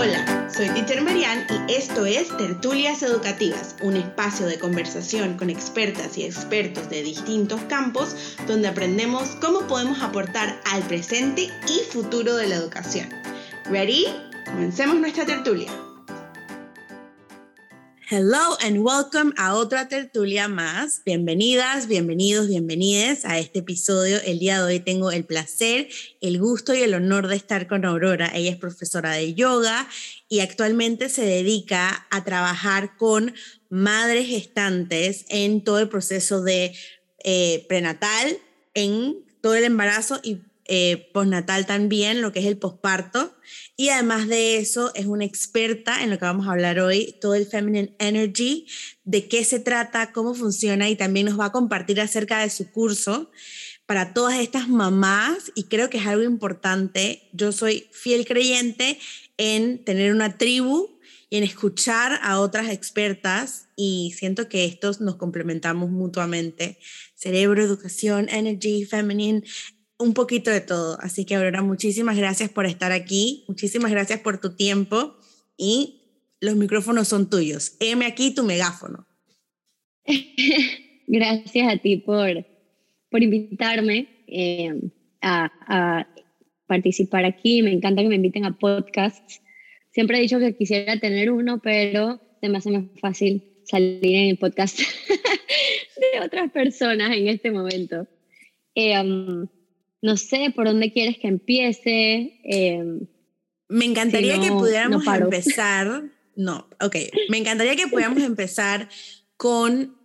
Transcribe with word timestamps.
Hola, 0.00 0.48
soy 0.48 0.68
Teacher 0.68 1.02
Marian 1.02 1.44
y 1.66 1.72
esto 1.72 2.06
es 2.06 2.28
Tertulias 2.36 3.02
Educativas, 3.02 3.74
un 3.82 3.96
espacio 3.96 4.46
de 4.46 4.56
conversación 4.56 5.36
con 5.36 5.50
expertas 5.50 6.16
y 6.16 6.22
expertos 6.22 6.88
de 6.88 7.02
distintos 7.02 7.60
campos 7.62 8.14
donde 8.46 8.68
aprendemos 8.68 9.30
cómo 9.40 9.66
podemos 9.66 10.00
aportar 10.00 10.60
al 10.66 10.84
presente 10.84 11.50
y 11.66 11.92
futuro 11.92 12.36
de 12.36 12.46
la 12.46 12.54
educación. 12.54 13.08
¿Ready? 13.64 14.06
Comencemos 14.46 15.00
nuestra 15.00 15.26
tertulia. 15.26 15.68
Hello 18.10 18.56
and 18.64 18.78
welcome 18.78 19.34
a 19.36 19.54
otra 19.54 19.86
tertulia 19.86 20.48
más. 20.48 21.02
Bienvenidas, 21.04 21.88
bienvenidos, 21.88 22.48
bienvenides 22.48 23.26
a 23.26 23.38
este 23.38 23.58
episodio. 23.58 24.18
El 24.24 24.38
día 24.38 24.56
de 24.56 24.64
hoy 24.64 24.80
tengo 24.80 25.10
el 25.10 25.26
placer, 25.26 25.88
el 26.22 26.38
gusto 26.38 26.72
y 26.72 26.80
el 26.80 26.94
honor 26.94 27.26
de 27.26 27.36
estar 27.36 27.66
con 27.66 27.84
Aurora. 27.84 28.30
Ella 28.32 28.52
es 28.52 28.56
profesora 28.56 29.12
de 29.12 29.34
yoga 29.34 29.86
y 30.26 30.40
actualmente 30.40 31.10
se 31.10 31.26
dedica 31.26 32.06
a 32.08 32.24
trabajar 32.24 32.96
con 32.96 33.34
madres 33.68 34.26
gestantes 34.26 35.26
en 35.28 35.62
todo 35.62 35.78
el 35.78 35.90
proceso 35.90 36.40
de 36.40 36.74
eh, 37.24 37.66
prenatal, 37.68 38.38
en 38.72 39.18
todo 39.42 39.54
el 39.54 39.64
embarazo 39.64 40.18
y 40.22 40.38
eh, 40.64 41.10
postnatal 41.12 41.66
también, 41.66 42.22
lo 42.22 42.32
que 42.32 42.40
es 42.40 42.46
el 42.46 42.56
posparto. 42.56 43.34
Y 43.80 43.90
además 43.90 44.26
de 44.26 44.56
eso, 44.56 44.92
es 44.96 45.06
una 45.06 45.24
experta 45.24 46.02
en 46.02 46.10
lo 46.10 46.18
que 46.18 46.24
vamos 46.24 46.48
a 46.48 46.50
hablar 46.50 46.80
hoy, 46.80 47.14
todo 47.20 47.36
el 47.36 47.46
Feminine 47.46 47.94
Energy, 48.00 48.66
de 49.04 49.28
qué 49.28 49.44
se 49.44 49.60
trata, 49.60 50.10
cómo 50.10 50.34
funciona 50.34 50.90
y 50.90 50.96
también 50.96 51.26
nos 51.26 51.38
va 51.38 51.44
a 51.44 51.52
compartir 51.52 52.00
acerca 52.00 52.40
de 52.40 52.50
su 52.50 52.72
curso 52.72 53.30
para 53.86 54.14
todas 54.14 54.40
estas 54.40 54.68
mamás 54.68 55.52
y 55.54 55.68
creo 55.68 55.90
que 55.90 55.98
es 55.98 56.06
algo 56.08 56.24
importante. 56.24 57.30
Yo 57.32 57.52
soy 57.52 57.88
fiel 57.92 58.26
creyente 58.26 58.98
en 59.36 59.84
tener 59.84 60.12
una 60.12 60.36
tribu 60.38 60.98
y 61.30 61.36
en 61.36 61.44
escuchar 61.44 62.18
a 62.20 62.40
otras 62.40 62.70
expertas 62.70 63.68
y 63.76 64.12
siento 64.16 64.48
que 64.48 64.64
estos 64.64 65.00
nos 65.00 65.14
complementamos 65.14 65.88
mutuamente. 65.88 66.80
Cerebro, 67.14 67.62
educación, 67.62 68.28
energy, 68.28 68.84
feminine, 68.84 69.44
un 69.98 70.14
poquito 70.14 70.50
de 70.50 70.60
todo. 70.60 70.98
Así 71.00 71.24
que 71.24 71.34
Aurora, 71.34 71.62
muchísimas 71.62 72.16
gracias 72.16 72.50
por 72.50 72.66
estar 72.66 72.92
aquí, 72.92 73.44
muchísimas 73.48 73.90
gracias 73.90 74.20
por 74.20 74.40
tu 74.40 74.54
tiempo 74.54 75.16
y 75.56 75.98
los 76.40 76.56
micrófonos 76.56 77.08
son 77.08 77.28
tuyos. 77.28 77.76
M 77.80 78.04
aquí 78.06 78.34
tu 78.34 78.44
megáfono. 78.44 79.06
gracias 81.06 81.72
a 81.72 81.76
ti 81.78 81.96
por, 81.96 82.46
por 83.10 83.22
invitarme 83.22 84.24
eh, 84.26 84.80
a, 85.20 86.06
participar 86.66 87.24
aquí. 87.24 87.62
Me 87.62 87.72
encanta 87.72 88.02
que 88.02 88.08
me 88.08 88.16
inviten 88.16 88.44
a 88.44 88.56
podcasts. 88.56 89.40
Siempre 89.90 90.18
he 90.18 90.20
dicho 90.20 90.38
que 90.38 90.54
quisiera 90.54 91.00
tener 91.00 91.32
uno, 91.32 91.60
pero 91.62 92.20
se 92.40 92.48
me 92.48 92.58
hace 92.58 92.70
más 92.70 92.84
fácil 93.00 93.42
salir 93.64 94.14
en 94.14 94.28
el 94.28 94.38
podcast 94.38 94.78
de 96.12 96.20
otras 96.20 96.52
personas 96.52 97.16
en 97.16 97.28
este 97.28 97.50
momento. 97.50 98.06
Eh, 98.74 98.98
um, 99.00 99.48
no 100.00 100.16
sé 100.16 100.52
por 100.54 100.66
dónde 100.66 100.92
quieres 100.92 101.18
que 101.18 101.28
empiece. 101.28 102.40
Em, 102.44 103.06
me 103.68 103.84
encantaría 103.84 104.40
que 104.40 104.50
pudiéramos 104.50 105.06
empezar. 105.06 106.04
No, 106.36 106.68
ok. 106.80 106.96
Me 107.28 107.38
encantaría 107.38 107.76
que 107.76 107.88
pudiéramos 107.88 108.22
empezar 108.22 108.88
con 109.36 109.96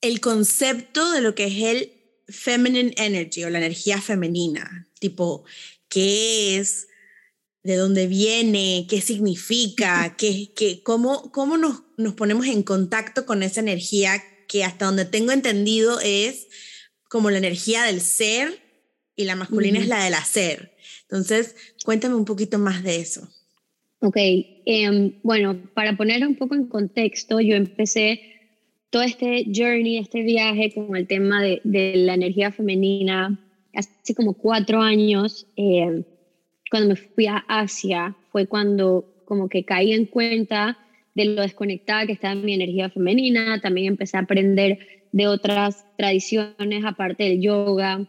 el 0.00 0.20
concepto 0.20 1.10
de 1.12 1.20
lo 1.20 1.34
que 1.34 1.46
es 1.46 1.62
el 1.62 1.92
feminine 2.28 2.92
energy 2.96 3.44
o 3.44 3.50
la 3.50 3.58
energía 3.58 4.00
femenina. 4.00 4.88
Tipo, 4.98 5.44
¿qué 5.88 6.58
es? 6.58 6.88
¿De 7.62 7.76
dónde 7.76 8.06
viene? 8.06 8.86
¿Qué 8.88 9.00
significa? 9.00 10.14
¿Qué, 10.18 10.52
qué, 10.54 10.82
¿Cómo, 10.82 11.32
cómo 11.32 11.56
nos, 11.56 11.82
nos 11.96 12.14
ponemos 12.14 12.46
en 12.46 12.62
contacto 12.62 13.24
con 13.24 13.42
esa 13.42 13.60
energía 13.60 14.22
que 14.46 14.64
hasta 14.64 14.86
donde 14.86 15.06
tengo 15.06 15.32
entendido 15.32 15.98
es 16.00 16.48
como 17.08 17.30
la 17.30 17.38
energía 17.38 17.84
del 17.84 18.00
ser 18.00 18.61
y 19.16 19.24
la 19.24 19.36
masculina 19.36 19.78
es 19.78 19.88
la 19.88 20.04
del 20.04 20.14
hacer. 20.14 20.72
Entonces, 21.02 21.56
cuéntame 21.84 22.14
un 22.14 22.24
poquito 22.24 22.58
más 22.58 22.82
de 22.82 22.96
eso. 22.96 23.28
Ok, 24.00 24.16
em, 24.16 25.20
bueno, 25.22 25.56
para 25.74 25.96
poner 25.96 26.26
un 26.26 26.36
poco 26.36 26.54
en 26.54 26.66
contexto, 26.66 27.40
yo 27.40 27.54
empecé 27.54 28.20
todo 28.90 29.02
este 29.02 29.46
journey, 29.54 29.98
este 29.98 30.22
viaje 30.22 30.72
con 30.74 30.96
el 30.96 31.06
tema 31.06 31.42
de, 31.42 31.60
de 31.64 31.96
la 31.96 32.14
energía 32.14 32.50
femenina 32.50 33.38
hace 33.74 34.14
como 34.14 34.34
cuatro 34.34 34.80
años. 34.80 35.46
Em, 35.56 36.04
cuando 36.70 36.90
me 36.90 36.96
fui 36.96 37.26
a 37.26 37.44
Asia 37.48 38.16
fue 38.30 38.46
cuando 38.46 39.22
como 39.24 39.48
que 39.48 39.64
caí 39.64 39.92
en 39.92 40.06
cuenta 40.06 40.78
de 41.14 41.26
lo 41.26 41.42
desconectada 41.42 42.06
que 42.06 42.12
estaba 42.12 42.34
mi 42.34 42.54
energía 42.54 42.90
femenina, 42.90 43.60
también 43.60 43.88
empecé 43.88 44.16
a 44.16 44.20
aprender 44.20 44.78
de 45.12 45.26
otras 45.26 45.84
tradiciones 45.96 46.84
aparte 46.84 47.24
del 47.24 47.40
yoga, 47.40 48.08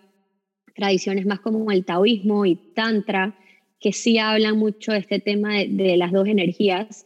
tradiciones 0.73 1.25
más 1.25 1.39
como 1.39 1.71
el 1.71 1.85
taoísmo 1.85 2.45
y 2.45 2.55
tantra, 2.55 3.35
que 3.79 3.93
sí 3.93 4.17
hablan 4.17 4.57
mucho 4.57 4.93
de 4.93 4.99
este 4.99 5.19
tema 5.19 5.59
de, 5.59 5.97
las 5.97 6.11
dos 6.11 6.27
energías. 6.27 7.05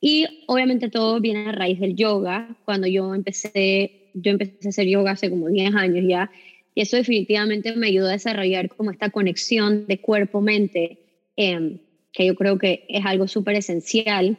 Y 0.00 0.26
obviamente 0.46 0.90
todo 0.90 1.20
viene 1.20 1.48
a 1.48 1.52
raíz 1.52 1.80
del 1.80 1.96
yoga. 1.96 2.56
Cuando 2.64 2.86
yo 2.86 3.14
empecé, 3.14 4.10
yo 4.14 4.32
empecé 4.32 4.66
a 4.66 4.68
hacer 4.68 4.86
yoga 4.86 5.12
hace 5.12 5.30
como 5.30 5.48
10 5.48 5.74
años 5.74 6.04
ya, 6.06 6.30
y 6.78 6.82
eso 6.82 6.96
definitivamente 6.96 7.74
me 7.74 7.88
ayudó 7.88 8.06
a 8.06 8.12
desarrollar 8.12 8.68
como 8.68 8.92
esta 8.92 9.10
conexión 9.10 9.88
de 9.88 10.00
cuerpo-mente, 10.00 10.98
em, 11.34 11.80
que 12.12 12.26
yo 12.26 12.36
creo 12.36 12.56
que 12.56 12.84
es 12.88 13.04
algo 13.04 13.26
súper 13.26 13.56
esencial 13.56 14.38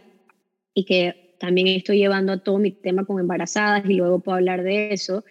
y 0.74 0.86
que 0.86 1.36
también 1.38 1.68
estoy 1.68 1.98
llevando 1.98 2.32
a 2.32 2.38
todo 2.38 2.58
mi 2.58 2.72
tema 2.72 3.04
con 3.04 3.20
embarazadas 3.20 3.84
y 3.90 3.96
luego 3.96 4.20
puedo 4.20 4.38
hablar 4.38 4.64
de 4.64 4.94
eso. 4.94 5.26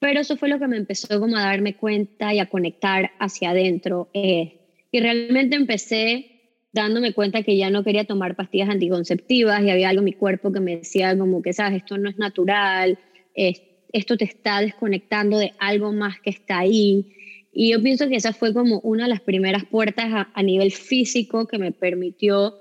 Pero 0.00 0.20
eso 0.20 0.36
fue 0.36 0.48
lo 0.48 0.58
que 0.58 0.66
me 0.66 0.78
empezó 0.78 1.20
como 1.20 1.36
a 1.36 1.42
darme 1.42 1.76
cuenta 1.76 2.32
y 2.34 2.38
a 2.38 2.46
conectar 2.46 3.12
hacia 3.18 3.50
adentro. 3.50 4.08
Eh, 4.14 4.56
y 4.90 5.00
realmente 5.00 5.56
empecé 5.56 6.40
dándome 6.72 7.12
cuenta 7.12 7.42
que 7.42 7.56
ya 7.56 7.68
no 7.68 7.84
quería 7.84 8.04
tomar 8.04 8.34
pastillas 8.34 8.70
anticonceptivas 8.70 9.62
y 9.62 9.70
había 9.70 9.90
algo 9.90 10.00
en 10.00 10.06
mi 10.06 10.12
cuerpo 10.14 10.52
que 10.52 10.60
me 10.60 10.78
decía 10.78 11.16
como 11.18 11.42
que, 11.42 11.52
sabes, 11.52 11.82
esto 11.82 11.98
no 11.98 12.08
es 12.08 12.16
natural, 12.16 12.98
esto 13.34 14.16
te 14.16 14.24
está 14.24 14.60
desconectando 14.60 15.38
de 15.38 15.52
algo 15.58 15.92
más 15.92 16.18
que 16.20 16.30
está 16.30 16.60
ahí. 16.60 17.14
Y 17.52 17.72
yo 17.72 17.82
pienso 17.82 18.08
que 18.08 18.16
esa 18.16 18.32
fue 18.32 18.54
como 18.54 18.80
una 18.80 19.04
de 19.04 19.10
las 19.10 19.20
primeras 19.20 19.64
puertas 19.64 20.06
a, 20.12 20.30
a 20.32 20.42
nivel 20.42 20.70
físico 20.70 21.46
que 21.46 21.58
me 21.58 21.72
permitió 21.72 22.54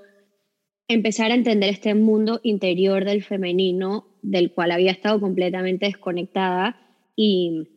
empezar 0.87 1.31
a 1.31 1.35
entender 1.35 1.69
este 1.69 1.93
mundo 1.93 2.41
interior 2.43 3.05
del 3.05 3.23
femenino 3.23 4.07
del 4.23 4.51
cual 4.51 4.71
había 4.71 4.91
estado 4.91 5.21
completamente 5.21 5.85
desconectada 5.85 6.88
y 7.21 7.67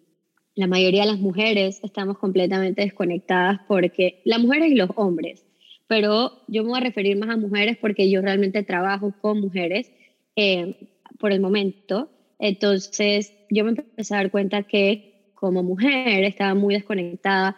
la 0.55 0.69
mayoría 0.69 1.01
de 1.01 1.09
las 1.09 1.19
mujeres 1.19 1.81
estamos 1.83 2.17
completamente 2.17 2.83
desconectadas 2.83 3.59
porque 3.67 4.21
las 4.25 4.41
mujeres 4.41 4.71
y 4.71 4.77
los 4.77 4.91
hombres, 4.95 5.45
pero 5.89 6.45
yo 6.47 6.63
me 6.63 6.69
voy 6.69 6.79
a 6.79 6.85
referir 6.85 7.19
más 7.19 7.29
a 7.29 7.37
mujeres 7.37 7.77
porque 7.77 8.09
yo 8.09 8.23
realmente 8.23 8.63
trabajo 8.63 9.13
con 9.21 9.41
mujeres 9.41 9.91
eh, 10.37 10.89
por 11.19 11.33
el 11.33 11.41
momento. 11.41 12.09
Entonces 12.39 13.35
yo 13.51 13.65
me 13.65 13.71
empecé 13.71 14.15
a 14.15 14.19
dar 14.19 14.31
cuenta 14.31 14.63
que 14.63 15.33
como 15.35 15.65
mujer 15.65 16.23
estaba 16.23 16.55
muy 16.55 16.75
desconectada 16.75 17.57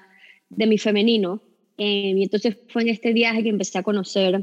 de 0.49 0.67
mi 0.67 0.79
femenino 0.79 1.43
eh, 1.77 2.15
y 2.17 2.23
entonces 2.23 2.57
fue 2.69 2.81
en 2.81 2.89
este 2.89 3.13
viaje 3.13 3.43
que 3.43 3.51
empecé 3.51 3.77
a 3.77 3.83
conocer 3.83 4.43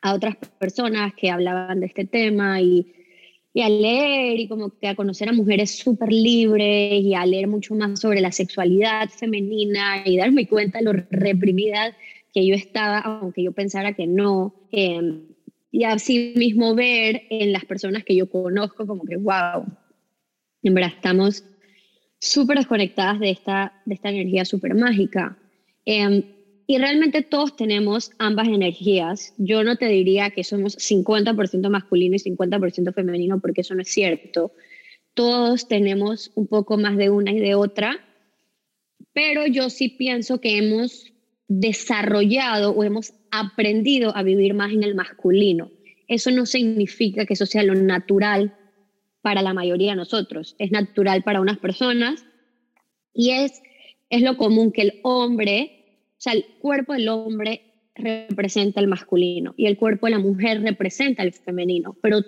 a 0.00 0.14
otras 0.14 0.36
personas 0.58 1.12
que 1.12 1.30
hablaban 1.30 1.80
de 1.80 1.86
este 1.86 2.06
tema 2.06 2.62
y 2.62 3.03
y 3.56 3.62
a 3.62 3.68
leer 3.68 4.40
y 4.40 4.48
como 4.48 4.76
que 4.76 4.88
a 4.88 4.96
conocer 4.96 5.28
a 5.28 5.32
mujeres 5.32 5.78
súper 5.78 6.12
libres 6.12 7.02
y 7.02 7.14
a 7.14 7.24
leer 7.24 7.46
mucho 7.46 7.76
más 7.76 8.00
sobre 8.00 8.20
la 8.20 8.32
sexualidad 8.32 9.08
femenina 9.08 10.02
y 10.04 10.16
darme 10.16 10.48
cuenta 10.48 10.78
de 10.78 10.84
lo 10.84 10.92
reprimida 10.92 11.96
que 12.32 12.44
yo 12.44 12.56
estaba, 12.56 12.98
aunque 12.98 13.44
yo 13.44 13.52
pensara 13.52 13.94
que 13.94 14.08
no. 14.08 14.56
Eh, 14.72 15.20
y 15.70 15.84
así 15.84 16.34
mismo 16.36 16.74
ver 16.74 17.22
en 17.30 17.52
las 17.52 17.64
personas 17.64 18.02
que 18.04 18.16
yo 18.16 18.28
conozco 18.28 18.88
como 18.88 19.04
que, 19.04 19.16
wow, 19.16 19.64
en 20.64 20.78
estamos 20.78 21.44
súper 22.18 22.58
desconectadas 22.58 23.20
de 23.20 23.30
esta, 23.30 23.80
de 23.84 23.94
esta 23.94 24.10
energía 24.10 24.44
súper 24.44 24.74
mágica. 24.74 25.38
Eh, 25.86 26.24
y 26.66 26.78
realmente 26.78 27.22
todos 27.22 27.56
tenemos 27.56 28.12
ambas 28.18 28.48
energías. 28.48 29.34
Yo 29.36 29.64
no 29.64 29.76
te 29.76 29.86
diría 29.86 30.30
que 30.30 30.44
somos 30.44 30.76
50% 30.78 31.68
masculino 31.68 32.16
y 32.16 32.18
50% 32.18 32.94
femenino 32.94 33.40
porque 33.40 33.60
eso 33.60 33.74
no 33.74 33.82
es 33.82 33.88
cierto. 33.88 34.52
Todos 35.12 35.68
tenemos 35.68 36.32
un 36.34 36.46
poco 36.46 36.78
más 36.78 36.96
de 36.96 37.10
una 37.10 37.32
y 37.32 37.38
de 37.38 37.54
otra, 37.54 37.98
pero 39.12 39.46
yo 39.46 39.68
sí 39.68 39.90
pienso 39.90 40.40
que 40.40 40.56
hemos 40.56 41.12
desarrollado 41.48 42.72
o 42.72 42.82
hemos 42.82 43.12
aprendido 43.30 44.16
a 44.16 44.22
vivir 44.22 44.54
más 44.54 44.72
en 44.72 44.82
el 44.82 44.94
masculino. 44.94 45.70
Eso 46.08 46.30
no 46.30 46.46
significa 46.46 47.26
que 47.26 47.34
eso 47.34 47.46
sea 47.46 47.62
lo 47.62 47.74
natural 47.74 48.56
para 49.20 49.42
la 49.42 49.54
mayoría 49.54 49.90
de 49.90 49.96
nosotros. 49.96 50.56
Es 50.58 50.70
natural 50.70 51.22
para 51.22 51.40
unas 51.40 51.58
personas 51.58 52.24
y 53.12 53.30
es, 53.30 53.62
es 54.08 54.22
lo 54.22 54.36
común 54.36 54.72
que 54.72 54.82
el 54.82 55.00
hombre 55.02 55.73
sea, 56.24 56.32
el 56.32 56.44
cuerpo 56.60 56.94
del 56.94 57.08
hombre 57.08 57.62
representa 57.94 58.80
el 58.80 58.88
masculino 58.88 59.54
y 59.56 59.66
el 59.66 59.76
cuerpo 59.76 60.06
de 60.06 60.12
la 60.12 60.18
mujer 60.18 60.62
representa 60.62 61.22
el 61.22 61.32
femenino, 61.32 61.96
pero 62.02 62.20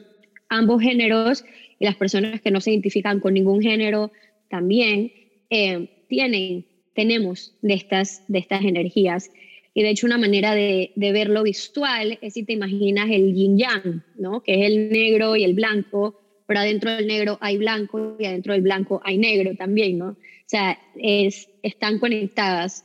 ambos 0.48 0.82
géneros 0.82 1.44
y 1.78 1.84
las 1.84 1.96
personas 1.96 2.40
que 2.40 2.50
no 2.50 2.60
se 2.60 2.70
identifican 2.70 3.20
con 3.20 3.34
ningún 3.34 3.60
género 3.60 4.12
también 4.48 5.12
eh, 5.50 6.04
tienen, 6.08 6.66
tenemos 6.94 7.54
de 7.62 7.74
estas, 7.74 8.22
de 8.28 8.38
estas 8.38 8.64
energías. 8.64 9.30
Y 9.74 9.82
de 9.82 9.90
hecho 9.90 10.06
una 10.06 10.18
manera 10.18 10.54
de, 10.54 10.92
de, 10.94 11.12
verlo 11.12 11.42
visual 11.42 12.18
es 12.22 12.34
si 12.34 12.44
te 12.44 12.54
imaginas 12.54 13.10
el 13.10 13.34
yin 13.34 13.58
yang, 13.58 14.04
¿no? 14.16 14.42
que 14.42 14.54
es 14.54 14.70
el 14.70 14.88
negro 14.90 15.36
y 15.36 15.44
el 15.44 15.54
blanco, 15.54 16.18
pero 16.46 16.60
adentro 16.60 16.92
del 16.92 17.06
negro 17.06 17.38
hay 17.40 17.58
blanco 17.58 18.16
y 18.18 18.24
adentro 18.24 18.52
del 18.52 18.62
blanco 18.62 19.00
hay 19.04 19.18
negro 19.18 19.54
también, 19.56 19.98
¿no? 19.98 20.10
O 20.10 20.48
sea, 20.48 20.78
es, 20.94 21.50
están 21.62 21.98
conectadas. 21.98 22.84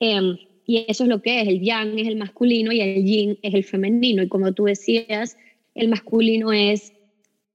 Em, 0.00 0.38
y 0.66 0.84
eso 0.88 1.04
es 1.04 1.10
lo 1.10 1.20
que 1.20 1.42
es, 1.42 1.48
el 1.48 1.60
yang 1.60 1.98
es 1.98 2.08
el 2.08 2.16
masculino 2.16 2.72
y 2.72 2.80
el 2.80 3.04
yin 3.04 3.38
es 3.42 3.54
el 3.54 3.64
femenino. 3.64 4.22
Y 4.22 4.28
como 4.28 4.52
tú 4.52 4.64
decías, 4.64 5.36
el 5.74 5.88
masculino 5.88 6.52
es 6.52 6.92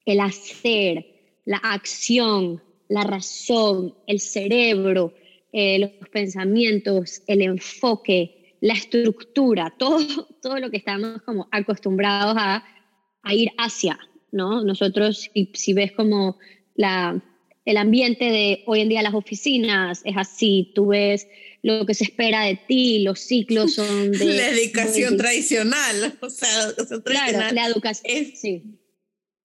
el 0.05 0.19
hacer, 0.19 1.05
la 1.45 1.57
acción, 1.57 2.61
la 2.87 3.03
razón, 3.03 3.95
el 4.07 4.19
cerebro, 4.19 5.13
eh, 5.51 5.79
los 5.79 6.09
pensamientos, 6.09 7.23
el 7.27 7.41
enfoque, 7.41 8.55
la 8.61 8.73
estructura, 8.73 9.73
todo, 9.79 10.27
todo 10.41 10.59
lo 10.59 10.69
que 10.69 10.77
estamos 10.77 11.21
como 11.23 11.47
acostumbrados 11.51 12.35
a, 12.37 12.63
a 13.23 13.33
ir 13.33 13.49
hacia, 13.57 13.97
¿no? 14.31 14.63
Nosotros, 14.63 15.29
si, 15.33 15.49
si 15.53 15.73
ves 15.73 15.93
como 15.93 16.37
la, 16.75 17.23
el 17.65 17.77
ambiente 17.77 18.25
de 18.25 18.63
hoy 18.67 18.81
en 18.81 18.89
día 18.89 19.01
las 19.01 19.13
oficinas 19.13 20.01
es 20.05 20.15
así, 20.17 20.71
tú 20.75 20.87
ves 20.87 21.27
lo 21.65 21.83
que 21.87 21.95
se 21.95 22.03
espera 22.03 22.43
de 22.43 22.59
ti, 22.67 22.99
los 22.99 23.19
ciclos 23.19 23.73
son 23.75 24.11
de... 24.11 24.25
La 24.25 24.49
educación 24.49 25.17
tradicional, 25.17 26.13
o 26.19 26.29
sea, 26.29 26.47
la 26.47 26.63
educación 26.65 27.03
tradicional. 27.03 27.51
Claro, 27.51 27.55
la 27.55 27.65
educación, 27.65 28.25
sí. 28.35 28.63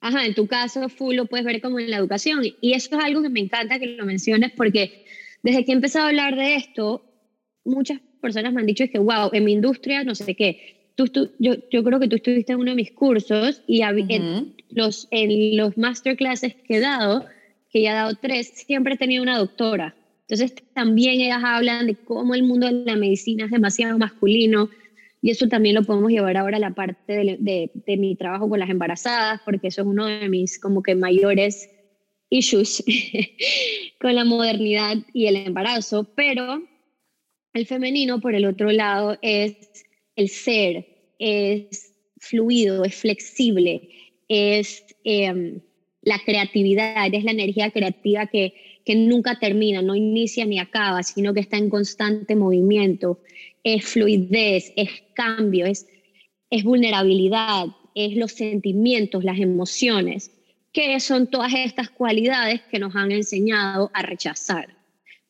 Ajá, 0.02 0.26
en 0.26 0.34
tu 0.34 0.46
caso, 0.46 0.90
full 0.90 1.14
lo 1.14 1.24
puedes 1.24 1.46
ver 1.46 1.62
como 1.62 1.80
en 1.80 1.90
la 1.90 1.96
educación. 1.96 2.42
Y 2.60 2.74
eso 2.74 2.90
es 2.98 3.04
algo 3.04 3.22
que 3.22 3.30
me 3.30 3.40
encanta 3.40 3.78
que 3.78 3.86
lo 3.86 4.04
menciones 4.04 4.52
porque 4.54 5.06
desde 5.42 5.64
que 5.64 5.72
he 5.72 5.74
empezado 5.74 6.04
a 6.04 6.08
hablar 6.08 6.36
de 6.36 6.56
esto, 6.56 7.02
muchas 7.64 8.00
personas 8.20 8.52
me 8.52 8.60
han 8.60 8.66
dicho 8.66 8.84
es 8.84 8.90
que, 8.90 8.98
wow, 8.98 9.30
en 9.32 9.44
mi 9.44 9.52
industria, 9.52 10.04
no 10.04 10.14
sé 10.14 10.34
qué. 10.34 10.92
Tú, 10.96 11.08
tú, 11.08 11.30
yo, 11.38 11.54
yo 11.70 11.82
creo 11.82 12.00
que 12.00 12.08
tú 12.08 12.16
estuviste 12.16 12.52
en 12.52 12.58
uno 12.58 12.72
de 12.72 12.76
mis 12.76 12.92
cursos 12.92 13.62
y 13.66 13.80
en, 13.80 14.56
los, 14.68 15.08
en 15.10 15.56
los 15.56 15.78
masterclasses 15.78 16.54
que 16.54 16.76
he 16.76 16.80
dado, 16.80 17.24
que 17.70 17.80
ya 17.80 17.92
he 17.92 17.94
dado 17.94 18.14
tres, 18.20 18.52
siempre 18.54 18.94
he 18.94 18.98
tenido 18.98 19.22
una 19.22 19.38
doctora. 19.38 19.96
Entonces 20.30 20.54
también 20.74 21.20
ellas 21.20 21.42
hablan 21.44 21.88
de 21.88 21.96
cómo 21.96 22.36
el 22.36 22.44
mundo 22.44 22.68
de 22.68 22.84
la 22.84 22.94
medicina 22.94 23.46
es 23.46 23.50
demasiado 23.50 23.98
masculino 23.98 24.70
y 25.20 25.30
eso 25.30 25.48
también 25.48 25.74
lo 25.74 25.82
podemos 25.82 26.12
llevar 26.12 26.36
ahora 26.36 26.58
a 26.58 26.60
la 26.60 26.70
parte 26.70 27.12
de, 27.12 27.70
de, 27.74 27.96
mi 27.96 28.14
trabajo 28.14 28.48
con 28.48 28.60
las 28.60 28.70
embarazadas, 28.70 29.40
porque 29.44 29.66
eso 29.66 29.82
es 29.82 29.88
uno 29.88 30.06
de 30.06 30.28
mis 30.28 30.60
como 30.60 30.84
que 30.84 30.94
mayores 30.94 31.68
issues 32.28 32.84
con 34.00 34.14
la 34.14 34.24
modernidad 34.24 34.98
y 35.12 35.26
el 35.26 35.34
embarazo, 35.34 36.08
pero 36.14 36.62
el 37.52 37.66
femenino, 37.66 38.20
por 38.20 38.36
el 38.36 38.46
otro 38.46 38.70
lado, 38.70 39.18
es 39.22 39.56
el 40.14 40.28
ser, 40.28 40.86
es 41.18 41.92
fluido, 42.18 42.84
es 42.84 42.94
flexible, 42.94 43.88
es 44.28 44.84
em, 45.02 45.60
la 46.02 46.20
creatividad, 46.24 47.12
es 47.12 47.24
la 47.24 47.32
energía 47.32 47.72
creativa 47.72 48.26
que, 48.26 48.54
que 48.90 48.96
nunca 48.96 49.38
termina, 49.38 49.82
no 49.82 49.94
inicia 49.94 50.44
ni 50.44 50.58
acaba, 50.58 51.04
sino 51.04 51.32
que 51.32 51.38
está 51.38 51.56
en 51.56 51.70
constante 51.70 52.34
movimiento. 52.34 53.20
Es 53.62 53.84
fluidez, 53.84 54.72
es 54.74 55.04
cambio, 55.14 55.66
es, 55.66 55.86
es 56.50 56.64
vulnerabilidad, 56.64 57.66
es 57.94 58.16
los 58.16 58.32
sentimientos, 58.32 59.22
las 59.22 59.38
emociones, 59.38 60.32
que 60.72 60.98
son 60.98 61.28
todas 61.28 61.52
estas 61.54 61.88
cualidades 61.88 62.62
que 62.62 62.80
nos 62.80 62.96
han 62.96 63.12
enseñado 63.12 63.92
a 63.94 64.02
rechazar, 64.02 64.76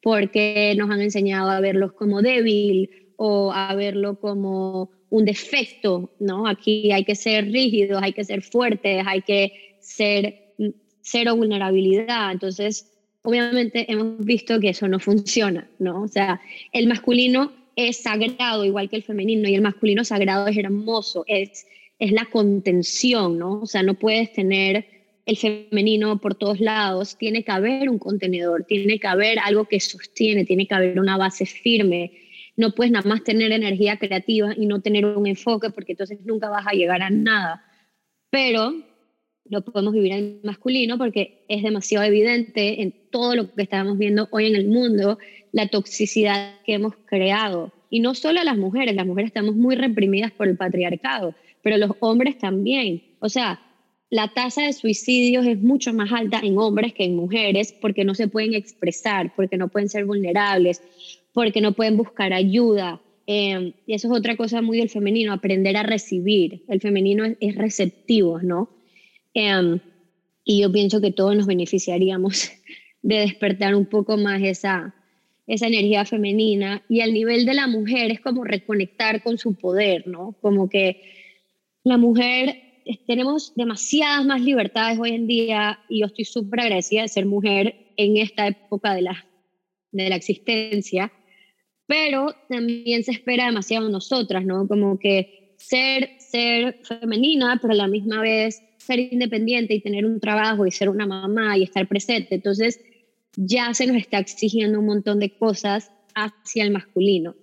porque 0.00 0.74
nos 0.78 0.88
han 0.88 1.02
enseñado 1.02 1.50
a 1.50 1.60
verlos 1.60 1.92
como 1.92 2.22
débil 2.22 3.12
o 3.18 3.52
a 3.52 3.74
verlo 3.74 4.18
como 4.20 4.90
un 5.10 5.26
defecto, 5.26 6.14
¿no? 6.18 6.48
Aquí 6.48 6.92
hay 6.92 7.04
que 7.04 7.14
ser 7.14 7.44
rígidos, 7.52 8.02
hay 8.02 8.14
que 8.14 8.24
ser 8.24 8.40
fuertes, 8.40 9.04
hay 9.06 9.20
que 9.20 9.76
ser 9.82 10.54
cero 11.02 11.36
vulnerabilidad. 11.36 12.32
Entonces, 12.32 12.90
obviamente 13.22 13.90
hemos 13.90 14.24
visto 14.24 14.58
que 14.60 14.70
eso 14.70 14.88
no 14.88 14.98
funciona, 14.98 15.68
¿no? 15.78 16.02
O 16.02 16.08
sea, 16.08 16.40
el 16.72 16.86
masculino 16.86 17.52
es 17.76 18.02
sagrado 18.02 18.64
igual 18.64 18.88
que 18.88 18.96
el 18.96 19.02
femenino 19.02 19.48
y 19.48 19.54
el 19.54 19.62
masculino 19.62 20.04
sagrado 20.04 20.46
es 20.46 20.56
hermoso, 20.56 21.24
es, 21.26 21.66
es 21.98 22.12
la 22.12 22.26
contención, 22.26 23.38
¿no? 23.38 23.60
O 23.60 23.66
sea, 23.66 23.82
no 23.82 23.94
puedes 23.94 24.32
tener 24.32 24.86
el 25.26 25.36
femenino 25.36 26.18
por 26.18 26.34
todos 26.34 26.60
lados, 26.60 27.16
tiene 27.16 27.44
que 27.44 27.52
haber 27.52 27.88
un 27.88 27.98
contenedor, 27.98 28.64
tiene 28.64 28.98
que 28.98 29.06
haber 29.06 29.38
algo 29.38 29.66
que 29.66 29.78
sostiene, 29.80 30.44
tiene 30.44 30.66
que 30.66 30.74
haber 30.74 30.98
una 30.98 31.16
base 31.16 31.46
firme. 31.46 32.12
No 32.56 32.72
puedes 32.74 32.92
nada 32.92 33.08
más 33.08 33.22
tener 33.22 33.52
energía 33.52 33.96
creativa 33.98 34.54
y 34.56 34.66
no 34.66 34.80
tener 34.80 35.04
un 35.06 35.26
enfoque 35.26 35.70
porque 35.70 35.92
entonces 35.92 36.18
nunca 36.24 36.48
vas 36.48 36.66
a 36.66 36.72
llegar 36.72 37.02
a 37.02 37.10
nada. 37.10 37.64
Pero 38.30 38.74
lo 39.50 39.62
podemos 39.62 39.92
vivir 39.92 40.12
en 40.12 40.40
masculino 40.44 40.96
porque 40.96 41.44
es 41.48 41.62
demasiado 41.62 42.04
evidente 42.06 42.82
en 42.82 42.94
todo 43.10 43.34
lo 43.34 43.52
que 43.52 43.62
estamos 43.62 43.98
viendo 43.98 44.28
hoy 44.30 44.46
en 44.46 44.54
el 44.54 44.68
mundo, 44.68 45.18
la 45.52 45.66
toxicidad 45.66 46.54
que 46.64 46.74
hemos 46.74 46.94
creado. 47.04 47.72
Y 47.90 47.98
no 48.00 48.14
solo 48.14 48.42
las 48.44 48.56
mujeres, 48.56 48.94
las 48.94 49.06
mujeres 49.06 49.28
estamos 49.28 49.56
muy 49.56 49.74
reprimidas 49.74 50.30
por 50.30 50.46
el 50.48 50.56
patriarcado, 50.56 51.34
pero 51.62 51.76
los 51.76 51.90
hombres 51.98 52.38
también. 52.38 53.02
O 53.18 53.28
sea, 53.28 53.60
la 54.08 54.28
tasa 54.28 54.62
de 54.62 54.72
suicidios 54.72 55.44
es 55.44 55.60
mucho 55.60 55.92
más 55.92 56.12
alta 56.12 56.40
en 56.42 56.56
hombres 56.56 56.94
que 56.94 57.04
en 57.04 57.16
mujeres 57.16 57.72
porque 57.72 58.04
no 58.04 58.14
se 58.14 58.28
pueden 58.28 58.54
expresar, 58.54 59.34
porque 59.34 59.56
no 59.56 59.66
pueden 59.66 59.88
ser 59.88 60.04
vulnerables, 60.04 60.80
porque 61.32 61.60
no 61.60 61.72
pueden 61.72 61.96
buscar 61.96 62.32
ayuda. 62.32 63.00
Eh, 63.26 63.72
y 63.84 63.94
eso 63.94 64.08
es 64.08 64.18
otra 64.18 64.36
cosa 64.36 64.62
muy 64.62 64.78
del 64.78 64.88
femenino, 64.88 65.32
aprender 65.32 65.76
a 65.76 65.82
recibir. 65.82 66.62
El 66.68 66.80
femenino 66.80 67.24
es 67.40 67.56
receptivo, 67.56 68.40
¿no? 68.40 68.68
Em, 69.34 69.80
y 70.44 70.62
yo 70.62 70.72
pienso 70.72 71.00
que 71.00 71.12
todos 71.12 71.36
nos 71.36 71.46
beneficiaríamos 71.46 72.50
de 73.02 73.20
despertar 73.20 73.74
un 73.74 73.86
poco 73.86 74.16
más 74.16 74.42
esa, 74.42 74.94
esa 75.46 75.66
energía 75.66 76.04
femenina. 76.04 76.82
Y 76.88 77.00
al 77.00 77.12
nivel 77.12 77.44
de 77.46 77.54
la 77.54 77.66
mujer 77.66 78.10
es 78.10 78.20
como 78.20 78.44
reconectar 78.44 79.22
con 79.22 79.38
su 79.38 79.54
poder, 79.54 80.06
¿no? 80.06 80.36
Como 80.40 80.68
que 80.68 81.02
la 81.82 81.96
mujer, 81.96 82.56
tenemos 83.06 83.54
demasiadas 83.54 84.24
más 84.26 84.40
libertades 84.40 84.98
hoy 84.98 85.10
en 85.10 85.26
día 85.26 85.80
y 85.88 86.00
yo 86.00 86.06
estoy 86.06 86.24
súper 86.24 86.60
agradecida 86.60 87.02
de 87.02 87.08
ser 87.08 87.26
mujer 87.26 87.92
en 87.96 88.16
esta 88.16 88.46
época 88.46 88.94
de 88.94 89.02
la, 89.02 89.26
de 89.92 90.08
la 90.08 90.16
existencia, 90.16 91.12
pero 91.86 92.34
también 92.48 93.02
se 93.02 93.12
espera 93.12 93.46
demasiado 93.46 93.86
de 93.86 93.92
nosotras, 93.92 94.44
¿no? 94.44 94.68
Como 94.68 94.98
que 94.98 95.54
ser, 95.58 96.10
ser 96.18 96.80
femenina, 96.84 97.58
pero 97.60 97.72
a 97.72 97.76
la 97.76 97.88
misma 97.88 98.20
vez 98.20 98.62
ser 98.80 98.98
independiente 98.98 99.74
y 99.74 99.80
tener 99.80 100.06
un 100.06 100.20
trabajo 100.20 100.66
y 100.66 100.70
ser 100.70 100.88
una 100.88 101.06
mamá 101.06 101.56
y 101.56 101.64
estar 101.64 101.86
presente. 101.86 102.34
Entonces 102.34 102.80
ya 103.36 103.72
se 103.74 103.86
nos 103.86 103.96
está 103.96 104.18
exigiendo 104.18 104.80
un 104.80 104.86
montón 104.86 105.20
de 105.20 105.30
cosas 105.36 105.92
hacia 106.14 106.64
el 106.64 106.72
masculino. 106.72 107.34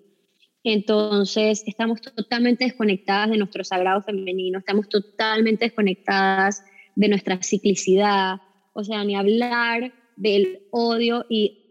Entonces 0.64 1.64
estamos 1.66 2.02
totalmente 2.02 2.66
desconectadas 2.66 3.30
de 3.30 3.38
nuestro 3.38 3.64
sagrado 3.64 4.02
femenino, 4.02 4.60
estamos 4.60 4.90
totalmente 4.90 5.66
desconectadas 5.66 6.64
de 6.96 7.08
nuestra 7.08 7.42
ciclicidad, 7.42 8.42
o 8.74 8.84
sea, 8.84 9.04
ni 9.06 9.16
hablar 9.16 9.94
del 10.18 10.64
odio 10.72 11.26
y, 11.30 11.70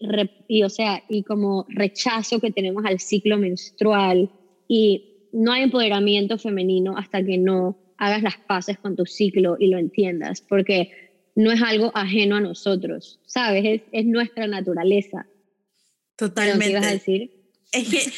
y, 0.49 0.63
o 0.63 0.71
sea, 0.71 1.03
y 1.09 1.25
como 1.25 1.67
rechazo 1.69 2.41
que 2.41 2.53
tenemos 2.53 2.85
al 2.87 3.01
ciclo 3.01 3.37
menstrual 3.37 4.31
y 4.69 5.29
no 5.33 5.53
hay 5.53 5.65
empoderamiento 5.65 6.39
femenino 6.39 6.97
hasta 6.97 7.23
que 7.23 7.37
no 7.37 7.77
hagas 7.99 8.23
las 8.23 8.37
paces 8.37 8.79
con 8.79 8.97
tu 8.97 9.07
ciclo 9.07 9.57
y 9.59 9.69
lo 9.69 9.79
entiendas, 9.79 10.41
porque 10.41 10.91
no 11.35 11.53
es 11.53 11.63
algo 11.63 11.93
ajeno 11.95 12.37
a 12.37 12.41
nosotros, 12.41 13.21
¿sabes? 13.27 13.65
Es, 13.65 13.83
es 13.93 14.07
nuestra 14.07 14.47
naturaleza. 14.47 15.27
Totalmente. 16.17 16.65
¿Qué 16.65 16.71
ibas 16.71 16.87
a 16.87 16.91
decir? 16.91 17.31
Es 17.73 17.89
que 17.89 18.13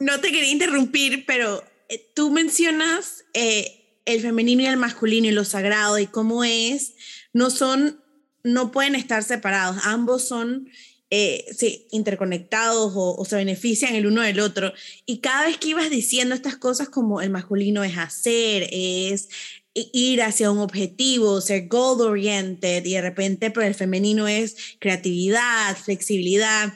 no 0.00 0.20
te 0.20 0.32
quería 0.32 0.50
interrumpir, 0.50 1.24
pero 1.26 1.62
eh, 1.88 2.04
tú 2.14 2.30
mencionas 2.30 3.24
eh, 3.34 4.00
el 4.04 4.20
femenino 4.20 4.62
y 4.62 4.66
el 4.66 4.76
masculino 4.76 5.28
y 5.28 5.32
lo 5.32 5.44
sagrado 5.44 5.98
y 5.98 6.06
cómo 6.06 6.44
es, 6.44 6.94
no 7.32 7.50
son, 7.50 8.00
no 8.42 8.72
pueden 8.72 8.94
estar 8.94 9.22
separados, 9.22 9.84
ambos 9.84 10.26
son 10.26 10.68
eh, 11.16 11.44
sí, 11.56 11.86
interconectados 11.92 12.92
o, 12.96 13.24
se 13.24 13.36
benefician 13.36 13.94
el 13.94 14.06
uno 14.06 14.22
del 14.22 14.40
otro. 14.40 14.72
Y 15.06 15.18
cada 15.18 15.46
vez 15.46 15.58
que 15.58 15.68
ibas 15.68 15.90
diciendo 15.90 16.34
estas 16.34 16.56
cosas 16.56 16.88
como 16.88 17.20
el 17.20 17.30
masculino 17.30 17.84
es 17.84 17.96
hacer, 17.96 18.68
es 18.72 19.28
ir 19.74 20.22
hacia 20.22 20.50
un 20.50 20.58
objetivo, 20.58 21.40
ser 21.40 21.68
goal 21.68 22.00
oriented 22.00 22.84
y 22.84 22.94
de 22.94 23.00
repente 23.00 23.50
pero 23.50 23.66
el 23.66 23.74
femenino 23.74 24.26
es 24.26 24.56
creatividad, 24.80 25.76
flexibilidad, 25.76 26.72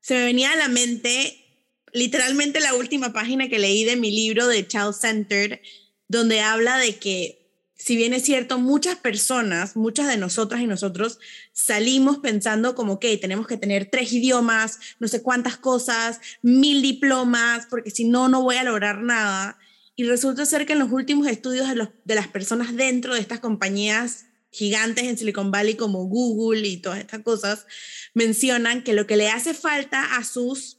se 0.00 0.14
me 0.14 0.24
venía 0.24 0.52
a 0.52 0.56
la 0.56 0.68
mente 0.68 1.38
literalmente 1.92 2.60
la 2.60 2.74
última 2.74 3.12
página 3.12 3.48
que 3.48 3.58
leí 3.58 3.84
de 3.84 3.96
mi 3.96 4.10
libro 4.10 4.46
de 4.48 4.66
Child 4.66 4.94
Center, 4.94 5.62
donde 6.08 6.40
habla 6.40 6.78
de 6.78 6.96
que 6.96 7.41
si 7.82 7.96
bien 7.96 8.14
es 8.14 8.22
cierto, 8.22 8.60
muchas 8.60 8.96
personas, 8.96 9.74
muchas 9.74 10.06
de 10.06 10.16
nosotras 10.16 10.60
y 10.60 10.68
nosotros 10.68 11.18
salimos 11.52 12.18
pensando 12.18 12.76
como 12.76 13.00
que 13.00 13.16
tenemos 13.16 13.48
que 13.48 13.56
tener 13.56 13.90
tres 13.90 14.12
idiomas, 14.12 14.78
no 15.00 15.08
sé 15.08 15.20
cuántas 15.20 15.56
cosas, 15.56 16.20
mil 16.42 16.80
diplomas, 16.80 17.66
porque 17.68 17.90
si 17.90 18.04
no, 18.04 18.28
no 18.28 18.42
voy 18.42 18.54
a 18.54 18.62
lograr 18.62 19.02
nada. 19.02 19.58
Y 19.96 20.04
resulta 20.04 20.46
ser 20.46 20.64
que 20.64 20.74
en 20.74 20.78
los 20.78 20.92
últimos 20.92 21.26
estudios 21.26 21.68
de, 21.68 21.88
de 22.04 22.14
las 22.14 22.28
personas 22.28 22.76
dentro 22.76 23.14
de 23.14 23.20
estas 23.20 23.40
compañías 23.40 24.26
gigantes 24.52 25.04
en 25.04 25.18
Silicon 25.18 25.50
Valley 25.50 25.74
como 25.74 26.04
Google 26.04 26.68
y 26.68 26.76
todas 26.76 27.00
estas 27.00 27.22
cosas, 27.22 27.66
mencionan 28.14 28.84
que 28.84 28.92
lo 28.92 29.08
que 29.08 29.16
le 29.16 29.28
hace 29.28 29.54
falta 29.54 30.16
a 30.16 30.22
sus 30.22 30.78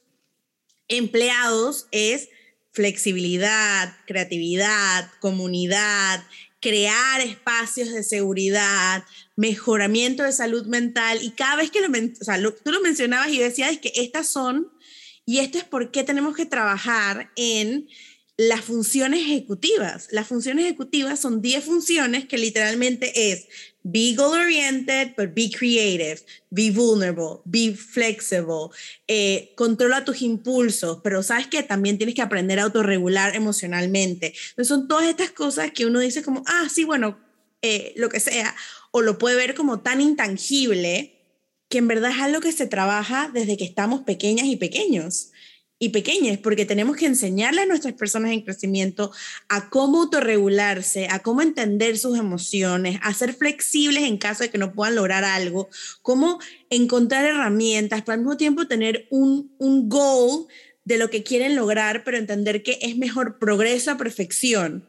empleados 0.87 1.87
es 1.91 2.29
flexibilidad, 2.71 3.93
creatividad, 4.07 5.11
comunidad, 5.19 6.23
crear 6.63 7.19
espacios 7.19 7.89
de 7.89 8.03
seguridad, 8.03 9.03
mejoramiento 9.35 10.23
de 10.23 10.31
salud 10.31 10.65
mental. 10.65 11.19
Y 11.21 11.31
cada 11.31 11.57
vez 11.57 11.71
que 11.71 11.81
lo, 11.81 11.89
o 11.89 12.23
sea, 12.23 12.41
tú 12.41 12.71
lo 12.71 12.79
mencionabas 12.79 13.27
y 13.27 13.37
decías 13.37 13.77
que 13.79 13.91
estas 13.95 14.27
son, 14.27 14.71
y 15.25 15.39
esto 15.39 15.57
es 15.57 15.65
por 15.65 15.91
qué 15.91 16.05
tenemos 16.05 16.37
que 16.37 16.45
trabajar 16.45 17.31
en 17.35 17.89
las 18.37 18.61
funciones 18.61 19.19
ejecutivas. 19.19 20.07
Las 20.11 20.27
funciones 20.27 20.63
ejecutivas 20.63 21.19
son 21.19 21.41
10 21.41 21.65
funciones 21.65 22.25
que 22.25 22.37
literalmente 22.37 23.31
es 23.31 23.47
be 23.83 24.15
goal 24.15 24.33
oriented, 24.33 25.13
but 25.15 25.33
be 25.35 25.51
creative, 25.51 26.21
be 26.49 26.71
vulnerable, 26.71 27.41
be 27.45 27.75
flexible, 27.75 28.69
eh, 29.07 29.53
controla 29.55 30.05
tus 30.05 30.21
impulsos, 30.21 30.99
pero 31.03 31.21
sabes 31.21 31.47
que 31.47 31.63
también 31.63 31.97
tienes 31.97 32.15
que 32.15 32.21
aprender 32.21 32.59
a 32.59 32.63
autorregular 32.63 33.35
emocionalmente. 33.35 34.33
Entonces 34.49 34.67
son 34.67 34.87
todas 34.87 35.07
estas 35.07 35.31
cosas 35.31 35.71
que 35.71 35.85
uno 35.85 35.99
dice 35.99 36.23
como, 36.23 36.43
ah, 36.47 36.67
sí, 36.73 36.85
bueno, 36.85 37.19
eh, 37.61 37.93
lo 37.97 38.09
que 38.09 38.19
sea, 38.19 38.55
o 38.91 39.01
lo 39.01 39.17
puede 39.17 39.35
ver 39.35 39.53
como 39.53 39.81
tan 39.81 39.99
intangible 40.01 41.19
que 41.69 41.79
en 41.79 41.87
verdad 41.87 42.11
es 42.11 42.21
algo 42.21 42.39
que 42.39 42.51
se 42.51 42.67
trabaja 42.67 43.31
desde 43.33 43.57
que 43.57 43.65
estamos 43.65 44.01
pequeñas 44.01 44.45
y 44.45 44.55
pequeños 44.55 45.32
y 45.83 45.89
pequeñas, 45.89 46.37
porque 46.37 46.65
tenemos 46.65 46.95
que 46.95 47.05
enseñarle 47.05 47.61
a 47.61 47.65
nuestras 47.65 47.93
personas 47.95 48.31
en 48.31 48.41
crecimiento 48.41 49.11
a 49.49 49.69
cómo 49.69 50.03
autorregularse, 50.03 51.07
a 51.09 51.19
cómo 51.19 51.41
entender 51.41 51.97
sus 51.97 52.17
emociones, 52.17 52.99
a 53.01 53.13
ser 53.13 53.33
flexibles 53.33 54.03
en 54.03 54.17
caso 54.17 54.43
de 54.43 54.49
que 54.49 54.57
no 54.57 54.71
puedan 54.71 54.95
lograr 54.95 55.25
algo, 55.25 55.67
cómo 56.01 56.39
encontrar 56.69 57.25
herramientas, 57.25 58.01
pero 58.01 58.13
al 58.13 58.19
mismo 58.19 58.37
tiempo 58.37 58.65
tener 58.65 59.07
un, 59.09 59.53
un 59.57 59.89
goal 59.89 60.47
de 60.85 60.97
lo 60.97 61.09
que 61.09 61.23
quieren 61.23 61.53
lograr, 61.53 62.05
pero 62.05 62.17
entender 62.17 62.63
que 62.63 62.79
es 62.81 62.95
mejor 62.95 63.37
progreso 63.37 63.91
a 63.91 63.97
perfección. 63.97 64.87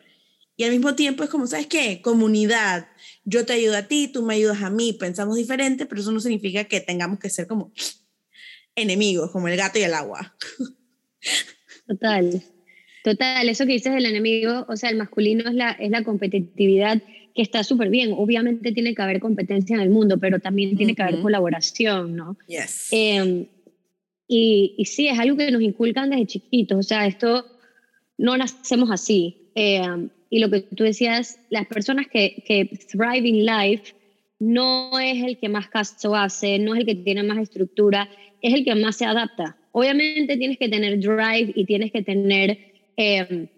Y 0.57 0.63
al 0.63 0.71
mismo 0.71 0.95
tiempo 0.95 1.25
es 1.25 1.31
como, 1.31 1.49
¿sabes 1.49 1.67
qué? 1.67 2.03
Comunidad. 2.03 2.87
Yo 3.25 3.45
te 3.45 3.55
ayudo 3.55 3.77
a 3.77 3.89
ti, 3.89 4.07
tú 4.07 4.23
me 4.23 4.35
ayudas 4.35 4.63
a 4.63 4.71
mí, 4.71 4.93
pensamos 4.93 5.35
diferente, 5.35 5.87
pero 5.87 6.01
eso 6.01 6.13
no 6.13 6.21
significa 6.21 6.63
que 6.63 6.81
tengamos 6.81 7.19
que 7.19 7.31
ser 7.31 7.49
como 7.49 7.73
enemigos, 8.77 9.33
como 9.33 9.49
el 9.49 9.57
gato 9.57 9.81
y 9.81 9.83
el 9.83 9.95
agua. 9.95 10.37
Total, 11.87 12.43
total, 13.03 13.49
eso 13.49 13.67
que 13.67 13.73
dices 13.73 13.93
del 13.93 14.07
enemigo, 14.07 14.65
o 14.69 14.77
sea, 14.77 14.91
el 14.91 14.97
masculino 14.97 15.49
es 15.49 15.55
la, 15.55 15.73
es 15.73 15.91
la 15.91 16.03
competitividad 16.03 17.03
que 17.35 17.43
está 17.43 17.65
súper 17.65 17.91
bien. 17.91 18.15
Obviamente 18.17 18.73
tiene 18.73 18.95
que 18.95 19.03
haber 19.03 19.21
competencia 19.21 19.75
en 19.75 19.83
el 19.83 19.91
mundo, 19.91 20.19
pero 20.19 20.39
también 20.39 20.77
tiene 20.77 20.95
que 20.95 21.03
haber 21.03 21.21
colaboración, 21.21 22.15
¿no? 22.15 22.37
Yes. 22.47 22.89
Em, 22.93 23.47
y, 24.29 24.75
y, 24.79 24.85
sí, 24.87 25.09
es 25.09 25.19
algo 25.19 25.37
que 25.37 25.51
nos 25.51 25.61
inculcan 25.61 26.11
desde 26.11 26.27
chiquitos, 26.27 26.79
o 26.79 26.83
sea, 26.83 27.07
esto 27.07 27.45
no 28.17 28.37
nacemos 28.37 28.91
así. 28.91 29.51
Em, 29.55 30.09
y 30.31 30.39
lo 30.39 30.51
que 30.51 30.63
tú 30.63 30.85
decías, 30.85 31.39
las 31.51 31.67
personas 31.67 32.07
que, 32.07 32.43
que 32.47 32.65
thrive 32.91 33.29
in 33.29 33.45
life 33.45 33.95
no 34.39 34.99
es 34.99 35.23
el 35.23 35.39
que 35.39 35.49
más 35.49 35.69
caso 35.69 36.15
hace, 36.17 36.59
no 36.59 36.75
es 36.75 36.81
el 36.81 36.87
que 36.87 36.95
tiene 36.95 37.23
más 37.23 37.39
estructura, 37.39 38.09
es 38.45 38.53
el 38.53 38.65
que 38.65 38.75
más 38.75 38.97
se 38.97 39.07
adapta. 39.07 39.57
Obviamente 39.73 40.37
tienes 40.37 40.59
que 40.59 40.69
tener 40.69 41.01
drive 41.01 41.53
y 41.55 41.65
tienes 41.65 41.91
que 41.91 42.03
tener 42.03 42.59
em, 42.97 43.49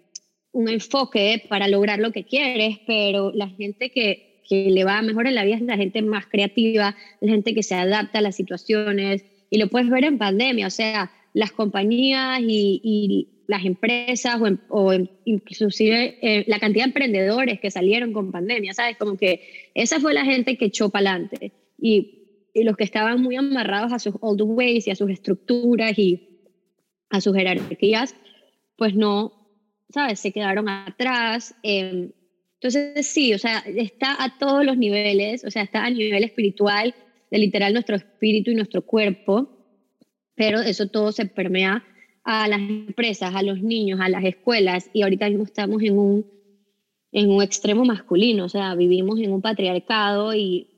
un 0.53 0.69
enfoque 0.69 1.43
para 1.49 1.67
lograr 1.67 1.99
lo 1.99 2.13
que 2.13 2.23
quieres, 2.23 2.79
pero 2.87 3.33
la 3.33 3.49
gente 3.49 3.91
que, 3.91 4.41
que 4.47 4.71
le 4.71 4.85
va 4.85 5.01
mejor 5.01 5.27
en 5.27 5.35
la 5.35 5.43
vida 5.43 5.57
es 5.57 5.61
la 5.61 5.75
gente 5.75 6.01
más 6.01 6.25
creativa, 6.27 6.95
la 7.19 7.31
gente 7.31 7.53
que 7.53 7.63
se 7.63 7.75
adapta 7.75 8.19
a 8.19 8.21
las 8.21 8.37
situaciones 8.37 9.25
y 9.49 9.57
lo 9.57 9.67
puedes 9.67 9.89
ver 9.89 10.05
en 10.05 10.17
pandemia, 10.17 10.67
o 10.67 10.71
sea, 10.71 11.11
las 11.33 11.51
compañías 11.51 12.39
y, 12.41 13.33
las 13.47 13.63
empresas 13.63 14.41
o, 14.69 14.91
inclusive 15.23 16.17
eh, 16.21 16.43
la 16.47 16.59
cantidad 16.59 16.83
de 16.83 16.89
emprendedores 16.89 17.61
que 17.61 17.71
salieron 17.71 18.11
con 18.11 18.29
pandemia, 18.29 18.73
¿sabes? 18.73 18.97
Como 18.97 19.17
que 19.17 19.69
esa 19.73 20.01
fue 20.01 20.13
la 20.13 20.25
gente 20.25 20.57
que 20.57 20.65
echó 20.65 20.89
para 20.89 21.11
adelante. 21.11 21.53
Y 21.79 22.26
y 22.57 22.63
los 22.63 22.75
que 22.75 22.83
estaban 22.83 23.21
muy 23.21 23.35
amarrados 23.35 23.93
a 23.93 23.99
sus 23.99 24.15
old 24.19 24.41
ways 24.41 24.87
y 24.87 24.91
a 24.91 24.95
sus 24.95 25.11
estructuras 25.11 25.97
y 25.97 26.27
a 27.09 27.21
sus 27.21 27.35
jerarquías, 27.35 28.15
pues 28.75 28.95
no, 28.95 29.47
¿sabes? 29.89 30.19
Se 30.19 30.31
quedaron 30.31 30.67
atrás. 30.67 31.55
Em, 31.61 32.11
entonces, 32.55 33.05
sí, 33.05 33.33
o 33.33 33.37
sea, 33.37 33.59
está 33.59 34.21
a 34.23 34.37
todos 34.39 34.65
los 34.65 34.77
niveles, 34.77 35.45
o 35.45 35.51
sea, 35.51 35.61
está 35.61 35.85
a 35.85 35.89
nivel 35.89 36.23
espiritual, 36.23 36.95
de 37.29 37.37
literal 37.37 37.73
nuestro 37.73 37.95
espíritu 37.95 38.51
y 38.51 38.55
nuestro 38.55 38.83
cuerpo, 38.83 39.49
pero 40.33 40.59
eso 40.61 40.87
todo 40.87 41.11
se 41.11 41.25
permea 41.25 41.85
a 42.23 42.47
las 42.47 42.59
empresas, 42.59 43.35
a 43.35 43.43
los 43.43 43.61
niños, 43.61 43.99
a 44.01 44.09
las 44.09 44.23
escuelas, 44.23 44.89
y 44.93 45.03
ahorita 45.03 45.29
mismo 45.29 45.43
estamos 45.43 45.83
en 45.83 45.97
un, 45.97 46.25
en 47.11 47.29
un 47.29 47.43
extremo 47.43 47.85
masculino, 47.85 48.45
o 48.45 48.49
sea, 48.49 48.73
vivimos 48.75 49.19
en 49.19 49.31
un 49.31 49.41
patriarcado 49.41 50.33
y 50.33 50.76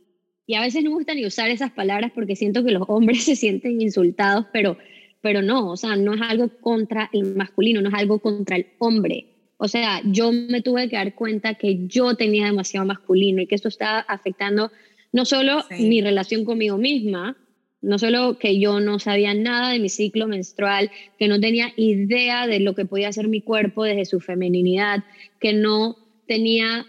y 0.49 0.55
a 0.55 0.61
veces 0.61 0.83
no 0.83 0.89
me 0.89 0.95
gusta 0.95 1.13
ni 1.13 1.27
usar 1.27 1.51
esas 1.51 1.69
palabras 1.69 2.11
porque 2.11 2.35
siento 2.35 2.63
que 2.63 2.71
los 2.71 2.81
hombres 2.87 3.23
se 3.25 3.35
sienten 3.35 3.79
insultados, 3.79 4.47
pero, 4.51 4.79
pero 5.21 5.43
no, 5.43 5.69
o 5.69 5.77
sea, 5.77 5.95
no 5.95 6.15
es 6.15 6.21
algo 6.21 6.49
contra 6.59 7.07
el 7.13 7.35
masculino, 7.35 7.83
no 7.83 7.89
es 7.89 7.93
algo 7.93 8.17
contra 8.17 8.55
el 8.55 8.65
hombre. 8.79 9.27
O 9.57 9.67
sea, 9.67 10.01
yo 10.05 10.31
me 10.31 10.63
tuve 10.63 10.89
que 10.89 10.95
dar 10.95 11.13
cuenta 11.13 11.53
que 11.53 11.85
yo 11.85 12.15
tenía 12.15 12.47
demasiado 12.47 12.83
masculino 12.87 13.43
y 13.43 13.45
que 13.45 13.53
eso 13.53 13.67
estaba 13.67 13.99
afectando 13.99 14.71
no 15.11 15.23
solo 15.23 15.65
mi 15.77 16.01
relación 16.01 16.45
conmigo 16.45 16.79
misma, 16.79 17.37
no 17.83 17.99
solo 17.99 18.39
que 18.39 18.59
yo 18.59 18.79
no 18.79 18.97
sabía 18.97 19.35
nada 19.35 19.69
de 19.69 19.77
mi 19.77 19.89
ciclo 19.89 20.27
menstrual, 20.27 20.89
que 21.19 21.27
no 21.27 21.39
tenía 21.39 21.73
idea 21.75 22.47
de 22.47 22.59
lo 22.59 22.73
que 22.73 22.85
podía 22.85 23.09
hacer 23.09 23.27
mi 23.27 23.41
cuerpo 23.41 23.83
desde 23.83 24.05
su 24.05 24.19
femeninidad, 24.19 25.03
que 25.39 25.53
no 25.53 25.95
tenía 26.25 26.87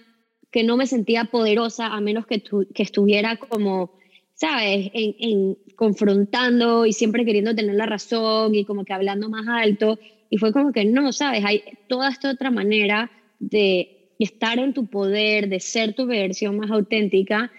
que 0.50 0.64
no 0.64 0.76
me 0.76 0.86
sentía 0.86 1.24
poderosa 1.26 1.86
a 1.86 2.00
menos 2.00 2.26
que, 2.26 2.42
que 2.42 2.82
estuviera 2.82 3.36
como, 3.36 3.92
¿sabes?, 4.34 4.90
en, 4.94 5.56
confrontando 5.76 6.84
y 6.86 6.92
siempre 6.92 7.24
queriendo 7.24 7.54
tener 7.54 7.74
la 7.74 7.86
razón 7.86 8.54
y 8.54 8.64
como 8.64 8.84
que 8.84 8.92
hablando 8.92 9.28
más 9.30 9.46
alto. 9.48 9.98
Y 10.28 10.38
fue 10.38 10.52
como 10.52 10.72
que 10.72 10.84
no, 10.84 11.12
¿sabes? 11.12 11.44
Hay 11.44 11.62
toda 11.88 12.10
esta 12.10 12.30
otra 12.30 12.50
manera 12.50 13.10
de 13.38 14.14
estar 14.18 14.58
en 14.58 14.74
tu 14.74 14.86
poder, 14.86 15.48
de 15.48 15.60
ser 15.60 15.94
tu 15.94 16.06
versión 16.06 16.58
más 16.58 16.70
auténtica 16.70 17.50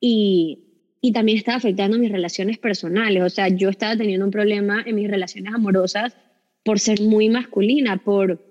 y, 0.00 0.58
y 1.00 1.12
también 1.12 1.38
estaba 1.38 1.56
afectando 1.56 1.98
mis 1.98 2.12
relaciones 2.12 2.58
personales. 2.58 3.22
O 3.22 3.30
sea, 3.30 3.48
yo 3.48 3.70
estaba 3.70 3.96
teniendo 3.96 4.26
un 4.26 4.30
problema 4.30 4.82
en 4.84 4.96
mis 4.96 5.08
relaciones 5.08 5.54
amorosas 5.54 6.16
por 6.64 6.80
ser 6.80 7.00
muy 7.00 7.28
masculina, 7.28 7.96
por 7.96 8.47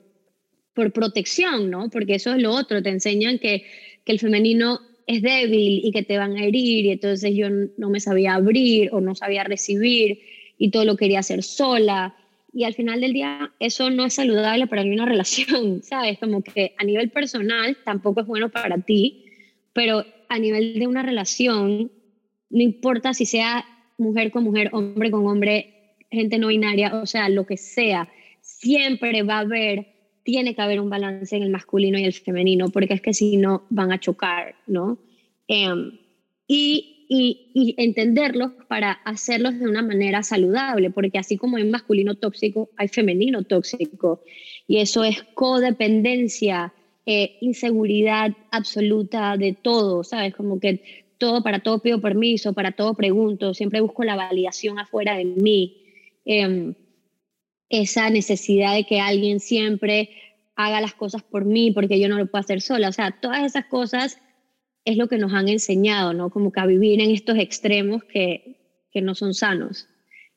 por 0.77 0.91
protección, 0.91 1.71
¿no? 1.71 1.89
Porque 1.89 2.13
eso 2.13 2.35
es 2.35 2.39
lo 2.39 2.51
otro, 2.51 2.83
te 2.83 2.89
enseñan 2.89 3.39
que, 3.39 3.65
que 4.05 4.11
el 4.11 4.19
femenino 4.19 4.79
es 5.07 5.23
débil 5.23 5.81
y 5.83 5.91
que 5.91 6.03
te 6.03 6.19
van 6.19 6.37
a 6.37 6.43
herir 6.43 6.85
y 6.85 6.91
entonces 6.91 7.33
yo 7.33 7.47
no 7.49 7.89
me 7.89 7.99
sabía 7.99 8.35
abrir 8.35 8.89
o 8.93 9.01
no 9.01 9.15
sabía 9.15 9.43
recibir 9.43 10.19
y 10.59 10.69
todo 10.69 10.85
lo 10.85 10.95
quería 10.95 11.19
hacer 11.19 11.41
sola. 11.41 12.15
Y 12.53 12.63
al 12.63 12.75
final 12.75 13.01
del 13.01 13.13
día 13.13 13.51
eso 13.59 13.89
no 13.89 14.05
es 14.05 14.13
saludable 14.13 14.67
para 14.67 14.83
una 14.83 15.05
relación, 15.13 15.81
¿sabes? 15.81 16.19
Como 16.19 16.43
que 16.43 16.75
a 16.77 16.83
nivel 16.83 17.09
personal 17.09 17.75
tampoco 17.83 18.21
es 18.21 18.27
bueno 18.27 18.49
para 18.49 18.77
ti, 18.77 19.25
pero 19.73 20.05
a 20.29 20.37
nivel 20.37 20.77
de 20.77 20.85
una 20.85 21.01
relación, 21.01 21.91
no 22.51 22.61
importa 22.61 23.15
si 23.15 23.25
sea 23.25 23.65
mujer 23.97 24.29
con 24.29 24.43
mujer, 24.43 24.69
hombre 24.73 25.09
con 25.09 25.25
hombre, 25.25 25.95
gente 26.11 26.37
no 26.37 26.49
binaria, 26.49 27.01
o 27.01 27.07
sea, 27.07 27.29
lo 27.29 27.47
que 27.47 27.57
sea, 27.57 28.09
siempre 28.41 29.23
va 29.23 29.37
a 29.37 29.39
haber 29.39 29.96
tiene 30.27 30.55
que 30.55 30.61
haber 30.61 30.81
un 30.81 30.89
balance 30.89 31.37
en 31.37 31.43
el 31.43 31.49
masculino 31.49 31.97
y 31.97 32.03
el 32.03 32.11
femenino, 32.11 32.67
porque 32.67 32.95
es 32.95 33.01
que 33.01 33.13
si 33.13 33.37
no 33.37 33.63
van 33.69 33.93
a 33.93 33.99
chocar, 34.01 34.55
¿no? 34.67 34.97
Em, 35.47 35.99
y, 36.45 37.05
y, 37.07 37.75
entenderlos 37.77 38.51
para 38.67 38.91
hacerlos 39.05 39.57
de 39.57 39.69
una 39.69 39.81
manera 39.81 40.23
saludable, 40.23 40.89
porque 40.89 41.17
así 41.17 41.37
como 41.37 41.55
hay 41.55 41.63
masculino 41.63 42.15
tóxico, 42.15 42.69
hay 42.75 42.89
femenino 42.89 43.43
tóxico, 43.43 44.21
y 44.67 44.79
eso 44.79 45.05
es 45.05 45.23
codependencia, 45.33 46.73
eh, 47.05 47.37
inseguridad 47.39 48.33
absoluta 48.51 49.37
de 49.37 49.53
todo, 49.53 50.03
¿sabes? 50.03 50.35
Como 50.35 50.59
que 50.59 51.05
todo, 51.17 51.41
para 51.41 51.59
todo 51.59 51.79
pido 51.79 52.01
permiso, 52.01 52.51
para 52.51 52.73
todo 52.73 52.95
pregunto, 52.95 53.53
siempre 53.53 53.79
busco 53.79 54.03
la 54.03 54.17
validación 54.17 54.77
afuera 54.77 55.15
de 55.15 55.23
mí. 55.23 55.77
Eh, 56.25 56.73
esa 57.69 58.09
necesidad 58.09 58.73
de 58.73 58.85
que 58.85 58.99
alguien 58.99 59.39
siempre 59.39 60.09
haga 60.55 60.81
las 60.81 60.93
cosas 60.93 61.23
por 61.23 61.45
mí 61.45 61.71
porque 61.71 61.99
yo 61.99 62.09
no 62.09 62.17
lo 62.17 62.27
puedo 62.27 62.41
hacer 62.41 62.61
sola. 62.61 62.89
O 62.89 62.93
sea, 62.93 63.11
todas 63.21 63.43
esas 63.43 63.65
cosas 63.65 64.19
es 64.85 64.97
lo 64.97 65.07
que 65.07 65.17
nos 65.17 65.33
han 65.33 65.49
enseñado, 65.49 66.13
¿no? 66.13 66.29
Como 66.29 66.51
que 66.51 66.59
a 66.59 66.65
vivir 66.65 67.01
en 67.01 67.11
estos 67.11 67.37
extremos 67.37 68.03
que, 68.03 68.85
que 68.91 69.01
no 69.01 69.15
son 69.15 69.33
sanos. 69.33 69.87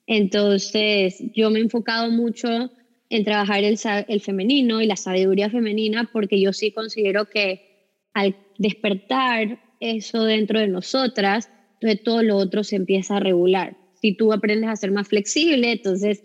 Entonces, 0.07 1.23
yo 1.35 1.51
me 1.51 1.61
he 1.61 1.63
enfocado 1.63 2.11
mucho 2.11 2.71
en 3.09 3.25
trabajar 3.25 3.65
el, 3.65 3.79
el 4.09 4.21
femenino 4.21 4.81
y 4.81 4.87
la 4.87 4.97
sabiduría 4.97 5.51
femenina 5.51 6.09
porque 6.13 6.41
yo 6.41 6.53
sí 6.53 6.73
considero 6.73 7.27
que 7.27 7.71
al 8.13 8.37
despertar 8.59 9.61
eso 9.81 10.25
dentro 10.25 10.61
de 10.61 10.69
nosotras, 10.69 11.49
entonces 11.75 12.03
todo 12.03 12.23
lo 12.23 12.37
otro 12.37 12.65
se 12.65 12.77
empieza 12.77 13.17
a 13.17 13.21
regular. 13.21 13.77
Si 13.95 14.17
tú 14.17 14.33
aprendes 14.33 14.69
a 14.69 14.77
ser 14.77 14.91
más 14.91 15.09
flexible, 15.09 15.73
entonces 15.73 16.25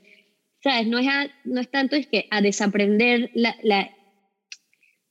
¿sabes? 0.65 0.88
No 0.88 0.98
es, 0.98 1.05
no 1.43 1.62
es 1.62 1.69
tanto 1.69 1.95
es 1.95 2.07
que 2.07 2.27
a 2.31 2.41
desaprender 2.41 3.29
la, 3.36 3.55
la, 3.62 3.91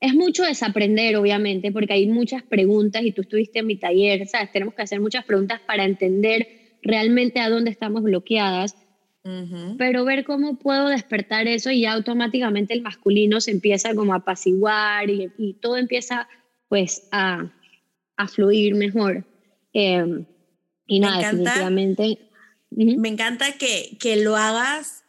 es 0.01 0.13
mucho 0.13 0.43
desaprender, 0.43 1.15
obviamente, 1.15 1.71
porque 1.71 1.93
hay 1.93 2.09
muchas 2.09 2.43
preguntas 2.43 3.05
y 3.05 3.13
tú 3.13 3.23
estuviste 3.23 3.61
en 3.61 3.69
mi 3.69 3.77
taller, 3.77 4.27
¿sabes? 4.27 4.51
Tenemos 4.51 4.75
que 4.75 4.83
hacer 4.83 4.99
muchas 5.01 5.25
preguntas 5.25 5.61
para 5.65 5.85
entender 5.85 6.49
realmente 6.83 7.39
a 7.39 7.49
dónde 7.49 7.71
estamos 7.71 8.03
bloqueadas, 8.03 8.75
pero 9.79 10.05
ver 10.05 10.25
cómo 10.25 10.59
puedo 10.59 10.89
despertar 10.89 11.47
eso 11.47 11.71
y 11.71 11.83
ya 11.83 11.93
automáticamente 11.93 12.75
el 12.75 12.83
masculino 12.83 13.41
se 13.41 13.53
empieza 13.53 13.95
como 13.95 14.13
a 14.13 14.17
apaciguar 14.17 15.09
y, 15.09 15.31
y 15.39 15.55
todo 15.55 15.77
empieza 15.77 16.29
pues 16.69 17.09
a, 17.13 17.51
a 18.17 18.29
fluir 18.29 18.75
mejor. 18.75 19.25
Em, 19.73 20.27
y 20.87 20.99
nada, 20.99 21.31
definitivamente. 21.31 22.19
Me 22.71 23.09
encanta 23.09 23.53
que, 23.53 23.97
que 24.01 24.17
lo 24.17 24.37
hagas 24.37 25.04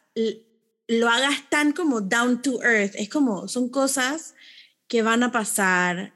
lo 0.88 1.08
hagas 1.08 1.48
tan 1.50 1.72
como 1.72 2.00
down 2.00 2.42
to 2.42 2.62
earth. 2.62 2.94
Es 2.96 3.08
como, 3.08 3.48
son 3.48 3.68
cosas 3.68 4.34
que 4.88 5.02
van 5.02 5.22
a 5.22 5.32
pasar. 5.32 6.14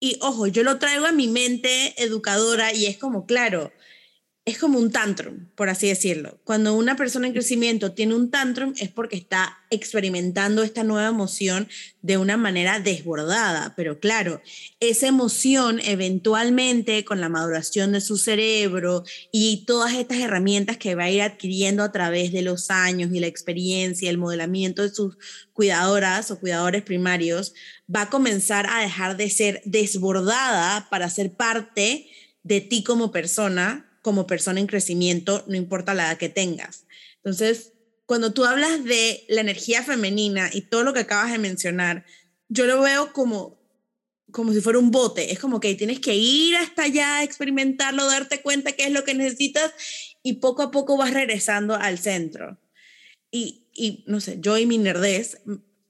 Y 0.00 0.18
ojo, 0.22 0.46
yo 0.46 0.62
lo 0.62 0.78
traigo 0.78 1.06
a 1.06 1.12
mi 1.12 1.28
mente 1.28 2.02
educadora 2.02 2.72
y 2.72 2.86
es 2.86 2.96
como, 2.96 3.26
claro, 3.26 3.72
es 4.50 4.58
como 4.58 4.78
un 4.78 4.90
tantrum, 4.90 5.46
por 5.54 5.68
así 5.68 5.88
decirlo. 5.88 6.40
Cuando 6.44 6.74
una 6.74 6.96
persona 6.96 7.26
en 7.26 7.32
crecimiento 7.32 7.92
tiene 7.92 8.14
un 8.14 8.30
tantrum 8.30 8.74
es 8.78 8.88
porque 8.88 9.16
está 9.16 9.58
experimentando 9.70 10.62
esta 10.62 10.84
nueva 10.84 11.08
emoción 11.08 11.68
de 12.02 12.16
una 12.16 12.36
manera 12.36 12.80
desbordada, 12.80 13.74
pero 13.76 14.00
claro, 14.00 14.40
esa 14.80 15.06
emoción 15.06 15.80
eventualmente 15.84 17.04
con 17.04 17.20
la 17.20 17.28
maduración 17.28 17.92
de 17.92 18.00
su 18.00 18.16
cerebro 18.16 19.04
y 19.30 19.64
todas 19.66 19.94
estas 19.94 20.18
herramientas 20.18 20.76
que 20.76 20.94
va 20.94 21.04
a 21.04 21.10
ir 21.10 21.22
adquiriendo 21.22 21.82
a 21.82 21.92
través 21.92 22.32
de 22.32 22.42
los 22.42 22.70
años 22.70 23.10
y 23.12 23.20
la 23.20 23.26
experiencia, 23.26 24.10
el 24.10 24.18
modelamiento 24.18 24.82
de 24.82 24.90
sus 24.90 25.16
cuidadoras 25.52 26.30
o 26.30 26.40
cuidadores 26.40 26.82
primarios, 26.82 27.54
va 27.94 28.02
a 28.02 28.10
comenzar 28.10 28.66
a 28.68 28.80
dejar 28.80 29.16
de 29.16 29.30
ser 29.30 29.62
desbordada 29.64 30.88
para 30.90 31.10
ser 31.10 31.34
parte 31.34 32.08
de 32.42 32.60
ti 32.60 32.82
como 32.82 33.12
persona 33.12 33.89
como 34.02 34.26
persona 34.26 34.60
en 34.60 34.66
crecimiento, 34.66 35.44
no 35.46 35.56
importa 35.56 35.94
la 35.94 36.08
edad 36.08 36.18
que 36.18 36.28
tengas. 36.28 36.86
Entonces, 37.16 37.72
cuando 38.06 38.32
tú 38.32 38.44
hablas 38.44 38.84
de 38.84 39.24
la 39.28 39.40
energía 39.40 39.82
femenina 39.82 40.50
y 40.52 40.62
todo 40.62 40.82
lo 40.82 40.92
que 40.92 41.00
acabas 41.00 41.32
de 41.32 41.38
mencionar, 41.38 42.04
yo 42.48 42.66
lo 42.66 42.80
veo 42.80 43.12
como 43.12 43.60
como 44.32 44.52
si 44.52 44.60
fuera 44.60 44.78
un 44.78 44.90
bote, 44.90 45.32
es 45.32 45.38
como 45.38 45.60
que 45.60 45.74
tienes 45.74 46.00
que 46.00 46.14
ir 46.14 46.56
hasta 46.56 46.84
allá, 46.84 47.22
experimentarlo, 47.22 48.06
darte 48.06 48.42
cuenta 48.42 48.72
qué 48.72 48.84
es 48.84 48.92
lo 48.92 49.04
que 49.04 49.14
necesitas 49.14 49.72
y 50.22 50.34
poco 50.34 50.62
a 50.62 50.70
poco 50.70 50.96
vas 50.96 51.12
regresando 51.12 51.74
al 51.74 51.98
centro. 51.98 52.58
Y, 53.30 53.68
y 53.74 54.04
no 54.06 54.20
sé, 54.20 54.38
yo 54.40 54.58
y 54.58 54.66
mi 54.66 54.78
nerdez, 54.78 55.38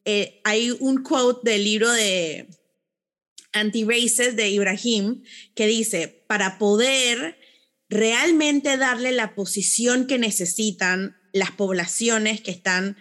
eh, 0.05 0.41
hay 0.45 0.71
un 0.71 1.03
quote 1.03 1.51
del 1.51 1.65
libro 1.65 1.91
de 1.91 2.49
Anti-Races 3.53 4.37
de 4.37 4.49
Ibrahim 4.49 5.23
que 5.55 5.67
dice, 5.67 6.25
para 6.27 6.59
poder 6.59 7.39
realmente 7.91 8.77
darle 8.77 9.13
la 9.13 9.35
posición 9.35 10.07
que 10.07 10.19
necesitan 10.19 11.17
las 11.33 11.51
poblaciones 11.51 12.41
que 12.41 12.53
están 12.53 12.97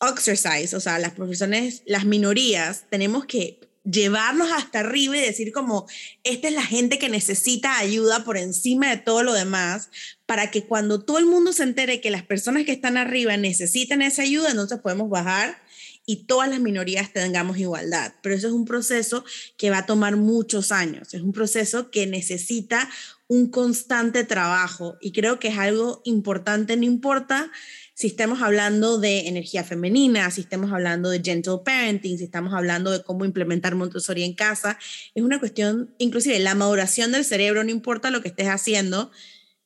exercise, 0.00 0.74
o 0.76 0.80
sea, 0.80 0.98
las 0.98 1.12
profesiones, 1.12 1.82
las 1.84 2.04
minorías, 2.04 2.84
tenemos 2.88 3.26
que 3.26 3.60
llevarlos 3.84 4.48
hasta 4.52 4.80
arriba 4.80 5.16
y 5.16 5.20
decir 5.20 5.50
como, 5.50 5.88
esta 6.22 6.48
es 6.48 6.54
la 6.54 6.62
gente 6.62 6.98
que 6.98 7.08
necesita 7.08 7.78
ayuda 7.78 8.22
por 8.24 8.36
encima 8.36 8.90
de 8.90 8.98
todo 8.98 9.22
lo 9.22 9.32
demás, 9.32 9.90
para 10.26 10.50
que 10.50 10.64
cuando 10.64 11.04
todo 11.04 11.18
el 11.18 11.26
mundo 11.26 11.52
se 11.52 11.64
entere 11.64 12.00
que 12.00 12.10
las 12.10 12.22
personas 12.22 12.64
que 12.64 12.72
están 12.72 12.96
arriba 12.96 13.36
necesitan 13.36 14.02
esa 14.02 14.22
ayuda, 14.22 14.50
entonces 14.50 14.78
podemos 14.80 15.08
bajar 15.08 15.60
y 16.06 16.26
todas 16.26 16.48
las 16.48 16.60
minorías 16.60 17.12
tengamos 17.12 17.58
igualdad. 17.58 18.14
Pero 18.22 18.34
eso 18.34 18.46
es 18.46 18.52
un 18.52 18.64
proceso 18.64 19.24
que 19.56 19.70
va 19.70 19.78
a 19.78 19.86
tomar 19.86 20.16
muchos 20.16 20.70
años, 20.70 21.12
es 21.14 21.22
un 21.22 21.32
proceso 21.32 21.90
que 21.90 22.06
necesita 22.06 22.88
un 23.28 23.50
constante 23.50 24.24
trabajo 24.24 24.96
y 25.00 25.12
creo 25.12 25.38
que 25.38 25.48
es 25.48 25.58
algo 25.58 26.00
importante, 26.04 26.76
no 26.76 26.84
importa 26.84 27.50
si 27.94 28.06
estamos 28.06 28.42
hablando 28.42 28.98
de 28.98 29.28
energía 29.28 29.64
femenina, 29.64 30.30
si 30.30 30.40
estamos 30.40 30.72
hablando 30.72 31.10
de 31.10 31.20
gentle 31.22 31.58
parenting, 31.64 32.16
si 32.16 32.24
estamos 32.24 32.54
hablando 32.54 32.90
de 32.90 33.02
cómo 33.02 33.24
implementar 33.24 33.74
Montessori 33.74 34.24
en 34.24 34.34
casa, 34.34 34.78
es 35.14 35.22
una 35.22 35.38
cuestión, 35.38 35.94
inclusive 35.98 36.38
la 36.38 36.54
maduración 36.54 37.12
del 37.12 37.24
cerebro, 37.24 37.64
no 37.64 37.70
importa 37.70 38.10
lo 38.10 38.22
que 38.22 38.28
estés 38.28 38.48
haciendo, 38.48 39.10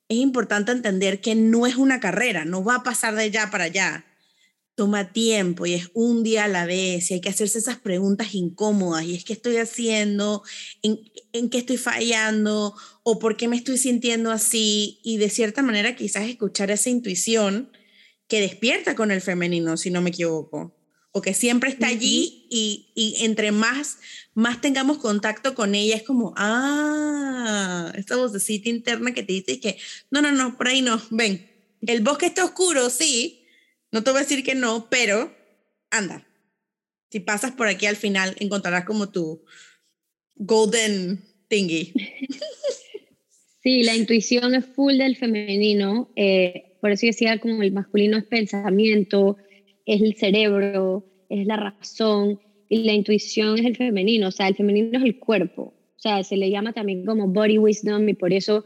es 0.09 0.17
importante 0.17 0.73
entender 0.73 1.21
que 1.21 1.35
no 1.35 1.67
es 1.67 1.77
una 1.77 2.01
carrera, 2.01 2.45
no 2.45 2.65
va 2.65 2.77
a 2.77 2.83
pasar 2.83 3.15
de 3.15 3.23
allá 3.23 3.51
para 3.51 3.65
allá 3.65 4.07
toma 4.75 5.13
tiempo 5.13 5.67
y 5.67 5.75
es 5.75 5.91
un 5.95 6.23
día 6.23 6.45
a 6.45 6.49
la 6.49 6.65
vez 6.65 7.11
y 7.11 7.15
hay 7.15 7.21
que 7.21 7.29
hacerse 7.29 7.59
esas 7.59 7.79
preguntas 7.79 8.35
incómodas 8.35 9.05
y 9.05 9.15
es 9.15 9.25
qué 9.25 9.35
estoy 9.35 9.57
haciendo, 9.57 10.43
en, 10.83 11.01
en 11.33 11.51
qué 11.51 11.59
estoy 11.59 11.77
fallando 11.77 12.75
o 13.03 13.19
por 13.19 13.37
qué 13.37 13.49
me 13.49 13.57
estoy 13.57 13.79
sintiendo 13.79 14.31
así 14.31 15.01
y 15.03 15.19
de 15.19 15.29
cierta 15.29 15.63
manera 15.63 15.97
quizás 15.97 16.29
escuchar 16.29 16.71
esa 16.71 16.91
intuición 16.91 17.71
que 18.29 18.41
despierta 18.41 18.95
con 18.95 19.11
el 19.11 19.21
femenino, 19.21 19.77
si 19.77 19.91
no 19.91 20.01
me 20.01 20.09
equivoco, 20.09 20.75
o 21.13 21.21
que 21.21 21.35
siempre 21.35 21.69
está 21.69 21.89
allí 21.89 22.47
y, 22.49 22.91
y, 22.95 23.25
entre 23.25 23.53
más, 23.53 23.99
más 24.33 24.63
tengamos 24.63 24.97
contacto 24.97 25.55
con 25.55 25.75
ella 25.75 25.97
es 25.97 26.03
como, 26.03 26.33
ah, 26.39 27.93
esta 27.95 28.17
vocecita 28.17 28.71
interna 28.71 29.13
que 29.13 29.23
te 29.23 29.35
dice 29.35 29.61
que, 29.61 29.77
no, 30.11 30.23
no, 30.23 30.33
no, 30.33 30.57
por 30.57 30.69
ahí 30.69 30.81
no, 30.81 31.03
ven, 31.11 31.47
el 31.83 32.01
bosque 32.01 32.25
está 32.25 32.45
oscuro, 32.45 32.89
sí, 32.89 33.42
no 33.93 34.03
te 34.03 34.11
voy 34.11 34.19
a 34.19 34.23
decir 34.23 34.43
que 34.43 34.55
no, 34.55 34.89
pero 34.91 35.33
anda. 35.91 36.27
Si 37.11 37.21
pasas 37.21 37.53
por 37.53 37.69
aquí 37.69 37.87
al 37.87 37.97
final 37.97 38.35
encontrarás 38.41 38.85
como 38.85 39.11
tu 39.11 39.45
golden 40.35 41.23
thingy. 41.49 41.93
Sí, 43.63 43.85
la 43.85 43.95
intuición 43.95 44.57
es 44.57 44.67
full 44.67 44.97
del 44.97 45.17
femenino. 45.17 46.11
Eh, 46.17 46.75
por 46.81 46.91
eso 46.91 47.07
decía 47.07 47.39
como 47.39 47.63
el 47.63 47.71
masculino 47.71 48.19
es 48.19 48.25
pensamiento, 48.25 49.37
es 49.87 50.03
el 50.03 50.17
cerebro, 50.17 51.07
es 51.29 51.47
la 51.47 51.57
razón 51.57 52.41
y 52.69 52.79
la 52.83 52.93
intuición 52.93 53.61
es 53.61 53.65
el 53.65 53.77
femenino. 53.77 54.27
O 54.27 54.31
sea, 54.33 54.49
el 54.49 54.57
femenino 54.57 54.99
es 54.99 55.05
el 55.05 55.21
cuerpo. 55.21 55.75
O 55.97 56.01
sea, 56.01 56.25
se 56.25 56.37
le 56.37 56.51
llama 56.51 56.73
también 56.73 57.07
como 57.07 57.29
body 57.29 57.59
wisdom 57.59 58.09
y 58.09 58.15
por 58.15 58.33
eso 58.33 58.65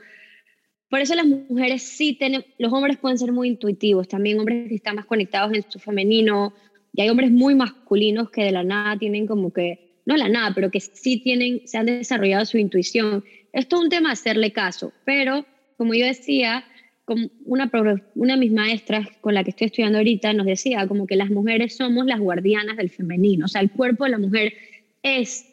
por 0.89 1.01
eso 1.01 1.15
las 1.15 1.27
mujeres 1.27 1.83
sí 1.83 2.15
tienen, 2.15 2.45
los 2.59 2.73
hombres 2.73 2.97
pueden 2.97 3.19
ser 3.19 3.33
muy 3.33 3.49
intuitivos, 3.49 4.09
también 4.09 4.39
hombres 4.39 4.69
que 4.69 4.77
están 4.77 4.97
más 4.97 5.07
conectados 5.07 5.53
en 5.55 5.65
su 5.69 5.79
femenino, 5.79 6.55
y 6.93 7.03
hay 7.03 7.11
hombres 7.11 7.31
muy 7.31 7.55
masculinos 7.55 8.31
que 8.31 8.45
de 8.45 8.53
la 8.53 8.63
nada 8.63 8.99
tienen 8.99 9.27
como 9.27 9.53
que, 9.53 10.01
no 10.07 10.17
la 10.17 10.29
nada, 10.29 10.53
pero 10.55 10.71
que 10.71 10.81
sí 10.81 11.21
tienen, 11.21 11.67
se 11.67 11.79
han 11.79 11.87
desarrollado 11.87 12.45
su 12.47 12.59
intuición. 12.59 13.25
Esto 13.53 13.77
es 13.77 13.83
un 13.83 13.89
tema 13.89 14.13
hacerle 14.13 14.53
caso, 14.53 14.93
pero 15.05 15.45
como 15.77 15.95
yo 15.95 16.07
decía, 16.07 16.65
como 17.05 17.29
una, 17.45 17.71
una 18.15 18.35
de 18.35 18.41
mis 18.41 18.53
maestras 18.53 19.09
con 19.21 19.35
la 19.35 19.45
que 19.45 19.51
estoy 19.51 19.67
estudiando 19.67 19.99
ahorita 19.99 20.33
nos 20.33 20.47
decía 20.47 20.87
como 20.87 21.07
que 21.07 21.17
las 21.17 21.31
mujeres 21.31 21.77
somos 21.77 22.07
las 22.07 22.21
guardianas 22.21 22.77
del 22.77 22.91
femenino, 22.91 23.47
o 23.47 23.49
sea, 23.49 23.61
el 23.61 23.71
cuerpo 23.71 24.05
de 24.05 24.11
la 24.11 24.19
mujer 24.19 24.55
es 25.03 25.47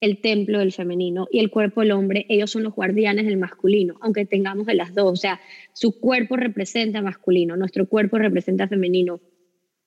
el 0.00 0.20
templo 0.20 0.58
del 0.58 0.72
femenino 0.72 1.28
y 1.30 1.40
el 1.40 1.50
cuerpo 1.50 1.82
del 1.82 1.92
hombre, 1.92 2.24
ellos 2.28 2.50
son 2.50 2.62
los 2.62 2.74
guardianes 2.74 3.26
del 3.26 3.36
masculino, 3.36 3.96
aunque 4.00 4.24
tengamos 4.24 4.66
de 4.66 4.74
las 4.74 4.94
dos. 4.94 5.12
O 5.12 5.16
sea, 5.16 5.40
su 5.74 6.00
cuerpo 6.00 6.36
representa 6.36 7.02
masculino, 7.02 7.56
nuestro 7.56 7.86
cuerpo 7.86 8.18
representa 8.18 8.66
femenino. 8.66 9.20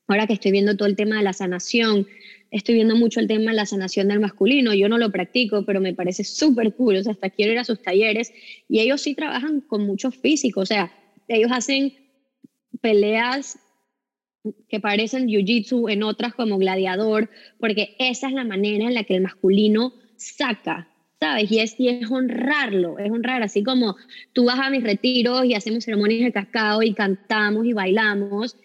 Ahora 0.08 0.28
que 0.28 0.34
estoy 0.34 0.52
viendo 0.52 0.76
todo 0.78 0.88
el 0.88 0.96
tema 0.96 1.18
de 1.18 1.24
la 1.24 1.34
sanación, 1.34 2.08
estoy 2.52 2.76
viendo 2.76 2.96
mucho 2.96 3.20
el 3.20 3.28
tema 3.28 3.52
de 3.52 3.58
la 3.58 3.66
sanación 3.66 4.10
del 4.10 4.20
masculino. 4.20 4.74
Yo 4.74 4.90
no 4.90 4.98
lo 4.98 5.12
practico, 5.12 5.66
pero 5.66 5.80
me 5.80 5.94
parece 5.94 6.24
súper 6.24 6.76
cool. 6.76 6.98
O 6.98 7.04
sea, 7.04 7.14
hasta 7.14 7.30
quiero 7.30 7.54
ir 7.54 7.60
a 7.60 7.64
sus 7.64 7.82
talleres 7.82 8.32
y 8.70 8.80
ellos 8.82 9.02
sí 9.02 9.16
trabajan 9.16 9.62
con 9.62 9.86
mucho 9.86 10.12
físico. 10.12 10.60
O 10.60 10.66
sea, 10.66 10.92
ellos 11.28 11.52
hacen 11.52 11.94
peleas 12.82 13.58
que 14.68 14.82
parecen 14.82 15.28
jiu-jitsu, 15.28 15.90
en 15.90 16.04
otras 16.04 16.34
como 16.34 16.58
gladiador, 16.58 17.30
porque 17.60 17.96
esa 17.98 18.28
es 18.28 18.34
la 18.34 18.44
manera 18.44 18.86
en 18.86 18.94
la 18.94 19.06
que 19.06 19.16
el 19.16 19.22
masculino 19.22 19.94
saca, 20.24 20.88
¿sabes? 21.20 21.52
Y 21.52 21.60
es, 21.60 21.80
y 21.80 21.90
es 21.90 22.10
honrarlo, 22.10 23.00
es 23.00 23.12
honrar, 23.12 23.44
así 23.44 23.64
como 23.64 23.96
tú 24.34 24.46
vas 24.46 24.60
a 24.60 24.70
mis 24.70 24.84
retiros 24.84 25.46
y 25.46 25.54
hacemos 25.54 25.86
ceremonias 25.86 26.24
de 26.26 26.32
cacao 26.32 26.82
y 26.84 26.94
cantamos 26.94 27.66
y 27.66 27.74
bailamos, 27.74 28.58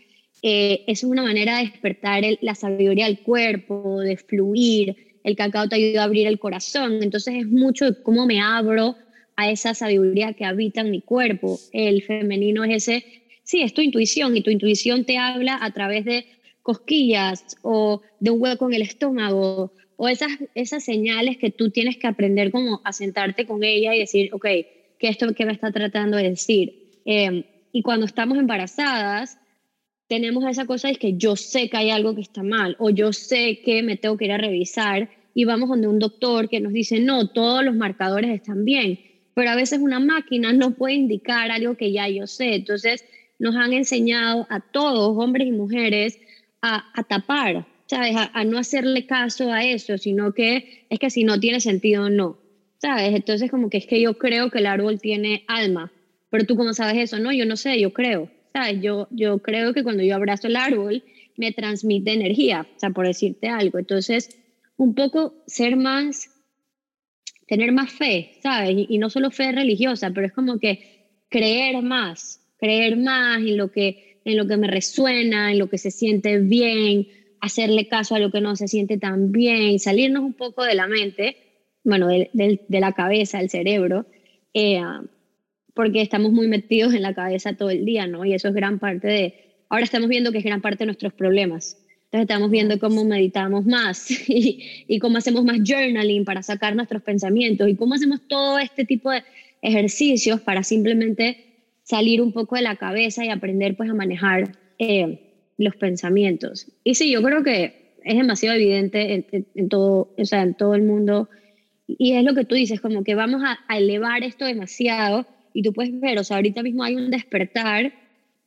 eh, 0.42 0.84
es 0.86 1.04
una 1.04 1.22
manera 1.22 1.58
de 1.58 1.64
despertar 1.64 2.22
la 2.40 2.54
sabiduría 2.54 3.06
del 3.06 3.20
cuerpo, 3.20 4.00
de 4.00 4.16
fluir. 4.16 4.96
El 5.24 5.36
cacao 5.36 5.68
te 5.68 5.76
ayuda 5.76 6.02
a 6.02 6.04
abrir 6.04 6.26
el 6.26 6.38
corazón. 6.38 7.02
Entonces 7.02 7.34
es 7.38 7.46
mucho 7.46 7.86
de 7.86 8.02
cómo 8.02 8.26
me 8.26 8.40
abro 8.40 8.96
a 9.36 9.50
esa 9.50 9.74
sabiduría 9.74 10.32
que 10.32 10.44
habita 10.44 10.80
en 10.80 10.90
mi 10.90 11.00
cuerpo. 11.00 11.58
El 11.72 12.02
femenino 12.02 12.64
es 12.64 12.88
ese, 12.88 13.04
sí, 13.44 13.62
es 13.62 13.74
tu 13.74 13.80
intuición 13.80 14.36
y 14.36 14.42
tu 14.42 14.50
intuición 14.50 15.04
te 15.04 15.18
habla 15.18 15.58
a 15.60 15.72
través 15.72 16.04
de 16.04 16.26
cosquillas 16.62 17.56
o 17.62 18.02
de 18.20 18.30
un 18.30 18.42
hueco 18.42 18.66
en 18.66 18.74
el 18.74 18.82
estómago 18.82 19.72
o 20.00 20.08
esas, 20.08 20.30
esas 20.54 20.84
señales 20.84 21.38
que 21.38 21.50
tú 21.50 21.70
tienes 21.70 21.96
que 21.96 22.06
aprender 22.06 22.52
como 22.52 22.80
a 22.84 22.92
sentarte 22.92 23.46
con 23.46 23.64
ella 23.64 23.96
y 23.96 23.98
decir, 23.98 24.30
ok, 24.32 24.44
¿qué 24.44 25.08
esto 25.08 25.34
que 25.34 25.44
me 25.44 25.52
está 25.52 25.72
tratando 25.72 26.16
de 26.16 26.30
decir? 26.30 27.00
Em, 27.04 27.42
y 27.72 27.82
cuando 27.82 28.06
estamos 28.06 28.38
embarazadas, 28.38 29.38
tenemos 30.06 30.44
esa 30.44 30.66
cosa 30.66 30.86
de 30.86 30.94
que 30.94 31.16
yo 31.16 31.34
sé 31.34 31.68
que 31.68 31.76
hay 31.76 31.90
algo 31.90 32.14
que 32.14 32.20
está 32.20 32.44
mal 32.44 32.76
o 32.78 32.90
yo 32.90 33.12
sé 33.12 33.60
que 33.64 33.82
me 33.82 33.96
tengo 33.96 34.16
que 34.16 34.26
ir 34.26 34.32
a 34.32 34.38
revisar 34.38 35.10
y 35.34 35.44
vamos 35.44 35.68
donde 35.68 35.88
un 35.88 35.98
doctor 35.98 36.48
que 36.48 36.60
nos 36.60 36.72
dice, 36.72 37.00
no, 37.00 37.26
todos 37.30 37.64
los 37.64 37.74
marcadores 37.74 38.30
están 38.30 38.64
bien, 38.64 39.00
pero 39.34 39.50
a 39.50 39.56
veces 39.56 39.80
una 39.80 39.98
máquina 39.98 40.52
no 40.52 40.74
puede 40.74 40.94
indicar 40.94 41.50
algo 41.50 41.76
que 41.76 41.90
ya 41.90 42.08
yo 42.08 42.28
sé. 42.28 42.54
Entonces 42.54 43.04
nos 43.40 43.56
han 43.56 43.72
enseñado 43.72 44.46
a 44.48 44.60
todos, 44.60 45.16
hombres 45.18 45.48
y 45.48 45.52
mujeres, 45.52 46.20
a, 46.62 46.84
a 46.94 47.02
tapar, 47.02 47.66
¿sabes? 47.88 48.14
A, 48.16 48.30
a, 48.32 48.44
no 48.44 48.58
hacerle 48.58 49.06
caso 49.06 49.52
a 49.52 49.64
eso, 49.64 49.98
sino 49.98 50.32
que 50.32 50.86
es 50.88 50.98
que 50.98 51.10
si 51.10 51.24
no 51.24 51.40
tiene 51.40 51.60
sentido, 51.60 52.08
no, 52.10 52.38
¿sabes? 52.80 53.14
Entonces 53.14 53.50
como 53.50 53.70
que 53.70 53.78
es 53.78 53.86
que 53.86 54.00
yo 54.00 54.14
creo 54.18 54.50
que 54.50 54.58
el 54.58 54.66
árbol 54.66 55.00
tiene 55.00 55.44
alma, 55.48 55.92
pero 56.30 56.44
tú 56.44 56.56
cómo 56.56 56.72
sabes 56.74 56.98
eso, 56.98 57.18
no, 57.18 57.32
yo 57.32 57.46
no 57.46 57.56
sé, 57.56 57.80
yo 57.80 57.92
creo. 57.92 58.30
Yo, 58.80 59.06
yo 59.10 59.38
creo 59.38 59.72
que 59.72 59.84
cuando 59.84 60.02
yo 60.02 60.16
abrazo 60.16 60.48
el 60.48 60.56
árbol 60.56 61.04
me 61.36 61.52
transmite 61.52 62.12
energía, 62.12 62.66
o 62.76 62.78
sea, 62.78 62.90
por 62.90 63.06
decirte 63.06 63.48
algo. 63.48 63.78
Entonces, 63.78 64.36
un 64.76 64.94
poco 64.94 65.34
ser 65.46 65.76
más, 65.76 66.30
tener 67.46 67.70
más 67.70 67.92
fe, 67.92 68.32
¿sabes? 68.42 68.70
Y, 68.76 68.86
y 68.90 68.98
no 68.98 69.10
solo 69.10 69.30
fe 69.30 69.52
religiosa, 69.52 70.10
pero 70.10 70.26
es 70.26 70.32
como 70.32 70.58
que 70.58 71.22
creer 71.28 71.82
más, 71.82 72.40
creer 72.58 72.96
más 72.96 73.38
en 73.38 73.56
lo 73.56 73.70
que, 73.70 74.20
en 74.24 74.36
lo 74.36 74.46
que 74.46 74.56
me 74.56 74.66
resuena, 74.66 75.52
en 75.52 75.58
lo 75.58 75.68
que 75.68 75.78
se 75.78 75.92
siente 75.92 76.38
bien, 76.38 77.06
hacerle 77.40 77.88
caso 77.88 78.14
a 78.14 78.18
lo 78.18 78.30
que 78.30 78.40
no 78.40 78.56
se 78.56 78.68
siente 78.68 78.98
tan 78.98 79.32
bien, 79.32 79.78
salirnos 79.78 80.22
un 80.22 80.34
poco 80.34 80.64
de 80.64 80.74
la 80.74 80.86
mente, 80.86 81.36
bueno, 81.84 82.08
de, 82.08 82.30
de, 82.32 82.60
de 82.66 82.80
la 82.80 82.92
cabeza, 82.92 83.38
del 83.38 83.50
cerebro, 83.50 84.06
eh, 84.54 84.82
porque 85.74 86.02
estamos 86.02 86.32
muy 86.32 86.48
metidos 86.48 86.94
en 86.94 87.02
la 87.02 87.14
cabeza 87.14 87.56
todo 87.56 87.70
el 87.70 87.84
día, 87.84 88.06
¿no? 88.06 88.24
Y 88.24 88.34
eso 88.34 88.48
es 88.48 88.54
gran 88.54 88.78
parte 88.78 89.06
de, 89.06 89.34
ahora 89.68 89.84
estamos 89.84 90.08
viendo 90.08 90.32
que 90.32 90.38
es 90.38 90.44
gran 90.44 90.60
parte 90.60 90.78
de 90.78 90.86
nuestros 90.86 91.12
problemas. 91.12 91.78
Entonces 92.04 92.22
estamos 92.22 92.50
viendo 92.50 92.78
cómo 92.78 93.04
meditamos 93.04 93.66
más 93.66 94.10
y, 94.28 94.84
y 94.88 94.98
cómo 94.98 95.18
hacemos 95.18 95.44
más 95.44 95.58
journaling 95.64 96.24
para 96.24 96.42
sacar 96.42 96.74
nuestros 96.74 97.02
pensamientos 97.02 97.68
y 97.68 97.76
cómo 97.76 97.94
hacemos 97.94 98.26
todo 98.26 98.58
este 98.58 98.84
tipo 98.84 99.10
de 99.10 99.22
ejercicios 99.62 100.40
para 100.40 100.62
simplemente 100.62 101.44
salir 101.82 102.20
un 102.20 102.32
poco 102.32 102.56
de 102.56 102.62
la 102.62 102.76
cabeza 102.76 103.24
y 103.24 103.28
aprender 103.28 103.76
pues 103.76 103.88
a 103.90 103.94
manejar 103.94 104.52
eh, 104.78 105.27
los 105.58 105.76
pensamientos. 105.76 106.66
Y 106.84 106.94
sí, 106.94 107.10
yo 107.10 107.22
creo 107.22 107.42
que 107.42 107.96
es 108.04 108.16
demasiado 108.16 108.56
evidente 108.56 109.14
en, 109.14 109.26
en, 109.32 109.46
en, 109.54 109.68
todo, 109.68 110.14
o 110.16 110.24
sea, 110.24 110.42
en 110.42 110.54
todo 110.54 110.74
el 110.74 110.82
mundo 110.82 111.28
y 111.88 112.12
es 112.12 112.24
lo 112.24 112.34
que 112.34 112.44
tú 112.44 112.54
dices, 112.54 112.80
como 112.82 113.02
que 113.02 113.14
vamos 113.14 113.42
a, 113.42 113.58
a 113.66 113.78
elevar 113.78 114.22
esto 114.22 114.44
demasiado 114.44 115.26
y 115.54 115.62
tú 115.62 115.72
puedes 115.72 115.98
ver, 115.98 116.18
o 116.18 116.24
sea, 116.24 116.36
ahorita 116.36 116.62
mismo 116.62 116.84
hay 116.84 116.96
un 116.96 117.10
despertar 117.10 117.92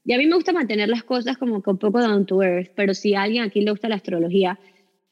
y 0.06 0.13
a 0.13 0.17
mí 0.17 0.28
me 0.28 0.36
gusta 0.36 0.54
mantener 0.54 0.89
las 0.89 1.04
cosas 1.04 1.38
como 1.38 1.62
que 1.62 1.71
un 1.71 1.78
poco 1.80 2.00
down 2.00 2.26
to 2.26 2.43
earth, 2.43 2.71
pero 2.76 2.93
si 2.93 3.15
a 3.15 3.24
alguien 3.24 3.43
aquí 3.43 3.62
le 3.62 3.71
gusta 3.71 3.89
la 3.89 3.95
astrología, 3.95 4.60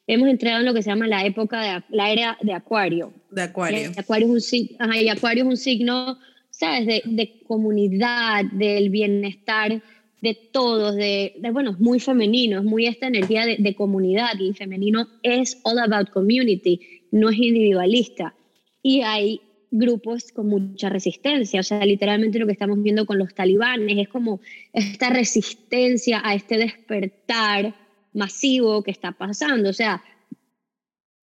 hemos 0.05 0.29
entrado 0.29 0.59
en 0.59 0.65
lo 0.65 0.73
que 0.75 0.83
se 0.83 0.91
llama 0.91 1.07
la 1.07 1.25
época 1.25 1.61
de 1.61 1.83
la 1.89 2.11
era 2.11 2.37
de 2.41 2.53
Acuario. 2.53 3.13
De 3.31 3.41
Acuario. 3.41 3.91
Acuario 3.97 4.27
es 4.27 4.33
un 4.33 4.41
signo, 4.41 4.77
ajá, 4.79 4.97
y 4.97 5.09
Acuario 5.09 5.43
es 5.43 5.49
un 5.49 5.57
signo, 5.57 6.19
¿sabes? 6.51 6.85
De, 6.85 7.01
de 7.05 7.41
comunidad, 7.47 8.45
del 8.45 8.89
bienestar 8.89 9.81
de 10.21 10.33
todos, 10.51 10.95
de, 10.95 11.33
de, 11.37 11.51
bueno, 11.51 11.71
es 11.71 11.79
muy 11.79 11.99
femenino, 11.99 12.59
es 12.59 12.65
muy 12.65 12.85
esta 12.85 13.07
energía 13.07 13.45
de, 13.45 13.57
de 13.57 13.75
comunidad 13.75 14.37
y 14.39 14.53
femenino 14.53 15.07
es 15.23 15.59
all 15.63 15.79
about 15.79 16.09
community, 16.09 16.81
no 17.11 17.29
es 17.29 17.37
individualista. 17.37 18.35
Y 18.81 19.01
hay 19.01 19.41
grupos 19.71 20.31
con 20.31 20.47
mucha 20.47 20.89
resistencia. 20.89 21.59
O 21.59 21.63
sea, 21.63 21.85
literalmente 21.85 22.39
lo 22.39 22.45
que 22.45 22.53
estamos 22.53 22.81
viendo 22.81 23.05
con 23.05 23.17
los 23.17 23.33
talibanes 23.33 23.97
es 23.97 24.07
como 24.07 24.41
esta 24.73 25.09
resistencia 25.09 26.21
a 26.23 26.33
este 26.33 26.57
despertar 26.57 27.75
masivo 28.13 28.83
que 28.83 28.91
está 28.91 29.11
pasando. 29.11 29.69
O 29.69 29.73
sea, 29.73 30.03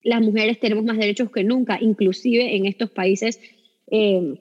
las 0.02 0.20
mujeres 0.20 0.60
tenemos 0.60 0.84
más 0.84 0.98
derechos 0.98 1.30
que 1.30 1.44
nunca, 1.44 1.78
inclusive 1.80 2.56
en 2.56 2.66
estos 2.66 2.90
países 2.90 3.40
eh, 3.90 4.40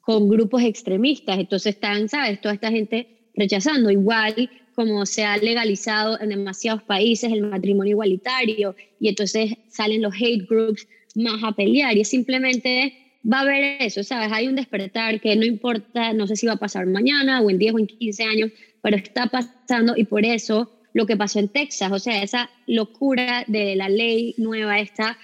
con 0.00 0.28
grupos 0.28 0.62
extremistas. 0.62 1.38
Entonces 1.38 1.74
están, 1.74 2.08
¿sabes? 2.08 2.40
Toda 2.40 2.54
esta 2.54 2.70
gente 2.70 3.19
rechazando. 3.34 3.90
Igual 3.90 4.50
como 4.74 5.04
se 5.06 5.24
ha 5.24 5.36
legalizado 5.36 6.20
en 6.20 6.30
demasiados 6.30 6.82
países 6.82 7.32
el 7.32 7.42
matrimonio 7.42 7.92
igualitario 7.92 8.74
y 8.98 9.08
entonces 9.08 9.54
salen 9.68 10.02
los 10.02 10.14
hate 10.14 10.48
groups 10.48 10.86
más 11.14 11.42
a 11.42 11.52
pelear 11.52 11.96
y 11.96 12.02
es 12.02 12.08
simplemente 12.08 12.94
va 13.30 13.38
a 13.38 13.42
haber 13.42 13.82
eso, 13.82 14.02
¿sabes? 14.02 14.32
Hay 14.32 14.48
un 14.48 14.56
despertar 14.56 15.20
que 15.20 15.36
no 15.36 15.44
importa, 15.44 16.12
no 16.12 16.26
sé 16.26 16.36
si 16.36 16.46
va 16.46 16.54
a 16.54 16.56
pasar 16.56 16.86
mañana 16.86 17.40
o 17.40 17.50
en 17.50 17.58
10 17.58 17.74
o 17.74 17.78
en 17.78 17.86
15 17.86 18.24
años, 18.24 18.50
pero 18.82 18.96
está 18.96 19.26
pasando 19.26 19.94
y 19.96 20.04
por 20.04 20.24
eso 20.24 20.70
lo 20.92 21.06
que 21.06 21.16
pasó 21.16 21.38
en 21.38 21.48
Texas, 21.48 21.92
o 21.92 21.98
sea, 21.98 22.22
esa 22.22 22.50
locura 22.66 23.44
de 23.46 23.76
la 23.76 23.88
ley 23.88 24.34
nueva 24.38 24.80
está 24.80 25.16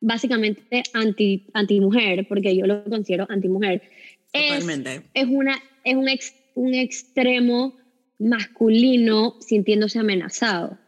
básicamente 0.00 0.82
anti, 0.92 1.46
anti 1.54 1.80
mujer, 1.80 2.26
porque 2.28 2.54
yo 2.54 2.66
lo 2.66 2.84
considero 2.84 3.26
anti 3.30 3.48
mujer. 3.48 3.82
Es, 4.32 4.66
es, 5.14 5.26
una, 5.28 5.62
es 5.84 5.94
un, 5.94 6.08
ex, 6.08 6.34
un 6.54 6.74
extremo 6.74 7.76
masculino 8.18 9.36
sintiéndose 9.40 9.98
amenazado. 9.98 10.78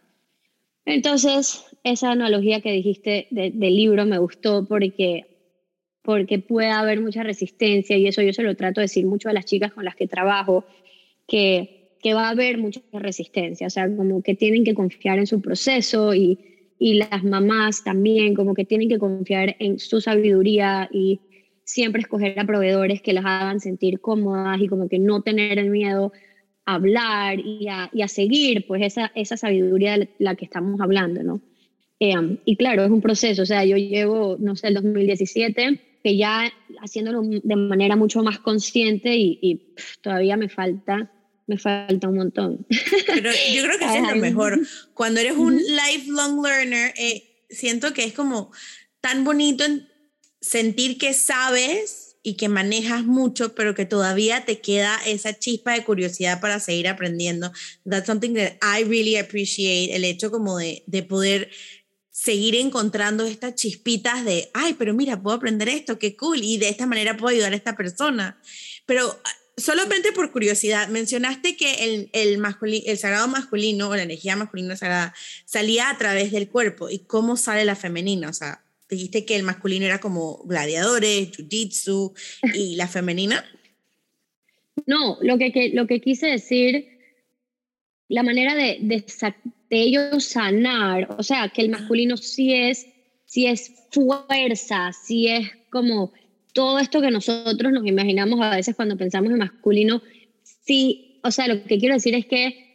Entonces, 0.85 1.65
esa 1.83 2.13
analogía 2.13 2.61
que 2.61 2.73
dijiste 2.73 3.27
de, 3.31 3.51
del 3.51 3.77
libro 3.77 4.07
me 4.07 4.19
gustó 4.19 4.65
porque 4.65 5.27
porque 6.07 6.39
puede 6.39 6.71
haber 6.71 7.01
mucha 7.01 7.25
resistencia 7.25 7.97
y 7.97 8.07
eso 8.07 8.23
yo 8.23 8.33
se 8.33 8.45
lo 8.45 8.55
trato 8.55 8.81
de 8.81 8.85
decir 8.85 9.05
mucho 9.05 9.29
a 9.29 9.33
las 9.33 9.45
chicas 9.45 9.73
con 9.73 9.85
las 9.85 9.97
que 9.97 10.07
trabajo, 10.07 10.65
que, 11.27 11.97
que 12.01 12.15
va 12.15 12.29
a 12.29 12.31
haber 12.31 12.59
mucha 12.59 12.81
resistencia, 12.93 13.67
o 13.67 13.71
sea, 13.71 13.89
como 13.95 14.23
que 14.23 14.37
tienen 14.37 14.63
que 14.63 14.73
confiar 14.73 15.19
en 15.19 15.27
su 15.27 15.41
proceso 15.41 16.15
y, 16.15 16.39
y 16.79 16.95
las 16.95 17.25
mamás 17.25 17.83
también 17.83 18.35
como 18.35 18.55
que 18.55 18.65
tienen 18.65 18.89
que 18.89 19.01
confiar 19.01 19.57
en 19.59 19.81
su 19.81 20.01
sabiduría 20.01 20.89
y 20.93 21.19
siempre 21.67 22.01
escoger 22.01 22.39
a 22.39 22.47
proveedores 22.47 23.03
que 23.03 23.13
las 23.13 23.25
hagan 23.27 23.61
sentir 23.61 24.01
cómodas 24.01 24.59
y 24.61 24.69
como 24.69 24.89
que 24.89 25.01
no 25.01 25.21
tener 25.23 25.59
el 25.59 25.69
miedo 25.69 26.13
a 26.65 26.75
hablar 26.75 27.41
y 27.41 27.69
a, 27.69 27.91
y 27.93 28.03
a 28.03 28.09
seguir 28.09 28.67
pues 28.67 28.83
esa, 28.83 29.13
esa 29.15 29.37
sabiduría 29.37 29.99
de 29.99 30.09
la 30.19 30.37
que 30.37 30.45
estamos 30.45 30.81
hablando, 30.81 31.23
¿no? 31.23 31.41
Eh, 31.99 32.39
y 32.45 32.57
claro, 32.57 32.85
es 32.85 32.91
un 32.91 33.01
proceso, 33.01 33.43
o 33.43 33.47
sea, 33.47 33.65
yo 33.65 33.77
llevo, 33.77 34.37
no 34.39 34.55
sé, 34.55 34.69
el 34.69 34.75
2017 34.75 35.81
que 36.05 36.17
ya 36.17 36.53
haciéndolo 36.81 37.23
de 37.23 37.57
manera 37.57 37.97
mucho 37.97 38.23
más 38.23 38.39
consciente 38.39 39.17
y, 39.17 39.39
y 39.43 39.55
pff, 39.57 39.99
todavía 40.03 40.37
me 40.37 40.49
falta, 40.49 41.11
me 41.49 41.59
falta 41.59 42.09
un 42.09 42.17
montón. 42.17 42.67
Pero 43.07 43.31
yo 43.53 43.65
creo 43.65 43.79
que 43.79 43.85
eso 43.87 43.97
es 43.97 44.15
lo 44.15 44.17
mejor. 44.21 44.61
Cuando 44.95 45.19
eres 45.19 45.37
un 45.37 45.57
lifelong 45.57 46.45
learner, 46.45 46.95
eh, 46.97 47.25
siento 47.51 47.93
que 47.93 48.05
es 48.05 48.13
como 48.13 48.53
tan 49.01 49.25
bonito 49.25 49.65
sentir 50.47 50.99
que 50.99 51.13
sabes 51.13 52.17
y 52.23 52.35
que 52.35 52.49
manejas 52.49 53.05
mucho, 53.05 53.55
pero 53.55 53.75
que 53.75 53.85
todavía 53.85 54.45
te 54.45 54.61
queda 54.61 54.99
esa 55.07 55.39
chispa 55.39 55.73
de 55.73 55.85
curiosidad 55.85 56.41
para 56.41 56.59
seguir 56.61 56.89
aprendiendo. 56.89 57.53
That's 57.89 58.07
something 58.07 58.35
that 58.35 58.55
I 58.63 58.85
really 58.85 59.17
appreciate, 59.17 59.95
el 59.95 60.05
hecho 60.05 60.31
como 60.31 60.59
de, 60.59 60.83
de 60.87 61.03
poder 61.03 61.51
seguir 62.11 62.57
encontrando 62.57 63.27
estas 63.27 63.55
chispitas 63.55 64.25
de, 64.25 64.51
ay, 64.55 64.75
pero 64.75 64.95
mira, 64.95 65.23
puedo 65.23 65.37
aprender 65.37 65.69
esto, 65.69 65.99
qué 65.99 66.17
cool, 66.17 66.43
y 66.43 66.59
de 66.59 66.69
esta 66.69 66.87
manera 66.87 67.17
puedo 67.17 67.35
ayudar 67.35 67.53
a 67.53 67.57
esta 67.57 67.77
persona. 67.77 68.41
Pero 68.87 69.21
ah, 69.25 69.31
solamente 69.57 70.13
por 70.13 70.33
curiosidad, 70.33 70.89
mencionaste 70.89 71.57
que 71.57 71.85
el, 71.85 72.11
el, 72.13 72.43
el 72.87 72.99
sagrado 72.99 73.29
masculino 73.29 73.89
o 73.89 73.97
la 73.97 74.03
energía 74.03 74.35
masculina 74.35 74.77
sagrada 74.77 75.15
salía 75.45 75.91
a 75.91 75.99
través 75.99 76.33
del 76.33 76.49
cuerpo. 76.49 76.91
¿Y 76.91 77.01
cómo 77.01 77.37
sale 77.37 77.65
la 77.65 77.77
femenina? 77.77 78.31
O 78.31 78.33
sea, 78.33 78.66
dijiste 78.89 79.25
que 79.25 79.37
el 79.37 79.43
masculino 79.43 79.85
era 79.85 79.99
como 79.99 80.43
gladiadores, 80.45 81.33
jiu-jitsu, 81.33 82.13
y 82.55 82.77
la 82.77 82.89
femenina. 82.89 83.45
No, 84.87 85.19
lo 85.23 85.39
que, 85.39 85.53
que, 85.53 85.71
lo 85.71 85.87
que 85.87 86.01
quise 86.01 86.27
decir, 86.27 86.87
la 88.09 88.23
manera 88.23 88.55
de, 88.55 88.79
de, 88.81 89.05
de 89.71 89.81
ellos 89.81 90.25
sanar, 90.25 91.15
o 91.19 91.23
sea, 91.23 91.49
que 91.49 91.63
el 91.63 91.71
masculino 91.71 92.17
sí 92.17 92.53
es, 92.55 92.87
sí 93.25 93.47
es 93.47 93.73
fuerza, 93.91 94.93
sí 94.93 95.29
es 95.29 95.51
como 95.71 96.13
todo 96.53 96.79
esto 96.79 97.01
que 97.01 97.11
nosotros 97.11 97.73
nos 97.73 97.87
imaginamos 97.87 98.41
a 98.41 98.57
veces 98.57 98.77
cuando 98.77 98.97
pensamos 98.97 99.31
en 99.33 99.39
masculino, 99.39 100.03
sí, 100.43 101.21
o 101.23 101.31
sea, 101.31 101.49
lo 101.49 101.65
que 101.65 101.79
quiero 101.79 101.95
decir 101.95 102.15
es 102.15 102.27
que 102.27 102.66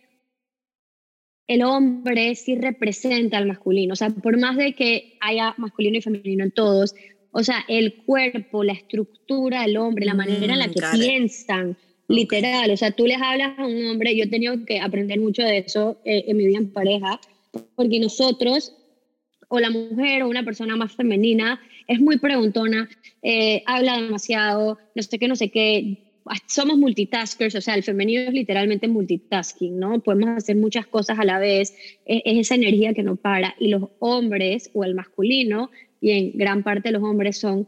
el 1.54 1.64
hombre 1.64 2.34
sí 2.36 2.56
representa 2.56 3.38
al 3.38 3.46
masculino, 3.46 3.92
o 3.92 3.96
sea, 3.98 4.10
por 4.10 4.40
más 4.40 4.56
de 4.56 4.72
que 4.74 5.18
haya 5.20 5.54
masculino 5.58 5.98
y 5.98 6.02
femenino 6.02 6.46
en 6.46 6.52
todos, 6.52 6.96
o 7.32 7.44
sea, 7.44 7.66
el 7.68 7.96
cuerpo, 8.06 8.64
la 8.64 8.72
estructura 8.72 9.64
del 9.64 9.76
hombre, 9.76 10.06
la 10.06 10.14
manera 10.14 10.54
en 10.54 10.60
la 10.60 10.68
mm, 10.68 10.74
que 10.74 10.82
piensan, 10.94 11.78
literal, 12.08 12.72
o 12.72 12.78
sea, 12.78 12.92
tú 12.92 13.06
les 13.06 13.22
hablas 13.22 13.60
a 13.60 13.66
un 13.66 13.86
hombre, 13.86 14.16
yo 14.16 14.24
he 14.24 14.28
tenido 14.28 14.66
que 14.66 14.80
aprender 14.80 15.20
mucho 15.20 15.44
de 15.44 15.58
eso 15.58 16.00
eh, 16.06 16.24
en 16.28 16.38
mi 16.38 16.48
vida 16.48 16.60
en 16.60 16.72
pareja, 16.72 17.20
porque 17.76 18.00
nosotros, 18.00 18.74
o 19.50 19.60
la 19.60 19.72
mujer 19.72 20.24
o 20.24 20.30
una 20.30 20.46
persona 20.46 20.78
más 20.78 20.94
femenina, 20.94 21.60
es 21.86 22.00
muy 22.00 22.18
preguntona, 22.18 22.88
eh, 23.24 23.62
habla 23.66 24.02
demasiado, 24.02 24.78
no 24.96 25.04
sé 25.04 25.20
qué, 25.20 25.28
no 25.28 25.36
sé 25.36 25.50
qué, 25.50 26.11
somos 26.48 26.78
multitaskers, 26.78 27.56
o 27.56 27.62
sea, 27.62 27.76
el 27.76 27.84
femenino 27.84 28.22
es 28.22 28.34
literalmente 28.34 28.88
multitasking, 28.88 29.78
¿no? 29.78 30.02
Podemos 30.02 30.30
hacer 30.30 30.56
muchas 30.56 30.88
cosas 30.88 31.20
a 31.20 31.26
la 31.26 31.40
vez, 31.40 31.74
es, 32.06 32.22
es, 32.26 32.38
esa 32.40 32.56
energía 32.56 32.94
que 32.94 33.04
no 33.04 33.16
para. 33.16 33.56
Y 33.60 33.68
los 33.70 33.90
hombres 34.00 34.70
o 34.74 34.84
el 34.84 34.96
masculino, 34.96 35.70
y 36.00 36.12
en 36.12 36.32
gran 36.38 36.64
parte 36.64 36.92
los 36.92 37.04
hombres 37.04 37.38
son 37.38 37.68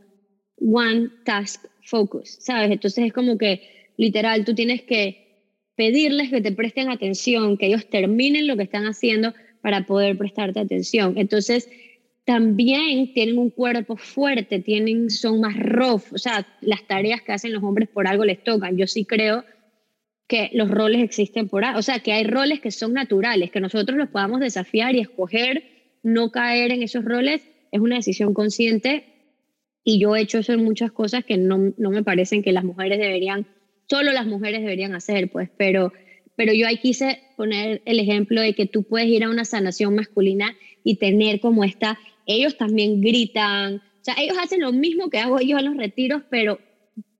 one 0.58 1.10
task 1.26 1.66
focus, 1.84 2.38
¿sabes? 2.40 2.72
Entonces 2.72 3.06
es 3.06 3.14
como 3.14 3.38
que 3.38 3.62
literal 3.98 4.46
tú 4.46 4.56
tienes 4.56 4.82
que 4.82 5.24
pedirles 5.76 6.30
que 6.30 6.42
te 6.42 6.52
presten 6.52 6.90
atención, 6.90 7.58
que 7.58 7.68
ellos 7.68 7.90
terminen 7.90 8.48
lo 8.48 8.58
que 8.58 8.64
están 8.64 8.86
haciendo 8.86 9.34
para 9.62 9.86
poder 9.86 10.18
prestarte 10.18 10.60
atención. 10.60 11.14
Entonces, 11.18 11.70
también 12.26 13.14
tienen 13.14 13.38
un 13.38 13.50
cuerpo 13.50 13.98
fuerte, 13.98 14.60
tienen, 14.60 15.10
son 15.10 15.42
más 15.42 15.58
rough, 15.58 16.14
o 16.14 16.18
sea, 16.18 16.48
las 16.62 16.88
tareas 16.88 17.22
que 17.22 17.34
hacen 17.34 17.54
los 17.54 17.64
hombres 17.64 17.90
por 17.90 18.08
algo 18.08 18.24
les 18.24 18.44
tocan. 18.44 18.78
Yo 18.78 18.88
sí 18.88 19.06
creo 19.06 19.44
que 20.28 20.50
los 20.54 20.72
roles 20.72 21.04
existen 21.04 21.50
por 21.50 21.66
algo, 21.66 21.80
o 21.80 21.84
sea, 21.84 22.00
que 22.00 22.14
hay 22.14 22.24
roles 22.24 22.62
que 22.62 22.72
son 22.72 22.94
naturales, 22.94 23.52
que 23.52 23.60
nosotros 23.60 23.98
los 23.98 24.10
podamos 24.10 24.40
desafiar 24.40 24.96
y 24.96 25.00
escoger 25.02 25.64
no 26.02 26.32
caer 26.32 26.72
en 26.72 26.84
esos 26.84 27.04
roles 27.04 27.42
es 27.72 27.80
una 27.80 27.96
decisión 27.96 28.34
consciente 28.34 29.06
y 29.84 30.00
yo 30.00 30.16
he 30.16 30.22
hecho 30.22 30.38
eso 30.38 30.54
en 30.54 30.64
muchas 30.64 30.92
cosas 30.92 31.26
que 31.26 31.38
no, 31.38 31.74
no 31.78 31.90
me 31.90 32.04
parecen 32.04 32.42
que 32.42 32.52
las 32.52 32.64
mujeres 32.64 33.00
deberían, 33.00 33.48
solo 33.90 34.12
las 34.14 34.26
mujeres 34.26 34.62
deberían 34.62 34.96
hacer, 34.96 35.30
pues, 35.30 35.50
pero, 35.58 35.92
pero 36.36 36.54
yo 36.54 36.68
ahí 36.68 36.78
quise 36.78 37.20
poner 37.36 37.82
el 37.86 38.00
ejemplo 38.00 38.42
de 38.42 38.54
que 38.54 38.66
tú 38.66 38.84
puedes 38.84 39.10
ir 39.10 39.24
a 39.24 39.30
una 39.30 39.44
sanación 39.44 39.96
masculina 39.96 40.56
y 40.84 40.96
tener 40.96 41.40
como 41.40 41.64
esta 41.64 41.98
ellos 42.26 42.58
también 42.58 43.02
gritan, 43.02 43.76
o 43.76 44.04
sea, 44.04 44.16
ellos 44.18 44.38
hacen 44.38 44.62
lo 44.62 44.72
mismo 44.72 45.10
que 45.10 45.20
hago 45.20 45.40
yo 45.40 45.58
en 45.58 45.66
los 45.66 45.78
retiros, 45.78 46.24
pero, 46.30 46.60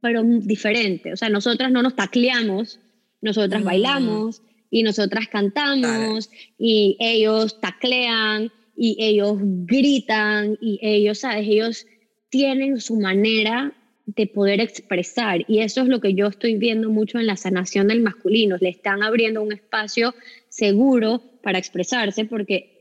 pero 0.02 0.24
diferente. 0.24 1.14
O 1.14 1.18
sea, 1.18 1.30
nosotras 1.30 1.72
no 1.72 1.82
nos 1.82 1.96
tacleamos, 1.96 2.80
nosotras 3.22 3.62
mm. 3.62 3.66
bailamos 3.66 4.42
y 4.70 4.84
nosotras 4.84 5.28
cantamos 5.28 6.30
y 6.58 6.98
ellos 7.00 7.62
taclean 7.62 8.52
y 8.76 8.98
ellos 9.00 9.38
gritan 9.40 10.58
y 10.60 10.80
ellos, 10.82 11.20
¿sabes? 11.20 11.48
Ellos 11.48 11.86
tienen 12.30 12.82
su 12.82 13.00
manera 13.00 13.74
de 14.06 14.28
poder 14.28 14.60
expresar 14.60 15.46
y 15.48 15.60
eso 15.60 15.82
es 15.82 15.88
lo 15.88 16.02
que 16.02 16.14
yo 16.14 16.28
estoy 16.28 16.58
viendo 16.58 16.90
mucho 16.90 17.20
en 17.20 17.28
la 17.28 17.38
sanación 17.38 17.88
del 17.88 18.02
masculino, 18.02 18.58
le 18.60 18.70
están 18.70 19.04
abriendo 19.04 19.42
un 19.42 19.54
espacio 19.54 20.14
seguro 20.50 21.22
para 21.42 21.60
expresarse 21.60 22.26
porque 22.26 22.73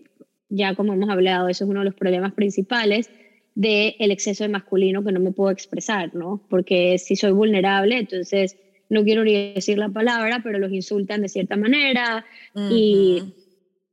ya 0.54 0.74
como 0.74 0.92
hemos 0.92 1.08
hablado, 1.08 1.48
eso 1.48 1.64
es 1.64 1.70
uno 1.70 1.80
de 1.80 1.86
los 1.86 1.94
problemas 1.94 2.34
principales 2.34 3.10
del 3.54 3.94
el 3.98 4.10
exceso 4.10 4.44
de 4.44 4.50
masculino 4.50 5.02
que 5.02 5.12
no 5.12 5.20
me 5.20 5.32
puedo 5.32 5.50
expresar, 5.50 6.14
¿no? 6.14 6.42
Porque 6.48 6.98
si 6.98 7.16
soy 7.16 7.32
vulnerable, 7.32 7.98
entonces 7.98 8.58
no 8.90 9.02
quiero 9.02 9.24
ni 9.24 9.54
decir 9.54 9.78
la 9.78 9.88
palabra, 9.88 10.40
pero 10.44 10.58
los 10.58 10.72
insultan 10.72 11.22
de 11.22 11.28
cierta 11.28 11.56
manera. 11.56 12.26
Y, 12.70 13.22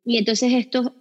y 0.03 0.17
entonces 0.17 0.51
estos, 0.53 0.91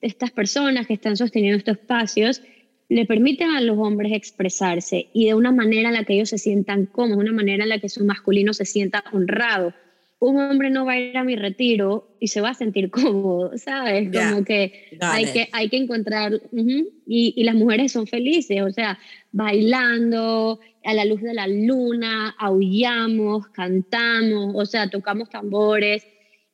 estas 0.00 0.30
personas 0.30 0.86
que 0.86 0.94
están 0.94 1.16
sosteniendo 1.16 1.58
estos 1.58 1.78
espacios 1.78 2.42
le 2.88 3.04
permiten 3.04 3.50
a 3.50 3.60
los 3.60 3.76
hombres 3.78 4.12
expresarse 4.12 5.08
y 5.12 5.26
de 5.26 5.34
una 5.34 5.50
manera 5.52 5.88
en 5.88 5.94
la 5.94 6.04
que 6.04 6.14
ellos 6.14 6.30
se 6.30 6.38
sientan 6.38 6.86
cómodos, 6.86 7.18
una 7.18 7.32
manera 7.32 7.64
en 7.64 7.68
la 7.70 7.80
que 7.80 7.88
su 7.88 8.04
masculino 8.04 8.54
se 8.54 8.64
sienta 8.64 9.04
honrado, 9.12 9.74
un 10.20 10.40
hombre 10.40 10.70
no 10.70 10.84
va 10.84 10.92
a 10.92 10.98
ir 10.98 11.16
a 11.16 11.24
mi 11.24 11.36
retiro 11.36 12.16
y 12.18 12.28
se 12.28 12.40
va 12.40 12.50
a 12.50 12.54
sentir 12.54 12.90
cómodo, 12.90 13.56
¿sabes? 13.56 14.10
Como 14.12 14.44
que 14.44 14.98
hay, 15.00 15.26
que 15.26 15.48
hay 15.52 15.68
que 15.68 15.76
encontrar, 15.76 16.40
y, 16.52 17.34
y, 17.36 17.44
las 17.44 17.54
mujeres 17.54 17.92
son 17.92 18.06
felices, 18.06 18.60
o 18.62 18.70
sea, 18.70 18.98
bailando 19.30 20.60
a 20.84 20.94
la 20.94 21.04
luz 21.04 21.22
de 21.22 21.34
la 21.34 21.46
luna, 21.46 22.34
aullamos, 22.38 23.48
cantamos, 23.48 24.54
o 24.56 24.66
sea, 24.66 24.90
tocamos 24.90 25.28
tambores, 25.30 26.06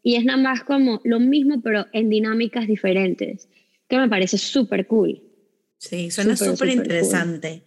y 0.02 0.16
es 0.16 0.24
nada 0.24 0.38
más 0.38 0.62
como 0.62 1.00
lo 1.04 1.18
mismo, 1.18 1.62
pero 1.62 1.86
en 1.92 2.10
dinámicas 2.10 2.66
diferentes, 2.66 3.48
que 3.88 3.96
me 3.96 4.08
parece 4.08 4.36
súper 4.36 4.86
cool. 4.86 5.22
Sí, 5.78 6.10
suena 6.10 6.36
súper 6.36 6.68
interesante. 6.68 7.62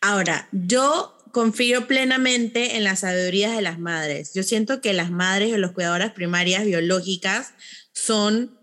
Ahora, 0.00 0.48
yo 0.52 1.14
confío 1.32 1.86
plenamente 1.86 2.76
en 2.76 2.84
las 2.84 3.00
sabidurías 3.00 3.54
de 3.54 3.62
las 3.62 3.78
madres. 3.78 4.32
Yo 4.34 4.42
siento 4.42 4.80
que 4.80 4.92
las 4.92 5.10
madres 5.10 5.52
o 5.52 5.58
las 5.58 5.72
cuidadoras 5.72 6.12
primarias 6.12 6.64
biológicas 6.64 7.54
son 7.92 8.58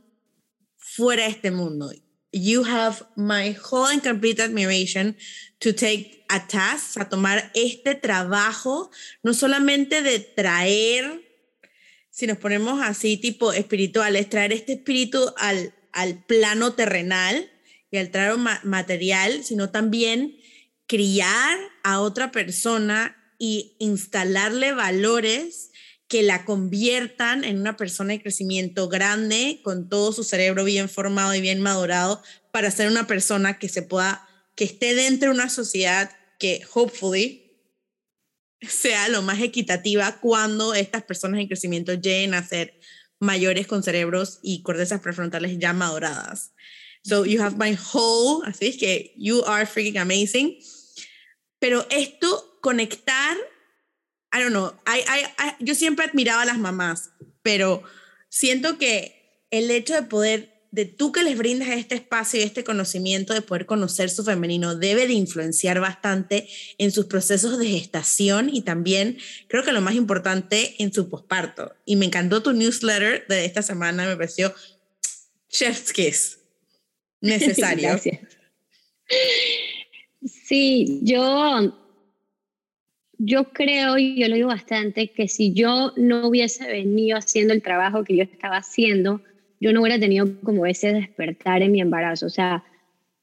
fuera 0.77 1.23
de 1.23 1.29
este 1.29 1.51
mundo. 1.51 1.91
You 2.31 2.63
have 2.65 3.05
my 3.15 3.55
whole 3.55 3.91
and 3.91 4.03
complete 4.03 4.41
admiration 4.41 5.15
to 5.59 5.73
take 5.73 6.25
a 6.29 6.47
task, 6.47 6.99
a 6.99 7.09
tomar 7.09 7.51
este 7.55 7.95
trabajo, 7.95 8.91
no 9.23 9.33
solamente 9.33 10.01
de 10.01 10.19
traer, 10.19 11.23
si 12.09 12.27
nos 12.27 12.37
ponemos 12.37 12.81
así 12.81 13.17
tipo 13.17 13.53
espirituales, 13.53 14.29
traer 14.29 14.51
este 14.51 14.73
espíritu 14.73 15.33
al, 15.37 15.73
al 15.93 16.23
plano 16.25 16.73
terrenal 16.73 17.49
y 17.91 17.97
al 17.97 18.09
plano 18.09 18.37
material, 18.63 19.43
sino 19.43 19.69
también 19.69 20.37
criar 20.87 21.57
a 21.83 21.99
otra 21.99 22.31
persona 22.31 23.15
y 23.37 23.75
instalarle 23.79 24.73
valores 24.73 25.71
que 26.07 26.23
la 26.23 26.45
conviertan 26.45 27.43
en 27.43 27.59
una 27.59 27.75
persona 27.75 28.13
de 28.13 28.21
crecimiento 28.21 28.87
grande, 28.87 29.59
con 29.63 29.89
todo 29.89 30.13
su 30.13 30.23
cerebro 30.23 30.63
bien 30.63 30.87
formado 30.87 31.35
y 31.35 31.41
bien 31.41 31.61
madurado, 31.61 32.23
para 32.51 32.71
ser 32.71 32.87
una 32.87 33.07
persona 33.07 33.59
que 33.59 33.67
se 33.67 33.81
pueda, 33.81 34.27
que 34.55 34.63
esté 34.63 34.95
dentro 34.95 35.29
de 35.29 35.35
una 35.35 35.49
sociedad 35.49 36.09
que, 36.39 36.65
hopefully, 36.73 37.43
sea 38.61 39.09
lo 39.09 39.21
más 39.21 39.41
equitativa 39.41 40.19
cuando 40.19 40.73
estas 40.73 41.03
personas 41.03 41.41
en 41.41 41.47
crecimiento 41.47 41.93
lleguen 41.93 42.33
a 42.33 42.47
ser 42.47 42.79
mayores 43.19 43.67
con 43.67 43.83
cerebros 43.83 44.39
y 44.41 44.63
cortezas 44.63 45.01
prefrontales 45.01 45.59
ya 45.59 45.73
maduradas. 45.73 46.53
So 47.03 47.25
you 47.25 47.41
have 47.41 47.57
my 47.57 47.77
whole, 47.93 48.43
así 48.45 48.67
es 48.67 48.77
que 48.77 49.13
you 49.17 49.43
are 49.45 49.65
freaking 49.65 49.97
amazing. 49.97 50.57
Pero 51.59 51.85
esto, 51.89 52.59
conectar, 52.61 53.35
I 54.33 54.39
don't 54.39 54.51
know, 54.51 54.73
yo 55.59 55.75
siempre 55.75 56.05
admiraba 56.05 56.43
a 56.43 56.45
las 56.45 56.59
mamás, 56.59 57.11
pero 57.41 57.83
siento 58.29 58.77
que 58.77 59.45
el 59.51 59.71
hecho 59.71 59.93
de 59.93 60.03
poder, 60.03 60.67
de 60.71 60.85
tú 60.85 61.11
que 61.11 61.23
les 61.23 61.37
brindas 61.37 61.69
este 61.69 61.95
espacio 61.95 62.39
y 62.39 62.43
este 62.43 62.63
conocimiento 62.63 63.33
de 63.33 63.41
poder 63.41 63.65
conocer 63.65 64.09
su 64.09 64.23
femenino, 64.23 64.75
debe 64.75 65.07
de 65.07 65.13
influenciar 65.13 65.79
bastante 65.79 66.47
en 66.77 66.91
sus 66.91 67.05
procesos 67.05 67.57
de 67.57 67.67
gestación 67.67 68.49
y 68.53 68.61
también, 68.61 69.17
creo 69.47 69.63
que 69.63 69.71
lo 69.71 69.81
más 69.81 69.95
importante, 69.95 70.75
en 70.79 70.93
su 70.93 71.09
posparto. 71.09 71.75
Y 71.85 71.95
me 71.95 72.05
encantó 72.05 72.43
tu 72.43 72.53
newsletter 72.53 73.25
de 73.27 73.45
esta 73.45 73.61
semana, 73.61 74.05
me 74.05 74.15
pareció 74.15 74.53
chef's 75.49 75.93
kiss. 75.93 76.39
Necesario. 77.21 77.89
Gracias. 77.89 78.19
Sí, 80.47 80.99
yo, 81.03 81.19
yo 83.17 83.45
creo, 83.51 83.97
y 83.97 84.19
yo 84.19 84.27
lo 84.27 84.35
digo 84.35 84.47
bastante, 84.49 85.09
que 85.09 85.27
si 85.27 85.53
yo 85.53 85.91
no 85.95 86.27
hubiese 86.27 86.67
venido 86.67 87.17
haciendo 87.17 87.53
el 87.53 87.61
trabajo 87.61 88.03
que 88.03 88.15
yo 88.15 88.23
estaba 88.23 88.57
haciendo, 88.57 89.21
yo 89.59 89.73
no 89.73 89.81
hubiera 89.81 89.99
tenido 89.99 90.39
como 90.43 90.65
ese 90.65 90.93
despertar 90.93 91.61
en 91.63 91.71
mi 91.71 91.81
embarazo. 91.81 92.27
O 92.27 92.29
sea, 92.29 92.63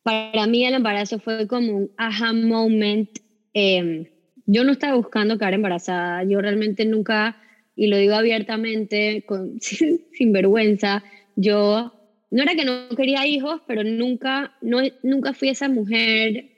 para 0.02 0.46
mí 0.48 0.64
el 0.66 0.74
embarazo 0.74 1.18
fue 1.20 1.46
como 1.46 1.76
un 1.76 1.90
aha 1.96 2.32
moment. 2.32 3.10
Em, 3.54 4.06
yo 4.46 4.64
no 4.64 4.72
estaba 4.72 4.96
buscando 4.96 5.38
quedar 5.38 5.54
embarazada, 5.54 6.24
yo 6.24 6.40
realmente 6.40 6.84
nunca, 6.86 7.38
y 7.76 7.86
lo 7.88 7.96
digo 7.98 8.14
abiertamente, 8.14 9.22
con, 9.26 9.58
sin, 9.60 10.04
sin 10.12 10.32
vergüenza, 10.32 11.04
yo 11.36 11.94
no 12.30 12.42
era 12.42 12.54
que 12.56 12.64
no 12.64 12.88
quería 12.96 13.26
hijos, 13.26 13.60
pero 13.66 13.84
nunca, 13.84 14.54
no, 14.60 14.80
nunca 15.02 15.32
fui 15.34 15.50
esa 15.50 15.68
mujer 15.68 16.50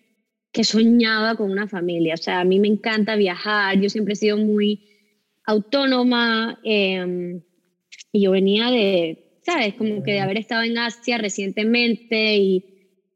que 0.56 0.64
soñaba 0.64 1.36
con 1.36 1.50
una 1.50 1.68
familia. 1.68 2.14
O 2.14 2.16
sea, 2.16 2.40
a 2.40 2.44
mí 2.44 2.58
me 2.58 2.68
encanta 2.68 3.14
viajar, 3.14 3.78
yo 3.78 3.90
siempre 3.90 4.14
he 4.14 4.16
sido 4.16 4.38
muy 4.38 4.88
autónoma 5.44 6.58
em, 6.64 7.42
y 8.10 8.22
yo 8.22 8.30
venía 8.30 8.70
de, 8.70 9.38
¿sabes? 9.42 9.74
Como 9.74 10.02
que 10.02 10.12
de 10.12 10.20
haber 10.20 10.38
estado 10.38 10.62
en 10.62 10.78
Asia 10.78 11.18
recientemente 11.18 12.36
y 12.38 12.64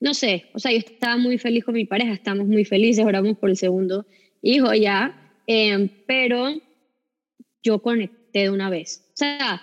no 0.01 0.13
sé, 0.13 0.51
o 0.53 0.59
sea, 0.59 0.71
yo 0.73 0.79
estaba 0.79 1.17
muy 1.17 1.39
feliz 1.39 1.65
con 1.65 1.75
mi 1.75 1.87
pareja, 1.87 2.13
estamos 2.13 2.47
muy 2.47 2.67
felices, 2.67 3.07
oramos 3.07 3.39
por 3.39 3.49
el 3.49 3.57
segundo 3.57 4.05
hijo 4.43 4.75
ya, 4.75 5.19
em, 5.47 5.89
pero 6.07 6.53
yo 7.63 7.81
conecté 7.81 8.41
de 8.41 8.51
una 8.51 8.69
vez. 8.71 9.03
O 9.15 9.17
sea, 9.17 9.63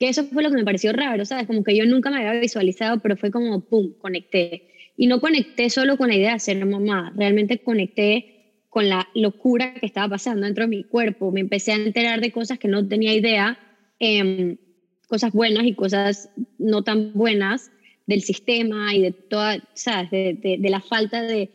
Que 0.00 0.08
eso 0.08 0.24
fue 0.26 0.42
lo 0.44 0.50
que 0.50 0.56
me 0.56 0.64
pareció 0.64 0.92
raro, 0.92 1.24
¿sabes? 1.26 1.46
Como 1.46 1.64
que 1.64 1.76
yo 1.76 1.84
nunca 1.84 2.10
me 2.10 2.18
había 2.18 2.40
visualizado, 2.40 3.00
pero 3.00 3.16
fue 3.16 3.30
como, 3.32 3.60
¡pum!, 3.68 3.94
conecté. 3.98 4.68
Y 5.00 5.06
no 5.06 5.20
conecté 5.20 5.70
solo 5.70 5.96
con 5.96 6.08
la 6.08 6.16
idea 6.16 6.32
de 6.32 6.40
ser 6.40 6.66
mamá, 6.66 7.12
realmente 7.16 7.62
conecté 7.62 8.66
con 8.68 8.88
la 8.88 9.08
locura 9.14 9.72
que 9.74 9.86
estaba 9.86 10.08
pasando 10.08 10.44
dentro 10.44 10.64
de 10.64 10.68
mi 10.68 10.82
cuerpo. 10.82 11.30
Me 11.30 11.38
empecé 11.38 11.70
a 11.70 11.76
enterar 11.76 12.20
de 12.20 12.32
cosas 12.32 12.58
que 12.58 12.66
no 12.66 12.86
tenía 12.86 13.14
idea, 13.14 13.56
eh, 14.00 14.58
cosas 15.06 15.32
buenas 15.32 15.64
y 15.66 15.74
cosas 15.74 16.30
no 16.58 16.82
tan 16.82 17.12
buenas 17.12 17.70
del 18.06 18.22
sistema 18.22 18.92
y 18.92 19.02
de 19.02 19.12
toda, 19.12 19.62
¿sabes? 19.74 20.10
De, 20.10 20.56
de, 20.58 20.68
la 20.68 20.80
falta 20.80 21.22
de, 21.22 21.50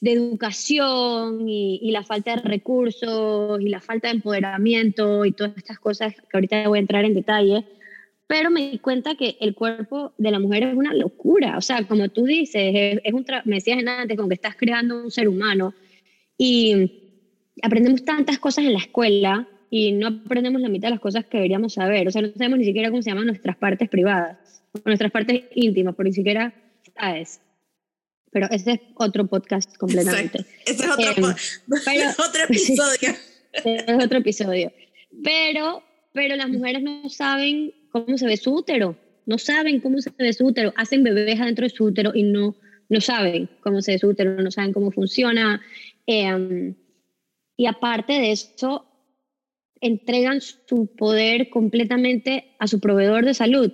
de 0.00 0.12
educación 0.12 1.48
y, 1.48 1.78
y, 1.80 1.92
la 1.92 2.02
falta 2.02 2.34
de 2.34 2.42
recursos 2.42 3.60
y 3.60 3.68
la 3.68 3.80
falta 3.80 4.08
de 4.08 4.14
empoderamiento 4.14 5.24
y 5.24 5.30
todas 5.30 5.56
estas 5.56 5.78
cosas 5.78 6.14
que 6.14 6.36
ahorita 6.36 6.66
voy 6.66 6.78
a 6.78 6.80
entrar 6.80 7.04
en 7.04 7.14
detalle. 7.14 7.64
Pero 8.28 8.50
me 8.50 8.70
di 8.70 8.78
cuenta 8.78 9.14
que 9.16 9.38
el 9.40 9.54
cuerpo 9.54 10.12
de 10.18 10.30
la 10.30 10.38
mujer 10.38 10.62
es 10.62 10.76
una 10.76 10.94
locura. 10.94 11.56
O 11.56 11.62
sea, 11.62 11.82
como 11.84 12.10
tú 12.10 12.24
dices, 12.24 12.72
es, 12.74 13.00
es 13.02 13.12
un 13.14 13.24
me 13.46 13.56
decías 13.56 13.78
antes, 13.84 14.16
como 14.16 14.28
que 14.28 14.34
estás 14.34 14.54
creando 14.54 15.02
un 15.02 15.10
ser 15.10 15.28
humano 15.28 15.74
y 16.36 16.92
aprendemos 17.62 18.04
tantas 18.04 18.38
cosas 18.38 18.66
en 18.66 18.74
la 18.74 18.80
escuela 18.80 19.48
y 19.70 19.92
no 19.92 20.08
aprendemos 20.08 20.60
la 20.60 20.68
mitad 20.68 20.88
de 20.88 20.92
las 20.92 21.00
cosas 21.00 21.24
que 21.24 21.38
deberíamos 21.38 21.72
saber. 21.72 22.06
O 22.06 22.10
sea, 22.10 22.20
no 22.20 22.28
sabemos 22.32 22.58
ni 22.58 22.66
siquiera 22.66 22.90
cómo 22.90 23.02
se 23.02 23.10
llaman 23.10 23.26
nuestras 23.26 23.56
partes 23.56 23.88
privadas, 23.88 24.62
o 24.72 24.80
nuestras 24.84 25.10
partes 25.10 25.44
íntimas, 25.54 25.94
por 25.94 26.04
ni 26.04 26.12
siquiera 26.12 26.54
sabes. 26.98 27.40
Pero 28.30 28.46
ese 28.50 28.72
es 28.72 28.80
otro 28.96 29.26
podcast 29.26 29.74
completamente. 29.78 30.44
Ese 30.66 30.84
es 30.84 30.90
otro, 30.90 31.30
eh, 31.30 31.34
pero, 31.84 32.10
otro 32.28 32.44
episodio. 32.48 33.14
es 33.52 34.04
otro 34.04 34.18
episodio. 34.18 34.72
Pero, 35.24 35.82
pero 36.12 36.36
las 36.36 36.50
mujeres 36.50 36.82
no 36.82 37.08
saben 37.08 37.72
cómo 37.90 38.18
se 38.18 38.26
ve 38.26 38.36
su 38.36 38.54
útero. 38.54 38.96
No 39.26 39.38
saben 39.38 39.80
cómo 39.80 40.00
se 40.00 40.10
ve 40.16 40.32
su 40.32 40.46
útero. 40.46 40.72
Hacen 40.76 41.04
bebés 41.04 41.40
adentro 41.40 41.64
de 41.64 41.70
su 41.70 41.84
útero 41.84 42.12
y 42.14 42.22
no, 42.22 42.56
no 42.88 43.00
saben 43.00 43.48
cómo 43.60 43.82
se 43.82 43.92
ve 43.92 43.98
su 43.98 44.08
útero, 44.08 44.42
no 44.42 44.50
saben 44.50 44.72
cómo 44.72 44.90
funciona. 44.90 45.60
Eh, 46.06 46.74
y 47.56 47.66
aparte 47.66 48.14
de 48.14 48.32
eso, 48.32 48.86
entregan 49.80 50.40
su 50.40 50.86
poder 50.96 51.50
completamente 51.50 52.54
a 52.58 52.66
su 52.66 52.80
proveedor 52.80 53.24
de 53.24 53.34
salud. 53.34 53.72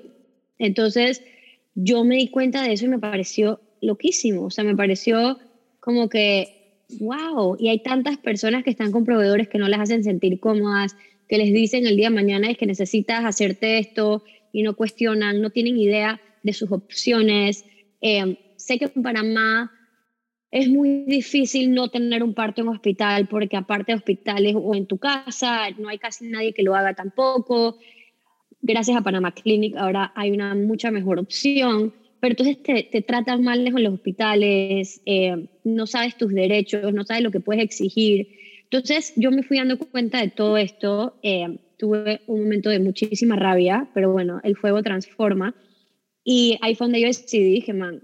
Entonces, 0.58 1.22
yo 1.74 2.04
me 2.04 2.16
di 2.16 2.28
cuenta 2.28 2.62
de 2.62 2.72
eso 2.72 2.86
y 2.86 2.88
me 2.88 2.98
pareció 2.98 3.60
loquísimo, 3.80 4.44
o 4.44 4.50
sea, 4.50 4.64
me 4.64 4.76
pareció 4.76 5.38
como 5.80 6.08
que, 6.08 6.84
wow, 7.00 7.56
y 7.58 7.68
hay 7.68 7.82
tantas 7.82 8.16
personas 8.16 8.64
que 8.64 8.70
están 8.70 8.92
con 8.92 9.04
proveedores 9.04 9.48
que 9.48 9.58
no 9.58 9.68
las 9.68 9.80
hacen 9.80 10.04
sentir 10.04 10.40
cómodas, 10.40 10.96
que 11.28 11.38
les 11.38 11.52
dicen 11.52 11.86
el 11.86 11.96
día 11.96 12.08
de 12.08 12.14
mañana 12.14 12.50
es 12.50 12.58
que 12.58 12.66
necesitas 12.66 13.24
hacerte 13.24 13.78
esto 13.78 14.24
y 14.52 14.62
no 14.62 14.76
cuestionan, 14.76 15.40
no 15.40 15.50
tienen 15.50 15.76
idea 15.78 16.20
de 16.42 16.52
sus 16.52 16.70
opciones. 16.70 17.64
Eh, 18.00 18.38
sé 18.56 18.78
que 18.78 18.90
en 18.94 19.02
Panamá 19.02 19.72
es 20.50 20.68
muy 20.68 21.04
difícil 21.06 21.74
no 21.74 21.88
tener 21.88 22.22
un 22.22 22.32
parto 22.32 22.62
en 22.62 22.68
hospital 22.68 23.26
porque 23.26 23.56
aparte 23.56 23.92
de 23.92 23.96
hospitales 23.96 24.54
o 24.56 24.74
en 24.74 24.86
tu 24.86 24.98
casa, 24.98 25.68
no 25.78 25.88
hay 25.88 25.98
casi 25.98 26.28
nadie 26.28 26.52
que 26.52 26.62
lo 26.62 26.76
haga 26.76 26.94
tampoco. 26.94 27.78
Gracias 28.62 28.96
a 28.96 29.02
Panamá 29.02 29.32
Clinic 29.32 29.74
ahora 29.76 30.12
hay 30.14 30.30
una 30.30 30.54
mucha 30.54 30.90
mejor 30.92 31.18
opción, 31.18 31.92
pero 32.20 32.32
entonces 32.32 32.62
te, 32.62 32.84
te 32.84 33.02
tratas 33.02 33.40
mal 33.40 33.66
en 33.66 33.82
los 33.82 33.94
hospitales, 33.94 35.02
eh, 35.04 35.48
no 35.64 35.86
sabes 35.88 36.16
tus 36.16 36.32
derechos, 36.32 36.94
no 36.94 37.04
sabes 37.04 37.24
lo 37.24 37.32
que 37.32 37.40
puedes 37.40 37.64
exigir. 37.64 38.28
Entonces 38.74 39.12
yo 39.14 39.30
me 39.30 39.44
fui 39.44 39.58
dando 39.58 39.78
cuenta 39.78 40.20
de 40.20 40.30
todo 40.30 40.56
esto, 40.56 41.16
eh, 41.22 41.60
tuve 41.78 42.22
un 42.26 42.42
momento 42.42 42.70
de 42.70 42.80
muchísima 42.80 43.36
rabia, 43.36 43.88
pero 43.94 44.10
bueno, 44.10 44.40
el 44.42 44.56
fuego 44.56 44.82
transforma. 44.82 45.54
Y 46.24 46.58
ahí 46.60 46.74
fue 46.74 46.86
donde 46.86 47.00
yo 47.00 47.06
decidí, 47.06 47.52
dije, 47.52 47.72
man, 47.72 48.02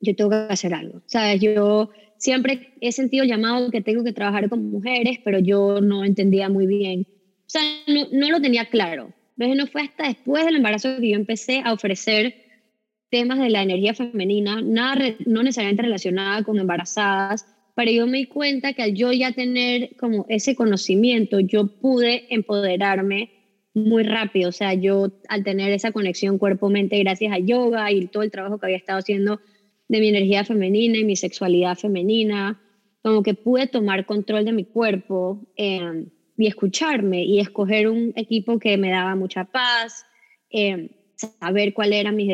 yo 0.00 0.14
tengo 0.14 0.28
que 0.28 0.36
hacer 0.36 0.74
algo. 0.74 1.00
¿Sabes? 1.06 1.40
Yo 1.40 1.88
siempre 2.18 2.74
he 2.82 2.92
sentido 2.92 3.24
llamado 3.24 3.70
que 3.70 3.80
tengo 3.80 4.04
que 4.04 4.12
trabajar 4.12 4.50
con 4.50 4.70
mujeres, 4.70 5.20
pero 5.24 5.38
yo 5.38 5.80
no 5.80 6.04
entendía 6.04 6.50
muy 6.50 6.66
bien. 6.66 7.06
O 7.46 7.48
sea, 7.48 7.62
no, 7.86 8.08
no 8.12 8.30
lo 8.30 8.42
tenía 8.42 8.66
claro. 8.66 9.14
Entonces 9.38 9.56
no 9.56 9.66
fue 9.68 9.80
hasta 9.84 10.08
después 10.08 10.44
del 10.44 10.56
embarazo 10.56 10.98
que 11.00 11.08
yo 11.08 11.16
empecé 11.16 11.62
a 11.64 11.72
ofrecer 11.72 12.34
temas 13.08 13.38
de 13.38 13.48
la 13.48 13.62
energía 13.62 13.94
femenina, 13.94 14.60
nada, 14.60 15.14
no 15.24 15.42
necesariamente 15.42 15.84
relacionada 15.84 16.42
con 16.42 16.58
embarazadas, 16.58 17.46
pero 17.78 17.92
yo 17.92 18.08
me 18.08 18.18
di 18.18 18.26
cuenta 18.26 18.72
que 18.72 18.82
al 18.82 18.94
yo 18.94 19.12
ya 19.12 19.30
tener 19.30 19.94
como 20.00 20.26
ese 20.28 20.56
conocimiento, 20.56 21.38
yo 21.38 21.68
pude 21.68 22.26
empoderarme 22.34 23.30
muy 23.72 24.02
rápido. 24.02 24.48
O 24.48 24.52
sea, 24.52 24.74
yo 24.74 25.12
al 25.28 25.44
tener 25.44 25.70
esa 25.70 25.92
conexión 25.92 26.38
cuerpo-mente 26.38 26.98
gracias 26.98 27.32
a 27.32 27.38
yoga 27.38 27.92
y 27.92 28.08
todo 28.08 28.24
el 28.24 28.32
trabajo 28.32 28.58
que 28.58 28.66
había 28.66 28.78
estado 28.78 28.98
haciendo 28.98 29.40
de 29.86 30.00
mi 30.00 30.08
energía 30.08 30.42
femenina 30.42 30.98
y 30.98 31.04
mi 31.04 31.14
sexualidad 31.14 31.78
femenina, 31.78 32.60
como 33.00 33.22
que 33.22 33.34
pude 33.34 33.68
tomar 33.68 34.06
control 34.06 34.44
de 34.44 34.52
mi 34.54 34.64
cuerpo 34.64 35.46
eh, 35.56 36.04
y 36.36 36.48
escucharme 36.48 37.22
y 37.22 37.38
escoger 37.38 37.88
un 37.88 38.12
equipo 38.16 38.58
que 38.58 38.76
me 38.76 38.90
daba 38.90 39.14
mucha 39.14 39.44
paz, 39.44 40.04
eh, 40.50 40.90
saber 41.14 41.74
cuál 41.74 41.92
era 41.92 42.10
mi, 42.10 42.28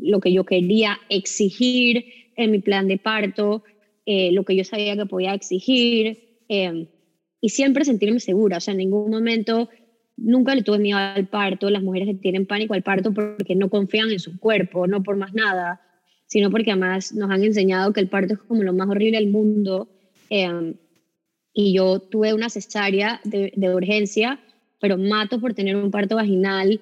lo 0.00 0.20
que 0.20 0.32
yo 0.32 0.44
quería 0.44 0.98
exigir 1.10 2.02
en 2.34 2.50
mi 2.50 2.60
plan 2.60 2.88
de 2.88 2.96
parto, 2.96 3.62
eh, 4.06 4.32
lo 4.32 4.44
que 4.44 4.56
yo 4.56 4.64
sabía 4.64 4.96
que 4.96 5.06
podía 5.06 5.34
exigir 5.34 6.22
y 6.48 7.48
siempre 7.48 7.84
sentirme 7.84 8.20
segura, 8.20 8.58
o 8.58 8.60
sea, 8.60 8.72
en 8.72 8.78
ningún 8.78 9.10
momento 9.10 9.68
nunca 10.16 10.54
le 10.54 10.62
tuve 10.62 10.78
miedo 10.78 10.98
al 10.98 11.28
parto, 11.28 11.68
las 11.68 11.82
mujeres 11.82 12.08
que 12.08 12.14
tienen 12.14 12.46
pánico 12.46 12.74
al 12.74 12.82
parto 12.82 13.12
porque 13.12 13.54
no 13.56 13.68
confían 13.68 14.10
en 14.10 14.20
su 14.20 14.38
cuerpo, 14.38 14.86
no 14.86 15.02
por 15.02 15.16
más 15.16 15.34
nada 15.34 15.82
sino 16.26 16.50
porque 16.50 16.72
además 16.72 17.14
nos 17.14 17.30
han 17.30 17.44
enseñado 17.44 17.92
que 17.92 18.00
el 18.00 18.08
parto 18.08 18.34
es 18.34 18.40
como 18.40 18.62
lo 18.62 18.72
más 18.72 18.88
horrible 18.88 19.18
del 19.18 19.30
mundo. 19.30 19.88
Em, 20.28 20.74
y 21.52 21.74
yo 21.74 22.00
tuve 22.00 22.34
una 22.34 22.50
cesárea 22.50 23.20
de, 23.24 23.52
de, 23.56 23.74
urgencia, 23.74 24.40
pero 24.80 24.98
mato 24.98 25.40
por 25.40 25.54
tener 25.54 25.76
un 25.76 25.90
parto 25.90 26.16
vaginal. 26.16 26.80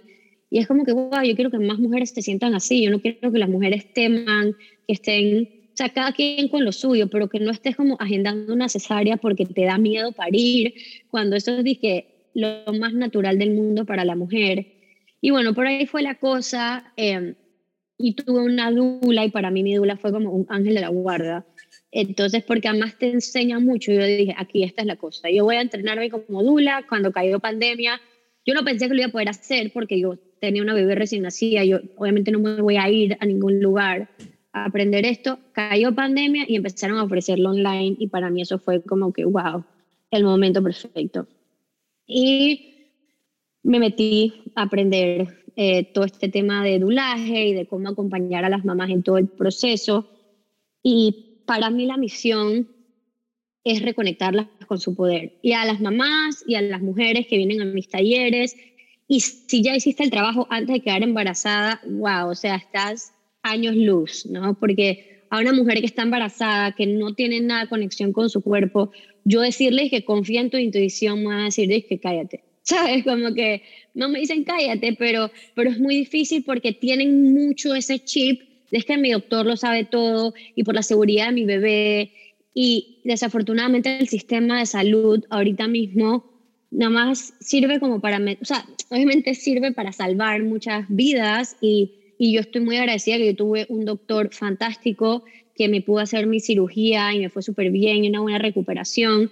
Y 0.50 0.58
es 0.58 0.66
como 0.66 0.84
que, 0.84 0.92
wow, 0.92 1.22
yo 1.22 1.34
quiero 1.34 1.50
que 1.50 1.58
más 1.58 1.78
mujeres 1.78 2.10
se 2.10 2.22
sientan 2.22 2.54
así. 2.54 2.82
Yo 2.82 2.90
no 2.90 3.00
quiero 3.00 3.30
que 3.30 3.38
las 3.38 3.48
mujeres 3.48 3.92
teman, 3.92 4.56
que 4.86 4.94
estén, 4.94 5.53
o 5.74 5.76
sea, 5.76 5.88
cada 5.88 6.12
quien 6.12 6.46
con 6.46 6.64
lo 6.64 6.70
suyo, 6.70 7.08
pero 7.08 7.28
que 7.28 7.40
no 7.40 7.50
estés 7.50 7.74
como 7.74 7.96
agendando 7.98 8.54
una 8.54 8.68
cesárea 8.68 9.16
porque 9.16 9.44
te 9.44 9.64
da 9.64 9.76
miedo 9.76 10.12
parir, 10.12 10.72
cuando 11.10 11.34
eso 11.34 11.58
es 11.58 11.64
dije, 11.64 12.28
lo 12.32 12.72
más 12.78 12.94
natural 12.94 13.40
del 13.40 13.50
mundo 13.50 13.84
para 13.84 14.04
la 14.04 14.14
mujer. 14.14 14.66
Y 15.20 15.30
bueno, 15.30 15.52
por 15.52 15.66
ahí 15.66 15.86
fue 15.86 16.02
la 16.02 16.14
cosa. 16.14 16.92
Eh, 16.96 17.34
y 17.98 18.14
tuve 18.14 18.42
una 18.42 18.70
dula 18.70 19.24
y 19.24 19.30
para 19.30 19.50
mí 19.50 19.64
mi 19.64 19.74
dula 19.74 19.96
fue 19.96 20.12
como 20.12 20.30
un 20.30 20.46
ángel 20.48 20.74
de 20.74 20.80
la 20.80 20.90
guarda. 20.90 21.44
Entonces, 21.90 22.44
porque 22.44 22.68
además 22.68 22.96
te 22.96 23.10
enseña 23.10 23.58
mucho, 23.58 23.90
yo 23.90 24.04
dije, 24.04 24.34
aquí 24.36 24.62
esta 24.62 24.82
es 24.82 24.86
la 24.86 24.96
cosa. 24.96 25.28
Yo 25.28 25.42
voy 25.42 25.56
a 25.56 25.60
entrenarme 25.60 26.08
como 26.08 26.44
dula 26.44 26.84
cuando 26.88 27.10
cayó 27.10 27.40
pandemia. 27.40 28.00
Yo 28.46 28.54
no 28.54 28.62
pensé 28.64 28.86
que 28.86 28.94
lo 28.94 29.00
iba 29.00 29.08
a 29.08 29.12
poder 29.12 29.28
hacer 29.28 29.72
porque 29.72 29.98
yo 29.98 30.18
tenía 30.40 30.62
una 30.62 30.74
bebé 30.74 30.94
recién 30.94 31.22
nacida, 31.22 31.64
yo 31.64 31.80
obviamente 31.96 32.30
no 32.30 32.38
me 32.38 32.60
voy 32.60 32.76
a 32.76 32.88
ir 32.90 33.16
a 33.18 33.26
ningún 33.26 33.60
lugar 33.60 34.10
aprender 34.54 35.04
esto. 35.04 35.38
Cayó 35.52 35.94
pandemia 35.94 36.44
y 36.48 36.56
empezaron 36.56 36.98
a 36.98 37.04
ofrecerlo 37.04 37.50
online 37.50 37.96
y 37.98 38.06
para 38.06 38.30
mí 38.30 38.42
eso 38.42 38.58
fue 38.58 38.82
como 38.82 39.12
que, 39.12 39.24
wow, 39.24 39.64
el 40.10 40.24
momento 40.24 40.62
perfecto. 40.62 41.26
Y 42.06 42.90
me 43.62 43.80
metí 43.80 44.52
a 44.54 44.62
aprender 44.62 45.44
eh, 45.56 45.84
todo 45.92 46.04
este 46.04 46.28
tema 46.28 46.62
de 46.62 46.78
dulaje 46.78 47.48
y 47.48 47.54
de 47.54 47.66
cómo 47.66 47.88
acompañar 47.88 48.44
a 48.44 48.48
las 48.48 48.64
mamás 48.64 48.90
en 48.90 49.02
todo 49.02 49.18
el 49.18 49.26
proceso. 49.26 50.08
Y 50.82 51.40
para 51.46 51.70
mí 51.70 51.86
la 51.86 51.96
misión 51.96 52.68
es 53.64 53.82
reconectarlas 53.82 54.46
con 54.68 54.78
su 54.78 54.94
poder. 54.94 55.38
Y 55.42 55.52
a 55.52 55.64
las 55.64 55.80
mamás 55.80 56.44
y 56.46 56.54
a 56.54 56.62
las 56.62 56.82
mujeres 56.82 57.26
que 57.26 57.38
vienen 57.38 57.62
a 57.62 57.64
mis 57.64 57.88
talleres. 57.88 58.56
Y 59.08 59.20
si 59.20 59.62
ya 59.62 59.74
hiciste 59.74 60.04
el 60.04 60.10
trabajo 60.10 60.46
antes 60.50 60.74
de 60.74 60.80
quedar 60.80 61.02
embarazada, 61.02 61.80
wow, 61.86 62.28
o 62.28 62.34
sea, 62.34 62.56
estás 62.56 63.13
años 63.44 63.76
luz, 63.76 64.26
¿no? 64.26 64.54
Porque 64.58 65.22
a 65.30 65.38
una 65.38 65.52
mujer 65.52 65.80
que 65.80 65.86
está 65.86 66.02
embarazada, 66.02 66.74
que 66.74 66.86
no 66.86 67.14
tiene 67.14 67.40
nada 67.40 67.68
conexión 67.68 68.12
con 68.12 68.28
su 68.30 68.40
cuerpo, 68.42 68.90
yo 69.24 69.40
decirles 69.40 69.90
que 69.90 70.04
confía 70.04 70.40
en 70.40 70.50
tu 70.50 70.56
intuición, 70.56 71.20
me 71.20 71.34
va 71.34 71.42
a 71.42 71.44
decirles 71.44 71.84
que 71.84 71.98
cállate. 71.98 72.42
¿Sabes? 72.62 73.04
Como 73.04 73.34
que 73.34 73.62
no 73.92 74.08
me 74.08 74.20
dicen 74.20 74.42
cállate, 74.44 74.94
pero, 74.98 75.30
pero 75.54 75.70
es 75.70 75.78
muy 75.78 75.96
difícil 75.96 76.42
porque 76.44 76.72
tienen 76.72 77.34
mucho 77.34 77.74
ese 77.74 77.98
chip 77.98 78.40
de 78.70 78.80
que 78.82 78.96
mi 78.96 79.12
doctor 79.12 79.44
lo 79.44 79.56
sabe 79.56 79.84
todo 79.84 80.34
y 80.56 80.64
por 80.64 80.74
la 80.74 80.82
seguridad 80.82 81.26
de 81.26 81.32
mi 81.32 81.44
bebé. 81.44 82.12
Y 82.54 83.00
desafortunadamente 83.04 83.98
el 83.98 84.08
sistema 84.08 84.58
de 84.58 84.66
salud 84.66 85.24
ahorita 85.28 85.68
mismo 85.68 86.24
nada 86.70 86.90
más 86.90 87.34
sirve 87.40 87.78
como 87.78 88.00
para, 88.00 88.18
o 88.18 88.44
sea, 88.44 88.66
obviamente 88.90 89.34
sirve 89.34 89.72
para 89.72 89.92
salvar 89.92 90.42
muchas 90.42 90.86
vidas 90.88 91.56
y, 91.60 91.92
y 92.18 92.34
yo 92.34 92.40
estoy 92.40 92.60
muy 92.60 92.76
agradecida 92.76 93.18
que 93.18 93.26
yo 93.26 93.36
tuve 93.36 93.66
un 93.68 93.84
doctor 93.84 94.32
fantástico 94.32 95.24
que 95.54 95.68
me 95.68 95.80
pudo 95.80 96.00
hacer 96.00 96.26
mi 96.26 96.40
cirugía 96.40 97.14
y 97.14 97.20
me 97.20 97.30
fue 97.30 97.42
súper 97.42 97.70
bien 97.70 98.04
y 98.04 98.08
una 98.08 98.20
buena 98.20 98.38
recuperación, 98.38 99.30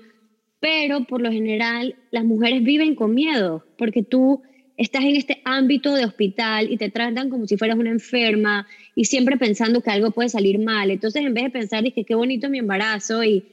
pero 0.60 1.04
por 1.04 1.20
lo 1.20 1.32
general 1.32 1.96
las 2.10 2.24
mujeres 2.24 2.62
viven 2.62 2.94
con 2.94 3.14
miedo 3.14 3.64
porque 3.76 4.02
tú 4.02 4.42
estás 4.76 5.04
en 5.04 5.16
este 5.16 5.40
ámbito 5.44 5.94
de 5.94 6.04
hospital 6.04 6.70
y 6.70 6.76
te 6.76 6.90
tratan 6.90 7.30
como 7.30 7.46
si 7.46 7.56
fueras 7.56 7.78
una 7.78 7.90
enferma 7.90 8.66
y 8.94 9.04
siempre 9.04 9.36
pensando 9.36 9.80
que 9.80 9.90
algo 9.90 10.10
puede 10.10 10.28
salir 10.28 10.58
mal. 10.58 10.90
Entonces, 10.90 11.24
en 11.24 11.34
vez 11.34 11.44
de 11.44 11.50
pensar, 11.50 11.84
que 11.92 12.04
qué 12.04 12.14
bonito 12.14 12.48
mi 12.48 12.58
embarazo 12.58 13.22
y, 13.22 13.44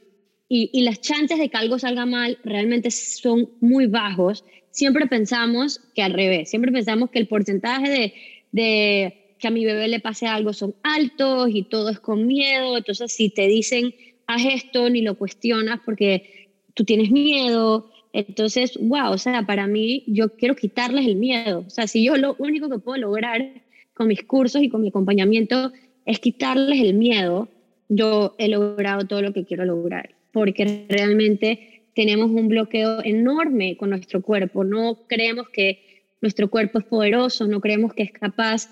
y, 0.48 0.82
las 0.82 1.00
chances 1.00 1.38
de 1.38 1.48
que 1.48 1.56
algo 1.56 1.78
salga 1.78 2.06
mal 2.06 2.38
realmente 2.44 2.90
son 2.90 3.50
muy 3.60 3.86
bajos, 3.86 4.44
siempre 4.70 5.06
pensamos 5.06 5.80
que 5.94 6.02
al 6.02 6.12
revés, 6.12 6.50
siempre 6.50 6.72
pensamos 6.72 7.10
que 7.10 7.18
el 7.18 7.28
porcentaje 7.28 7.88
de, 7.90 8.14
de 8.50 9.19
que 9.40 9.48
a 9.48 9.50
mi 9.50 9.64
bebé 9.64 9.88
le 9.88 10.00
pase 10.00 10.26
algo 10.26 10.52
son 10.52 10.74
altos 10.82 11.48
y 11.52 11.64
todo 11.64 11.88
es 11.88 11.98
con 11.98 12.26
miedo. 12.26 12.76
Entonces, 12.76 13.12
si 13.12 13.30
te 13.30 13.48
dicen, 13.48 13.94
haz 14.26 14.44
esto, 14.44 14.88
ni 14.90 15.02
lo 15.02 15.16
cuestionas 15.16 15.80
porque 15.84 16.50
tú 16.74 16.84
tienes 16.84 17.10
miedo 17.10 17.90
entonces, 18.12 18.76
wow, 18.80 19.12
o 19.12 19.18
sea, 19.18 19.46
para 19.46 19.66
mí 19.66 20.02
yo 20.06 20.30
quiero 20.36 20.56
quitarles 20.56 21.06
el 21.06 21.16
miedo. 21.16 21.64
O 21.66 21.70
sea, 21.70 21.86
si 21.86 22.04
yo 22.04 22.16
lo 22.16 22.34
único 22.38 22.68
que 22.68 22.78
puedo 22.78 23.00
lograr 23.00 23.62
con 23.94 24.08
mis 24.08 24.24
cursos 24.24 24.62
y 24.62 24.68
con 24.68 24.80
mi 24.80 24.88
acompañamiento 24.88 25.72
es 26.06 26.18
quitarles 26.18 26.80
el 26.80 26.94
miedo, 26.94 27.48
yo 27.88 28.34
he 28.38 28.48
logrado 28.48 29.06
todo 29.06 29.22
lo 29.22 29.32
que 29.32 29.44
quiero 29.44 29.64
lograr, 29.64 30.14
porque 30.32 30.86
realmente 30.88 31.82
tenemos 31.94 32.30
un 32.30 32.48
bloqueo 32.48 33.04
enorme 33.04 33.76
con 33.76 33.90
nuestro 33.90 34.22
cuerpo. 34.22 34.64
No 34.64 35.06
creemos 35.06 35.48
que 35.50 36.02
nuestro 36.20 36.50
cuerpo 36.50 36.78
es 36.78 36.84
poderoso, 36.84 37.46
no 37.46 37.60
creemos 37.60 37.94
que 37.94 38.04
es 38.04 38.12
capaz 38.12 38.68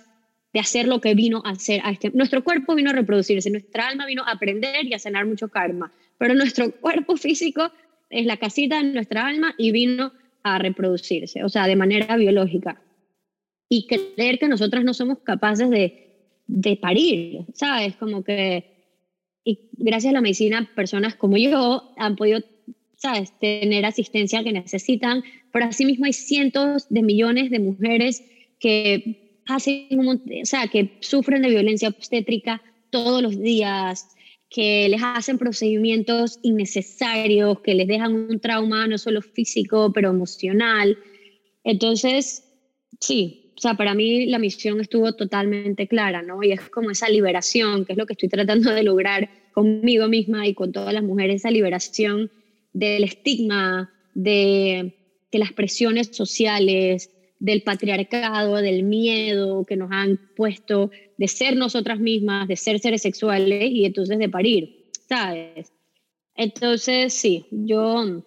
de 0.53 0.61
hacer 0.61 0.89
lo 0.89 1.01
que 1.01 1.15
vino 1.15 1.43
a 1.45 1.51
hacer. 1.51 1.81
A 1.85 1.91
este. 1.91 2.11
Nuestro 2.11 2.43
cuerpo 2.43 2.75
vino 2.75 2.91
a 2.91 2.95
reproducirse, 2.95 3.51
nuestra 3.51 3.89
alma 3.89 4.07
vino 4.07 4.23
a 4.25 4.33
aprender 4.33 4.87
y 4.87 4.95
a 4.95 4.99
sanar 4.99 5.27
mucho 5.27 5.49
karma, 5.49 5.93
pero 6.17 6.35
nuestro 6.35 6.71
cuerpo 6.73 7.17
físico 7.17 7.71
es 8.11 8.27
la 8.27 8.39
casita 8.39 8.83
de 8.83 8.93
nuestra 8.93 9.27
alma 9.27 9.55
y 9.59 9.71
vino 9.71 10.13
a 10.43 10.59
reproducirse, 10.59 11.45
o 11.45 11.49
sea, 11.49 11.67
de 11.67 11.77
manera 11.77 12.17
biológica. 12.17 12.83
Y 13.69 13.87
creer 13.87 14.39
que 14.39 14.49
nosotras 14.49 14.83
no 14.83 14.95
somos 14.95 15.19
capaces 15.19 15.69
de, 15.69 16.09
de 16.47 16.77
parir, 16.77 17.45
¿sabes? 17.53 17.97
Como 17.97 18.25
que, 18.25 18.65
y 19.45 19.69
gracias 19.73 20.13
a 20.13 20.15
la 20.15 20.23
medicina, 20.23 20.71
personas 20.75 21.17
como 21.17 21.37
yo 21.37 21.93
han 21.99 22.17
podido, 22.17 22.41
¿sabes?, 22.97 23.39
tener 23.39 23.85
asistencia 23.85 24.43
que 24.43 24.53
necesitan, 24.53 25.23
pero 25.53 25.67
asimismo 25.67 26.07
hay 26.07 26.15
cientos 26.15 26.89
de 26.89 27.03
millones 27.03 27.51
de 27.51 27.59
mujeres 27.59 28.25
que 28.59 29.28
hacen, 29.49 29.89
o 30.01 30.21
sea, 30.45 30.69
que 30.69 30.99
sufren 31.01 31.43
de 31.43 31.49
violencia 31.49 31.89
obstétrica 31.89 32.63
todos 32.91 33.23
los 33.23 33.39
días, 33.39 34.09
que 34.51 34.89
les 34.89 35.01
hacen 35.03 35.39
procedimientos 35.39 36.39
innecesarios, 36.43 37.61
que 37.61 37.75
les 37.75 37.87
dejan 37.87 38.15
un 38.15 38.41
trauma 38.41 38.87
no 38.87 38.97
solo 38.97 39.21
físico, 39.21 39.93
pero 39.93 40.11
emocional. 40.11 40.97
Entonces, 41.65 42.45
sí, 43.01 43.53
o 43.57 43.61
sea, 43.61 43.75
para 43.75 43.95
mí 43.95 44.27
la 44.27 44.39
misión 44.39 44.81
estuvo 44.81 45.13
totalmente 45.15 45.89
clara, 45.89 46.23
¿no? 46.23 46.43
Y 46.43 46.53
es 46.53 46.61
como 46.71 46.91
esa 46.91 47.09
liberación, 47.09 47.85
que 47.85 47.93
es 47.93 47.99
lo 47.99 48.07
que 48.07 48.13
estoy 48.15 48.29
tratando 48.29 48.73
de 48.73 48.85
lograr 48.85 49.29
conmigo 49.53 50.09
misma 50.09 50.47
y 50.47 50.55
con 50.55 50.73
todas 50.73 50.95
las 50.95 51.03
mujeres, 51.03 51.37
esa 51.37 51.51
liberación 51.51 52.31
del 52.73 53.05
estigma, 53.05 53.93
de 54.15 54.95
que 55.31 55.39
las 55.39 55.53
presiones 55.53 56.09
sociales, 56.13 57.11
del 57.39 57.63
patriarcado, 57.63 58.57
del 58.57 58.83
miedo 58.83 59.65
que 59.65 59.77
nos 59.77 59.91
han 59.93 60.19
puesto 60.37 60.91
de 61.17 61.29
ser 61.29 61.57
nosotras 61.57 62.01
mismas, 62.01 62.49
de 62.49 62.57
ser 62.57 62.79
seres 62.81 63.03
sexuales 63.03 63.71
y 63.71 63.85
entonces 63.85 64.19
de 64.19 64.29
parir, 64.29 64.91
¿sabes? 65.09 65.73
Entonces, 66.35 67.13
sí, 67.13 67.47
yo, 67.51 68.25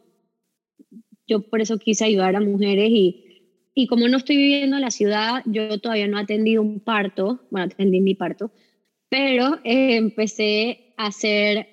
yo 1.28 1.42
por 1.42 1.62
eso 1.62 1.78
quise 1.78 2.06
ayudar 2.06 2.36
a 2.36 2.42
mujeres 2.42 2.90
y, 2.90 3.32
y 3.74 3.88
como 3.88 4.08
no 4.08 4.18
estoy 4.18 4.38
viviendo 4.38 4.76
en 4.76 4.82
la 4.82 4.92
ciudad, 4.92 5.44
yo 5.46 5.80
todavía 5.80 6.08
no 6.08 6.20
he 6.20 6.24
atendido 6.24 6.62
un 6.62 6.80
parto, 6.80 7.42
bueno, 7.50 7.68
atendí 7.72 8.02
mi 8.02 8.16
parto, 8.16 8.52
pero 9.10 9.60
eh, 9.64 9.96
empecé 9.96 10.94
a 10.98 11.08
hacer, 11.08 11.68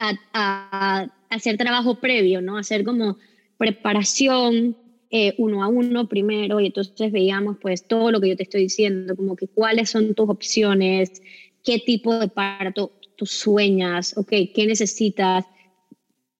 a, 0.00 1.06
hacer 1.30 1.56
trabajo 1.56 2.00
previo, 2.00 2.40
¿no? 2.40 2.56
Hacer 2.56 2.84
como 2.84 3.18
preparación 3.58 4.76
eh, 5.16 5.32
uno 5.38 5.62
a 5.62 5.68
uno 5.68 6.08
primero 6.08 6.58
y 6.58 6.66
entonces 6.66 7.12
veíamos 7.12 7.58
pues 7.62 7.86
todo 7.86 8.10
lo 8.10 8.20
que 8.20 8.30
yo 8.30 8.36
te 8.36 8.42
estoy 8.42 8.62
diciendo, 8.62 9.14
como 9.14 9.36
que 9.36 9.46
cuáles 9.46 9.88
son 9.88 10.12
tus 10.12 10.28
opciones, 10.28 11.22
qué 11.62 11.78
tipo 11.78 12.18
de 12.18 12.26
parto 12.26 12.98
tú 13.16 13.24
sueñas, 13.24 14.18
ok, 14.18 14.28
qué 14.52 14.66
necesitas. 14.66 15.44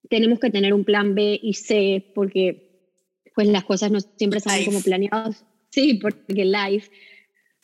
Tenemos 0.09 0.41
que 0.41 0.49
tener 0.49 0.73
un 0.73 0.83
plan 0.83 1.15
B 1.15 1.39
y 1.41 1.53
C 1.53 2.11
porque 2.13 2.91
pues 3.33 3.47
las 3.47 3.63
cosas 3.63 3.91
no 3.91 4.01
siempre 4.01 4.41
salen 4.41 4.65
como 4.65 4.81
planeados. 4.81 5.45
Sí, 5.69 5.93
porque 5.93 6.43
live. 6.43 6.83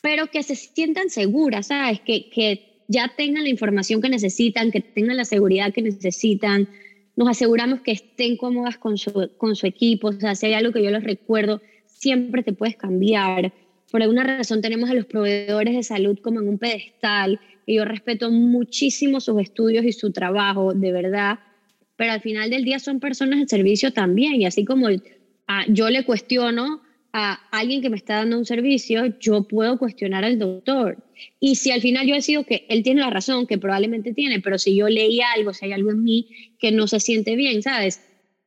Pero 0.00 0.28
que 0.28 0.42
se 0.42 0.56
sientan 0.56 1.10
seguras, 1.10 1.66
¿sabes? 1.66 2.00
Que, 2.00 2.30
que 2.30 2.84
ya 2.88 3.12
tengan 3.14 3.42
la 3.42 3.50
información 3.50 4.00
que 4.00 4.08
necesitan, 4.08 4.70
que 4.70 4.80
tengan 4.80 5.18
la 5.18 5.26
seguridad 5.26 5.74
que 5.74 5.82
necesitan, 5.82 6.70
nos 7.16 7.28
aseguramos 7.28 7.80
que 7.80 7.92
estén 7.92 8.36
cómodas 8.36 8.78
con 8.78 8.96
su, 8.98 9.30
con 9.36 9.54
su 9.54 9.66
equipo, 9.66 10.08
o 10.08 10.12
sea, 10.12 10.34
si 10.34 10.46
hay 10.46 10.54
algo 10.54 10.72
que 10.72 10.82
yo 10.82 10.90
les 10.90 11.04
recuerdo, 11.04 11.60
siempre 11.86 12.42
te 12.42 12.52
puedes 12.52 12.76
cambiar. 12.76 13.52
Por 13.90 14.02
alguna 14.02 14.24
razón 14.24 14.60
tenemos 14.60 14.90
a 14.90 14.94
los 14.94 15.06
proveedores 15.06 15.74
de 15.74 15.82
salud 15.82 16.18
como 16.22 16.40
en 16.40 16.48
un 16.48 16.58
pedestal 16.58 17.38
y 17.66 17.76
yo 17.76 17.84
respeto 17.84 18.30
muchísimo 18.30 19.20
sus 19.20 19.40
estudios 19.40 19.84
y 19.84 19.92
su 19.92 20.10
trabajo, 20.10 20.72
de 20.72 20.92
verdad, 20.92 21.38
pero 21.96 22.12
al 22.12 22.20
final 22.20 22.50
del 22.50 22.64
día 22.64 22.78
son 22.78 23.00
personas 23.00 23.40
de 23.40 23.46
servicio 23.46 23.92
también 23.92 24.40
y 24.40 24.46
así 24.46 24.64
como 24.64 24.88
ah, 25.46 25.64
yo 25.68 25.90
le 25.90 26.04
cuestiono 26.04 26.80
a 27.12 27.34
alguien 27.50 27.82
que 27.82 27.90
me 27.90 27.96
está 27.96 28.16
dando 28.16 28.38
un 28.38 28.46
servicio, 28.46 29.18
yo 29.20 29.42
puedo 29.42 29.78
cuestionar 29.78 30.24
al 30.24 30.38
doctor. 30.38 30.96
Y 31.40 31.56
si 31.56 31.70
al 31.70 31.80
final 31.80 32.06
yo 32.06 32.14
decido 32.14 32.44
que 32.44 32.66
él 32.68 32.82
tiene 32.82 33.00
la 33.00 33.10
razón, 33.10 33.46
que 33.46 33.58
probablemente 33.58 34.14
tiene, 34.14 34.40
pero 34.40 34.58
si 34.58 34.76
yo 34.76 34.88
leí 34.88 35.20
algo, 35.20 35.52
si 35.52 35.66
hay 35.66 35.72
algo 35.72 35.90
en 35.90 36.02
mí 36.02 36.28
que 36.58 36.72
no 36.72 36.86
se 36.86 37.00
siente 37.00 37.36
bien, 37.36 37.62
¿sabes? 37.62 38.00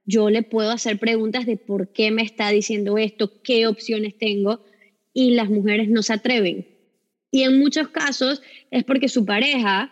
Yo 0.05 0.29
le 0.29 0.43
puedo 0.43 0.71
hacer 0.71 0.99
preguntas 0.99 1.45
de 1.45 1.57
por 1.57 1.91
qué 1.91 2.11
me 2.11 2.21
está 2.21 2.49
diciendo 2.49 2.97
esto, 2.97 3.41
qué 3.41 3.67
opciones 3.67 4.17
tengo, 4.17 4.63
y 5.13 5.31
las 5.31 5.49
mujeres 5.49 5.89
no 5.89 6.03
se 6.03 6.13
atreven. 6.13 6.67
Y 7.31 7.43
en 7.43 7.59
muchos 7.59 7.89
casos 7.89 8.41
es 8.71 8.83
porque 8.83 9.09
su 9.09 9.25
pareja 9.25 9.91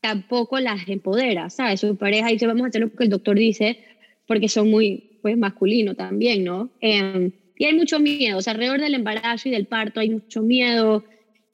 tampoco 0.00 0.60
las 0.60 0.88
empodera, 0.88 1.50
¿sabes? 1.50 1.80
Su 1.80 1.96
pareja 1.96 2.28
dice, 2.28 2.46
vamos 2.46 2.64
a 2.64 2.68
hacer 2.68 2.82
lo 2.82 2.92
que 2.92 3.04
el 3.04 3.10
doctor 3.10 3.38
dice, 3.38 3.78
porque 4.26 4.48
son 4.48 4.70
muy, 4.70 5.18
pues, 5.22 5.36
masculino 5.36 5.94
también, 5.94 6.44
¿no? 6.44 6.70
Eh, 6.80 7.32
y 7.56 7.64
hay 7.64 7.74
mucho 7.74 8.00
miedo, 8.00 8.38
o 8.38 8.42
sea, 8.42 8.52
alrededor 8.52 8.80
del 8.80 8.94
embarazo 8.94 9.48
y 9.48 9.52
del 9.52 9.66
parto 9.66 10.00
hay 10.00 10.10
mucho 10.10 10.42
miedo. 10.42 11.04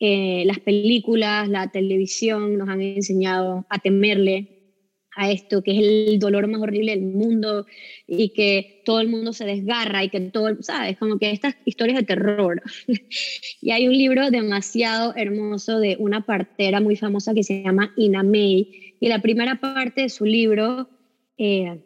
Eh, 0.01 0.45
las 0.47 0.59
películas, 0.61 1.49
la 1.49 1.71
televisión 1.71 2.57
nos 2.57 2.69
han 2.71 2.81
enseñado 2.81 3.67
a 3.69 3.79
temerle 3.79 4.61
a 5.15 5.31
esto, 5.31 5.63
que 5.63 5.73
es 5.73 5.79
el 5.79 6.19
dolor 6.19 6.47
más 6.47 6.63
horrible 6.63 6.93
del 6.93 7.05
mundo 7.05 7.67
y 8.07 8.31
que 8.31 8.83
todo 8.87 9.01
el 9.01 9.09
mundo 9.09 9.33
se 9.33 9.45
desgarra 9.45 10.03
y 10.03 10.09
que 10.09 10.21
todo, 10.21 10.63
¿sabes? 10.63 10.97
Como 10.97 11.19
que 11.19 11.31
estas 11.31 11.57
historias 11.67 11.99
de 11.99 12.05
terror. 12.05 12.63
y 13.61 13.71
hay 13.73 13.89
un 13.89 13.93
libro 13.93 14.31
demasiado 14.31 15.15
hermoso 15.17 15.79
de 15.79 15.97
una 15.99 16.25
partera 16.25 16.81
muy 16.81 16.97
famosa 16.97 17.35
que 17.35 17.43
se 17.43 17.63
llama 17.63 17.93
Ina 17.97 18.23
May 18.23 18.97
y 19.01 19.09
la 19.09 19.21
primera 19.21 19.61
parte 19.61 20.03
de 20.03 20.09
su 20.09 20.25
libro 20.25 20.89
eh, 21.37 21.83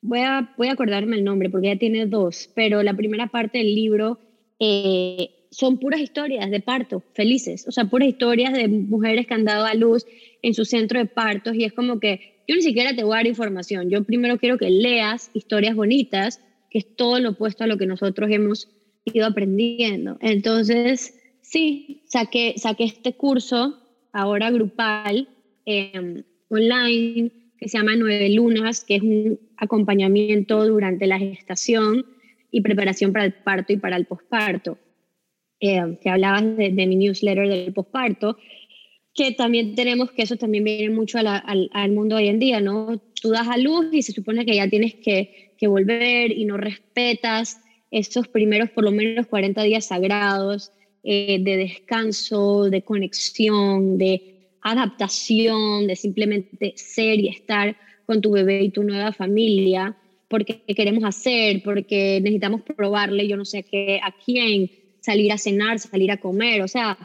voy 0.00 0.20
a, 0.20 0.54
voy 0.56 0.68
a 0.68 0.72
acordarme 0.72 1.16
el 1.16 1.24
nombre 1.24 1.50
porque 1.50 1.68
ya 1.68 1.76
tiene 1.76 2.06
dos, 2.06 2.50
pero 2.54 2.82
la 2.82 2.94
primera 2.94 3.28
parte 3.28 3.58
del 3.58 3.74
libro 3.74 4.20
eh, 4.58 5.41
son 5.52 5.78
puras 5.78 6.00
historias 6.00 6.50
de 6.50 6.60
parto, 6.60 7.04
felices, 7.12 7.68
o 7.68 7.72
sea, 7.72 7.84
puras 7.84 8.08
historias 8.08 8.54
de 8.54 8.68
mujeres 8.68 9.26
que 9.26 9.34
han 9.34 9.44
dado 9.44 9.66
a 9.66 9.74
luz 9.74 10.06
en 10.40 10.54
su 10.54 10.64
centro 10.64 10.98
de 10.98 11.06
partos 11.06 11.54
y 11.54 11.64
es 11.64 11.74
como 11.74 12.00
que 12.00 12.42
yo 12.48 12.56
ni 12.56 12.62
siquiera 12.62 12.96
te 12.96 13.04
voy 13.04 13.12
a 13.12 13.16
dar 13.18 13.26
información, 13.26 13.90
yo 13.90 14.02
primero 14.02 14.38
quiero 14.38 14.58
que 14.58 14.70
leas 14.70 15.30
historias 15.34 15.76
bonitas, 15.76 16.40
que 16.70 16.78
es 16.78 16.96
todo 16.96 17.20
lo 17.20 17.30
opuesto 17.30 17.64
a 17.64 17.66
lo 17.66 17.76
que 17.76 17.86
nosotros 17.86 18.30
hemos 18.30 18.68
ido 19.04 19.26
aprendiendo. 19.26 20.16
Entonces, 20.20 21.20
sí, 21.42 22.02
saqué, 22.06 22.54
saqué 22.56 22.84
este 22.84 23.12
curso 23.14 23.78
ahora 24.12 24.50
grupal, 24.50 25.28
eh, 25.66 26.24
online, 26.48 27.30
que 27.58 27.68
se 27.68 27.78
llama 27.78 27.94
Nueve 27.94 28.30
Lunas, 28.30 28.84
que 28.84 28.96
es 28.96 29.02
un 29.02 29.38
acompañamiento 29.56 30.66
durante 30.66 31.06
la 31.06 31.18
gestación 31.18 32.06
y 32.50 32.62
preparación 32.62 33.12
para 33.12 33.26
el 33.26 33.34
parto 33.34 33.72
y 33.72 33.76
para 33.76 33.96
el 33.96 34.06
posparto. 34.06 34.78
Eh, 35.64 35.96
que 36.00 36.10
hablabas 36.10 36.56
de, 36.56 36.72
mi 36.72 36.96
newsletter 36.96 37.48
del 37.48 37.72
posparto, 37.72 38.36
que 39.14 39.30
también 39.30 39.76
tenemos 39.76 40.10
que 40.10 40.22
eso 40.22 40.36
también 40.36 40.64
viene 40.64 40.90
mucho 40.90 41.18
al, 41.18 41.70
al, 41.72 41.92
mundo 41.92 42.16
hoy 42.16 42.26
en 42.26 42.40
día, 42.40 42.60
¿no? 42.60 43.00
Tú 43.20 43.30
das 43.30 43.46
a 43.46 43.56
luz 43.58 43.86
y 43.92 44.02
se 44.02 44.10
supone 44.10 44.44
que 44.44 44.56
ya 44.56 44.68
tienes 44.68 44.96
que, 44.96 45.54
que 45.56 45.68
volver 45.68 46.32
y 46.32 46.46
no 46.46 46.56
respetas 46.56 47.60
esos 47.92 48.26
primeros 48.26 48.70
por 48.70 48.82
lo 48.82 48.90
menos 48.90 49.28
40 49.28 49.62
días 49.62 49.86
sagrados 49.86 50.72
eh, 51.04 51.38
de 51.40 51.56
descanso, 51.56 52.68
de 52.68 52.82
conexión, 52.82 53.98
de 53.98 54.48
adaptación, 54.62 55.86
de 55.86 55.94
simplemente 55.94 56.72
ser 56.74 57.20
y 57.20 57.28
estar 57.28 57.76
con 58.04 58.20
tu 58.20 58.32
bebé 58.32 58.64
y 58.64 58.70
tu 58.70 58.82
nueva 58.82 59.12
familia, 59.12 59.96
porque 60.26 60.62
queremos 60.74 61.04
hacer, 61.04 61.62
porque 61.62 62.18
necesitamos 62.20 62.62
probarle, 62.62 63.28
yo 63.28 63.36
no 63.36 63.44
sé 63.44 63.64
a 64.02 64.10
quién, 64.24 64.81
salir 65.02 65.30
a 65.32 65.38
cenar, 65.38 65.78
salir 65.78 66.10
a 66.10 66.16
comer, 66.16 66.62
o 66.62 66.68
sea, 66.68 66.96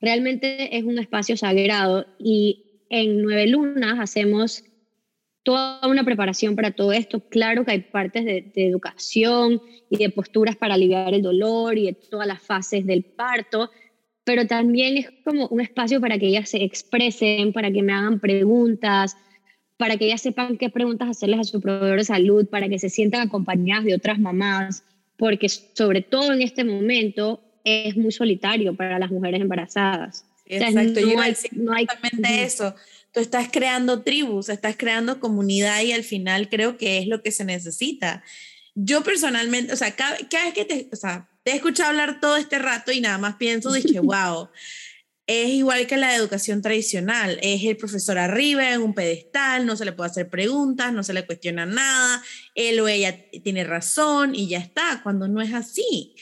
realmente 0.00 0.76
es 0.76 0.84
un 0.84 0.98
espacio 0.98 1.36
sagrado 1.36 2.06
y 2.18 2.84
en 2.90 3.22
Nueve 3.22 3.48
Lunas 3.48 3.98
hacemos 3.98 4.62
toda 5.42 5.86
una 5.86 6.04
preparación 6.04 6.56
para 6.56 6.72
todo 6.72 6.92
esto. 6.92 7.20
Claro 7.28 7.64
que 7.64 7.70
hay 7.72 7.80
partes 7.80 8.24
de, 8.24 8.52
educación 8.56 9.62
y 9.88 9.96
de 9.96 10.10
posturas 10.10 10.56
para 10.56 10.74
aliviar 10.74 11.14
el 11.14 11.22
dolor 11.22 11.78
y 11.78 11.86
de 11.86 11.92
todas 11.92 12.26
las 12.26 12.42
fases 12.42 12.84
del 12.84 13.04
parto, 13.04 13.70
pero 14.24 14.46
también 14.46 14.96
es 14.96 15.08
como 15.24 15.46
un 15.46 15.60
espacio 15.60 16.00
para 16.00 16.18
que 16.18 16.26
ellas 16.26 16.50
se 16.50 16.62
expresen, 16.64 17.52
para 17.52 17.70
que 17.70 17.82
me 17.82 17.92
hagan 17.92 18.18
preguntas, 18.18 19.16
para 19.76 19.96
que 19.96 20.06
ellas 20.06 20.20
sepan 20.20 20.58
qué 20.58 20.68
preguntas 20.68 21.10
hacerles 21.10 21.40
a 21.40 21.44
su 21.44 21.60
proveedor 21.60 21.98
de 21.98 22.04
salud, 22.04 22.48
para 22.48 22.68
que 22.68 22.80
se 22.80 22.90
sientan 22.90 23.28
acompañadas 23.28 23.84
de 23.84 23.94
otras 23.94 24.18
mamás, 24.18 24.84
porque 25.16 25.48
sobre 25.48 26.02
todo 26.02 26.32
en 26.32 26.42
este 26.42 26.64
momento 26.64 27.40
es 27.66 27.96
muy 27.96 28.12
solitario 28.12 28.76
para 28.76 28.98
las 28.98 29.10
mujeres 29.10 29.40
embarazadas. 29.40 30.24
Exacto, 30.46 31.00
no, 31.00 31.20
hay, 31.20 31.36
no 31.50 31.72
hay 31.72 31.86
eso. 32.44 32.74
Tú 33.12 33.18
estás 33.20 33.48
creando 33.50 34.02
tribus, 34.02 34.48
estás 34.48 34.76
creando 34.76 35.18
comunidad 35.18 35.82
y 35.82 35.92
al 35.92 36.04
final 36.04 36.48
creo 36.48 36.78
que 36.78 36.98
es 36.98 37.08
lo 37.08 37.22
que 37.22 37.32
se 37.32 37.44
necesita. 37.44 38.22
Yo 38.76 39.02
personalmente, 39.02 39.72
o 39.72 39.76
sea, 39.76 39.96
cada, 39.96 40.16
vez 40.16 40.54
que 40.54 40.64
te, 40.64 40.88
o 40.92 40.96
sea, 40.96 41.28
te 41.42 41.50
he 41.52 41.56
escuchado 41.56 41.90
hablar 41.90 42.20
todo 42.20 42.36
este 42.36 42.60
rato 42.60 42.92
y 42.92 43.00
nada 43.00 43.18
más 43.18 43.34
pienso, 43.34 43.72
dije, 43.72 43.98
wow, 44.00 44.48
es 45.26 45.48
igual 45.48 45.88
que 45.88 45.96
la 45.96 46.14
educación 46.14 46.62
tradicional, 46.62 47.40
es 47.42 47.64
el 47.64 47.76
profesor 47.76 48.16
arriba 48.16 48.72
en 48.72 48.80
un 48.80 48.94
pedestal, 48.94 49.66
no 49.66 49.74
se 49.74 49.84
le 49.84 49.90
puede 49.90 50.10
hacer 50.10 50.28
preguntas, 50.28 50.92
no 50.92 51.02
se 51.02 51.14
le 51.14 51.26
cuestiona 51.26 51.66
nada, 51.66 52.22
él 52.54 52.78
o 52.78 52.86
ella 52.86 53.28
tiene 53.42 53.64
razón 53.64 54.36
y 54.36 54.46
ya 54.46 54.58
está, 54.58 55.00
cuando 55.02 55.26
no 55.26 55.42
es 55.42 55.52
así. 55.52 56.14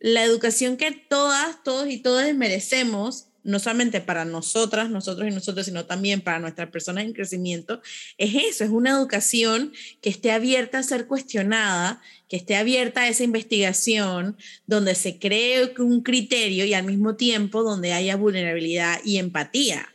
La 0.00 0.22
educación 0.24 0.76
que 0.76 0.92
todas, 0.92 1.62
todos 1.64 1.88
y 1.88 1.98
todas 1.98 2.32
merecemos 2.34 3.28
no 3.48 3.58
solamente 3.58 4.02
para 4.02 4.26
nosotras, 4.26 4.90
nosotros 4.90 5.26
y 5.26 5.34
nosotros, 5.34 5.64
sino 5.64 5.86
también 5.86 6.20
para 6.20 6.38
nuestras 6.38 6.68
personas 6.68 7.04
en 7.04 7.14
crecimiento, 7.14 7.80
es 8.18 8.34
eso, 8.34 8.62
es 8.62 8.68
una 8.68 8.90
educación 8.90 9.72
que 10.02 10.10
esté 10.10 10.32
abierta 10.32 10.78
a 10.78 10.82
ser 10.82 11.06
cuestionada, 11.06 12.02
que 12.28 12.36
esté 12.36 12.56
abierta 12.56 13.02
a 13.02 13.08
esa 13.08 13.24
investigación, 13.24 14.36
donde 14.66 14.94
se 14.94 15.18
cree 15.18 15.72
un 15.78 16.02
criterio 16.02 16.66
y 16.66 16.74
al 16.74 16.84
mismo 16.84 17.16
tiempo 17.16 17.62
donde 17.62 17.94
haya 17.94 18.16
vulnerabilidad 18.16 19.00
y 19.02 19.16
empatía. 19.16 19.94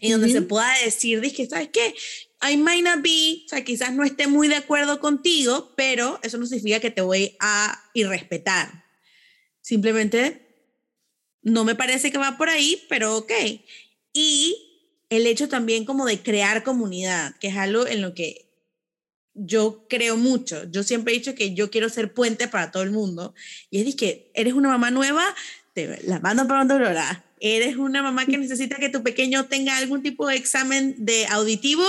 Y 0.00 0.10
donde 0.10 0.30
se 0.30 0.42
pueda 0.42 0.72
decir, 0.84 1.20
dije, 1.20 1.48
¿sabes 1.48 1.70
qué? 1.72 1.94
I 2.48 2.56
might 2.56 2.84
not 2.84 3.02
be, 3.02 3.42
o 3.44 3.48
sea, 3.48 3.64
quizás 3.64 3.92
no 3.92 4.04
esté 4.04 4.26
muy 4.28 4.48
de 4.48 4.56
acuerdo 4.56 5.00
contigo, 5.00 5.72
pero 5.76 6.20
eso 6.22 6.38
no 6.38 6.46
significa 6.46 6.80
que 6.80 6.90
te 6.90 7.02
voy 7.02 7.36
a 7.40 7.82
irrespetar. 7.94 8.81
Simplemente 9.62 10.42
no 11.42 11.64
me 11.64 11.74
parece 11.74 12.12
que 12.12 12.18
va 12.18 12.36
por 12.36 12.50
ahí, 12.50 12.84
pero 12.88 13.16
ok. 13.16 13.32
Y 14.12 14.56
el 15.08 15.26
hecho 15.26 15.48
también 15.48 15.84
como 15.84 16.04
de 16.04 16.20
crear 16.20 16.62
comunidad, 16.62 17.34
que 17.36 17.48
es 17.48 17.56
algo 17.56 17.86
en 17.86 18.02
lo 18.02 18.14
que 18.14 18.52
yo 19.34 19.86
creo 19.88 20.16
mucho. 20.16 20.70
Yo 20.70 20.82
siempre 20.82 21.14
he 21.14 21.18
dicho 21.18 21.34
que 21.34 21.54
yo 21.54 21.70
quiero 21.70 21.88
ser 21.88 22.12
puente 22.12 22.48
para 22.48 22.70
todo 22.70 22.82
el 22.82 22.90
mundo. 22.90 23.34
Y 23.70 23.80
es 23.80 23.94
que 23.94 24.30
eres 24.34 24.54
una 24.54 24.68
mamá 24.68 24.90
nueva, 24.90 25.24
te 25.74 26.02
la 26.04 26.20
mando 26.20 26.46
para 26.46 26.62
Aurora. 26.62 27.24
Eres 27.40 27.76
una 27.76 28.02
mamá 28.02 28.26
que 28.26 28.38
necesita 28.38 28.76
que 28.76 28.88
tu 28.88 29.02
pequeño 29.02 29.46
tenga 29.46 29.76
algún 29.76 30.02
tipo 30.02 30.28
de 30.28 30.36
examen 30.36 30.94
de 31.04 31.26
auditivo, 31.26 31.84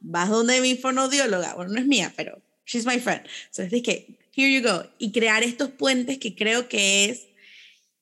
vas 0.00 0.30
donde 0.30 0.60
mi 0.62 0.76
fonodióloga. 0.76 1.54
Bueno, 1.54 1.72
no 1.72 1.78
es 1.78 1.86
mía, 1.86 2.12
pero 2.16 2.40
she's 2.64 2.86
my 2.86 2.98
friend. 2.98 3.22
Entonces, 3.50 3.72
es 3.72 3.82
que, 3.82 4.23
here 4.34 4.50
you 4.50 4.62
go. 4.62 4.84
Y 4.98 5.12
crear 5.12 5.42
estos 5.42 5.70
puentes 5.70 6.18
que 6.18 6.34
creo 6.34 6.68
que 6.68 7.06
es 7.06 7.28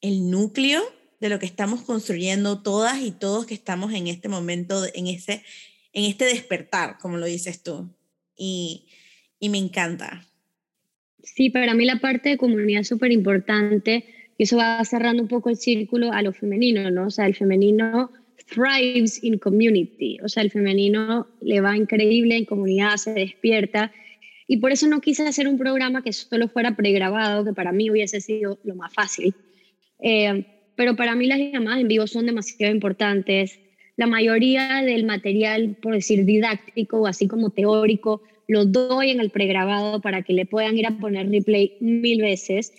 el 0.00 0.30
núcleo 0.30 0.82
de 1.20 1.28
lo 1.28 1.38
que 1.38 1.46
estamos 1.46 1.82
construyendo 1.82 2.62
todas 2.62 3.00
y 3.00 3.12
todos 3.12 3.46
que 3.46 3.54
estamos 3.54 3.92
en 3.94 4.08
este 4.08 4.28
momento, 4.28 4.82
en, 4.94 5.06
ese, 5.06 5.42
en 5.92 6.04
este 6.04 6.24
despertar, 6.24 6.98
como 6.98 7.16
lo 7.16 7.26
dices 7.26 7.62
tú. 7.62 7.88
Y, 8.36 8.88
y 9.38 9.48
me 9.48 9.58
encanta. 9.58 10.26
Sí, 11.22 11.50
para 11.50 11.74
mí 11.74 11.84
la 11.84 12.00
parte 12.00 12.30
de 12.30 12.36
comunidad 12.36 12.80
es 12.80 12.88
súper 12.88 13.12
importante 13.12 14.04
y 14.36 14.42
eso 14.42 14.56
va 14.56 14.84
cerrando 14.84 15.22
un 15.22 15.28
poco 15.28 15.50
el 15.50 15.56
círculo 15.56 16.12
a 16.12 16.22
lo 16.22 16.32
femenino, 16.32 16.90
¿no? 16.90 17.06
O 17.06 17.10
sea, 17.10 17.26
el 17.26 17.36
femenino 17.36 18.10
thrives 18.52 19.22
in 19.22 19.38
community, 19.38 20.18
o 20.22 20.28
sea, 20.28 20.42
el 20.42 20.50
femenino 20.50 21.28
le 21.40 21.60
va 21.60 21.76
increíble 21.76 22.36
en 22.36 22.44
comunidad, 22.44 22.96
se 22.96 23.12
despierta 23.12 23.92
y 24.52 24.58
por 24.58 24.70
eso 24.70 24.86
no 24.86 25.00
quise 25.00 25.26
hacer 25.26 25.48
un 25.48 25.56
programa 25.56 26.02
que 26.02 26.12
solo 26.12 26.46
fuera 26.46 26.76
pregrabado, 26.76 27.42
que 27.42 27.54
para 27.54 27.72
mí 27.72 27.90
hubiese 27.90 28.20
sido 28.20 28.58
lo 28.64 28.74
más 28.74 28.92
fácil. 28.92 29.34
Eh, 29.98 30.44
pero 30.76 30.94
para 30.94 31.14
mí 31.14 31.26
las 31.26 31.38
llamadas 31.38 31.80
en 31.80 31.88
vivo 31.88 32.06
son 32.06 32.26
demasiado 32.26 32.70
importantes. 32.70 33.58
La 33.96 34.06
mayoría 34.06 34.82
del 34.82 35.06
material, 35.06 35.78
por 35.80 35.94
decir 35.94 36.26
didáctico 36.26 37.00
o 37.00 37.06
así 37.06 37.28
como 37.28 37.48
teórico, 37.48 38.20
lo 38.46 38.66
doy 38.66 39.08
en 39.08 39.20
el 39.20 39.30
pregrabado 39.30 40.02
para 40.02 40.20
que 40.20 40.34
le 40.34 40.44
puedan 40.44 40.76
ir 40.76 40.86
a 40.86 40.98
poner 40.98 41.30
replay 41.30 41.78
mil 41.80 42.20
veces 42.20 42.74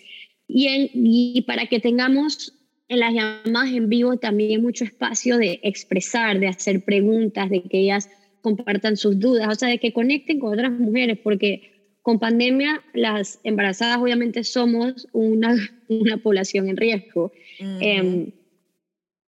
y, 0.46 0.68
y 0.94 1.42
para 1.42 1.66
que 1.66 1.80
tengamos 1.80 2.54
en 2.86 3.00
las 3.00 3.14
llamadas 3.14 3.72
en 3.72 3.88
vivo 3.88 4.16
también 4.16 4.62
mucho 4.62 4.84
espacio 4.84 5.38
de 5.38 5.58
expresar, 5.64 6.38
de 6.38 6.46
hacer 6.46 6.84
preguntas, 6.84 7.50
de 7.50 7.62
que 7.62 7.80
ellas 7.80 8.08
compartan 8.44 8.98
sus 8.98 9.18
dudas, 9.18 9.48
o 9.50 9.54
sea, 9.54 9.70
de 9.70 9.78
que 9.78 9.94
conecten 9.94 10.38
con 10.38 10.52
otras 10.52 10.70
mujeres, 10.70 11.18
porque 11.24 11.96
con 12.02 12.18
pandemia, 12.18 12.82
las 12.92 13.40
embarazadas 13.42 13.96
obviamente 13.96 14.44
somos 14.44 15.08
una, 15.12 15.56
una 15.88 16.18
población 16.18 16.68
en 16.68 16.76
riesgo 16.76 17.32
em, 17.58 18.30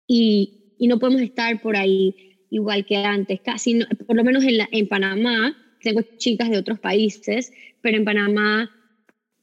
y, 0.06 0.74
y, 0.78 0.86
no 0.86 0.98
podemos 0.98 1.22
estar 1.22 1.62
por 1.62 1.76
ahí 1.76 2.14
igual 2.50 2.84
que 2.84 2.96
antes, 2.96 3.40
casi, 3.40 3.80
por 4.06 4.14
lo 4.14 4.22
menos 4.22 4.44
en, 4.44 4.58
la, 4.58 4.68
en 4.70 4.86
Panamá, 4.86 5.56
tengo 5.80 6.02
chicas 6.18 6.50
de 6.50 6.58
otros 6.58 6.78
países, 6.78 7.50
pero 7.80 7.96
en 7.96 8.04
Panamá 8.04 8.70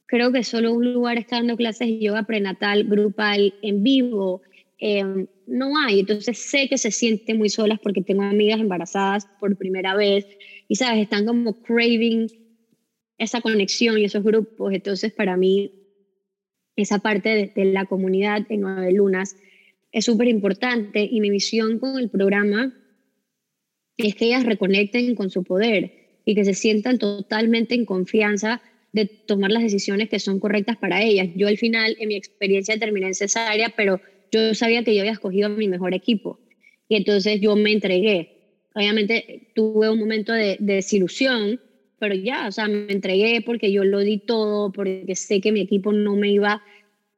creo 0.06 0.30
que 0.30 0.44
solo 0.44 0.72
un 0.72 0.92
lugar 0.92 1.18
está 1.18 1.36
dando 1.36 1.56
clases 1.56 1.88
de 1.88 1.98
yoga 1.98 2.22
prenatal, 2.22 2.84
grupal, 2.84 3.52
en 3.62 3.82
vivo. 3.82 4.42
Em, 4.78 5.26
no 5.46 5.78
hay, 5.78 6.00
entonces 6.00 6.38
sé 6.38 6.68
que 6.68 6.78
se 6.78 6.90
sienten 6.90 7.38
muy 7.38 7.48
solas 7.48 7.78
porque 7.80 8.02
tengo 8.02 8.22
amigas 8.22 8.60
embarazadas 8.60 9.26
por 9.38 9.56
primera 9.56 9.94
vez 9.94 10.26
y 10.68 10.76
sabes, 10.76 11.02
están 11.02 11.26
como 11.26 11.62
craving 11.62 12.28
esa 13.18 13.40
conexión 13.40 13.98
y 13.98 14.04
esos 14.04 14.24
grupos. 14.24 14.72
Entonces, 14.72 15.12
para 15.12 15.36
mí, 15.36 15.72
esa 16.76 16.98
parte 16.98 17.52
de, 17.54 17.64
la 17.66 17.86
comunidad 17.86 18.46
en 18.48 18.62
Nueve 18.62 18.92
Lunas 18.92 19.36
es 19.92 20.04
súper 20.04 20.28
importante 20.28 21.08
y 21.08 21.20
mi 21.20 21.30
visión 21.30 21.78
con 21.78 21.98
el 21.98 22.10
programa 22.10 22.74
es 23.96 24.16
que 24.16 24.26
ellas 24.26 24.44
reconecten 24.44 25.14
con 25.14 25.30
su 25.30 25.44
poder 25.44 26.20
y 26.24 26.34
que 26.34 26.44
se 26.44 26.54
sientan 26.54 26.98
totalmente 26.98 27.76
en 27.76 27.84
confianza 27.84 28.60
de 28.92 29.06
tomar 29.06 29.52
las 29.52 29.62
decisiones 29.62 30.08
que 30.08 30.18
son 30.18 30.40
correctas 30.40 30.76
para 30.76 31.02
ellas. 31.02 31.28
Yo 31.36 31.46
al 31.46 31.58
final, 31.58 31.96
en 32.00 32.08
mi 32.08 32.16
experiencia, 32.16 32.78
terminé 32.78 33.08
en 33.08 33.14
cesárea, 33.14 33.72
pero 33.76 34.00
yo 34.30 34.54
sabía 34.54 34.82
que 34.84 34.94
yo 34.94 35.00
había 35.00 35.12
escogido 35.12 35.48
mi 35.48 35.68
mejor 35.68 35.94
equipo 35.94 36.40
y 36.88 36.96
entonces 36.96 37.40
yo 37.40 37.56
me 37.56 37.72
entregué. 37.72 38.30
Obviamente 38.74 39.52
tuve 39.54 39.88
un 39.88 39.98
momento 39.98 40.32
de 40.32 40.56
desilusión 40.58 41.60
pero 42.04 42.14
ya, 42.14 42.48
o 42.48 42.52
sea, 42.52 42.68
me 42.68 42.92
entregué 42.92 43.40
porque 43.40 43.72
yo 43.72 43.82
lo 43.82 44.00
di 44.00 44.18
todo, 44.18 44.70
porque 44.72 45.16
sé 45.16 45.40
que 45.40 45.52
mi 45.52 45.62
equipo 45.62 45.90
no 45.90 46.16
me 46.16 46.30
iba 46.30 46.62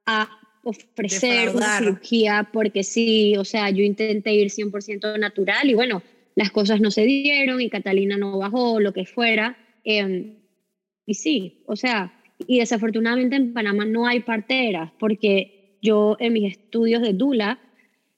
a 0.07 0.31
ofrecer 0.63 1.51
una 1.51 1.79
cirugía, 1.79 2.49
porque 2.53 2.85
sí, 2.85 3.37
o 3.37 3.45
sea, 3.45 3.69
yo 3.71 3.83
intenté 3.83 4.35
ir 4.35 4.49
100% 4.49 5.19
natural 5.19 5.69
y 5.69 5.75
bueno, 5.75 6.05
las 6.37 6.53
cosas 6.53 6.81
no 6.81 6.93
se 6.93 7.03
dieron 7.03 7.61
y 7.61 7.69
Catalina 7.69 8.17
no 8.17 8.39
bajó, 8.39 8.79
lo 8.79 8.93
que 8.93 9.07
fuera. 9.07 9.57
Em, 9.83 10.37
y 11.05 11.15
sí, 11.15 11.65
o 11.67 11.75
sea, 11.75 12.13
y 12.47 12.61
desafortunadamente 12.61 13.35
en 13.35 13.55
Panamá 13.55 13.85
no 13.87 14.07
hay 14.07 14.21
parteras, 14.21 14.93
porque 15.01 15.56
yo 15.87 16.17
en 16.19 16.33
mis 16.33 16.53
estudios 16.53 17.01
de 17.01 17.13
Dula 17.13 17.59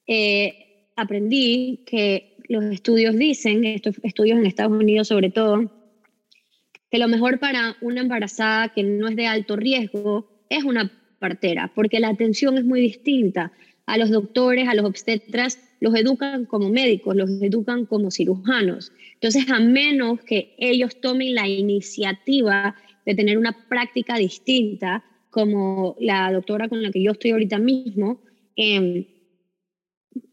eh, 0.07 0.91
aprendí 0.97 1.81
que 1.87 2.37
los 2.49 2.65
estudios 2.65 3.15
dicen, 3.17 3.65
estos 3.65 3.97
estudios 4.03 4.39
en 4.39 4.47
Estados 4.47 4.73
Unidos 4.73 5.09
sobre 5.09 5.31
todo, 5.31 5.71
que 6.91 6.99
lo 6.99 7.09
mejor 7.09 7.39
para 7.39 7.77
una 7.83 8.01
embarazada 8.01 8.71
que 8.71 8.83
no 8.83 9.09
es 9.09 9.17
de 9.17 9.27
alto 9.27 9.57
riesgo 9.57 10.27
es 10.49 10.65
una 10.65 10.91
partera, 11.19 11.71
porque 11.75 12.01
la 12.01 12.09
atención 12.09 12.57
es 12.57 12.65
muy 12.65 12.81
distinta. 12.81 13.53
A 13.87 13.99
los 13.99 14.11
doctores, 14.11 14.69
a 14.69 14.75
los 14.75 14.87
obstetras, 14.87 15.59
los 15.81 15.95
educan 15.95 16.47
como 16.47 16.69
médicos, 16.71 17.17
los 17.17 17.31
educan 17.43 17.87
como 17.87 18.11
cirujanos. 18.11 18.93
Entonces, 19.15 19.51
a 19.51 19.61
menos 19.61 20.21
que 20.23 20.55
ellos 20.59 21.01
tomen 21.01 21.35
la 21.35 21.49
iniciativa 21.49 22.77
de 23.07 23.15
tener 23.15 23.39
una 23.39 23.57
práctica 23.69 24.17
distinta, 24.17 25.05
como 25.31 25.97
la 26.01 26.33
doctora 26.33 26.69
con 26.69 26.83
la 26.83 26.91
que 26.91 27.03
yo 27.03 27.13
estoy 27.13 27.33
ahorita 27.33 27.59
mismo, 27.59 28.21
em, 28.57 29.05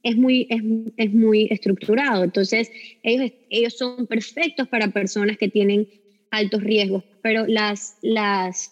es, 0.03 0.17
muy, 0.17 0.47
es, 0.49 0.61
es, 0.97 1.13
muy 1.13 1.47
estructurado. 1.51 2.23
Entonces, 2.23 2.71
ellos, 3.03 3.31
ellos 3.49 3.77
son 3.77 4.07
perfectos 4.07 4.67
para 4.67 4.87
personas 4.89 5.37
que 5.37 5.49
tienen 5.49 5.87
altos 6.31 6.63
riesgos, 6.63 7.03
pero 7.21 7.45
las, 7.47 7.97
las 8.01 8.71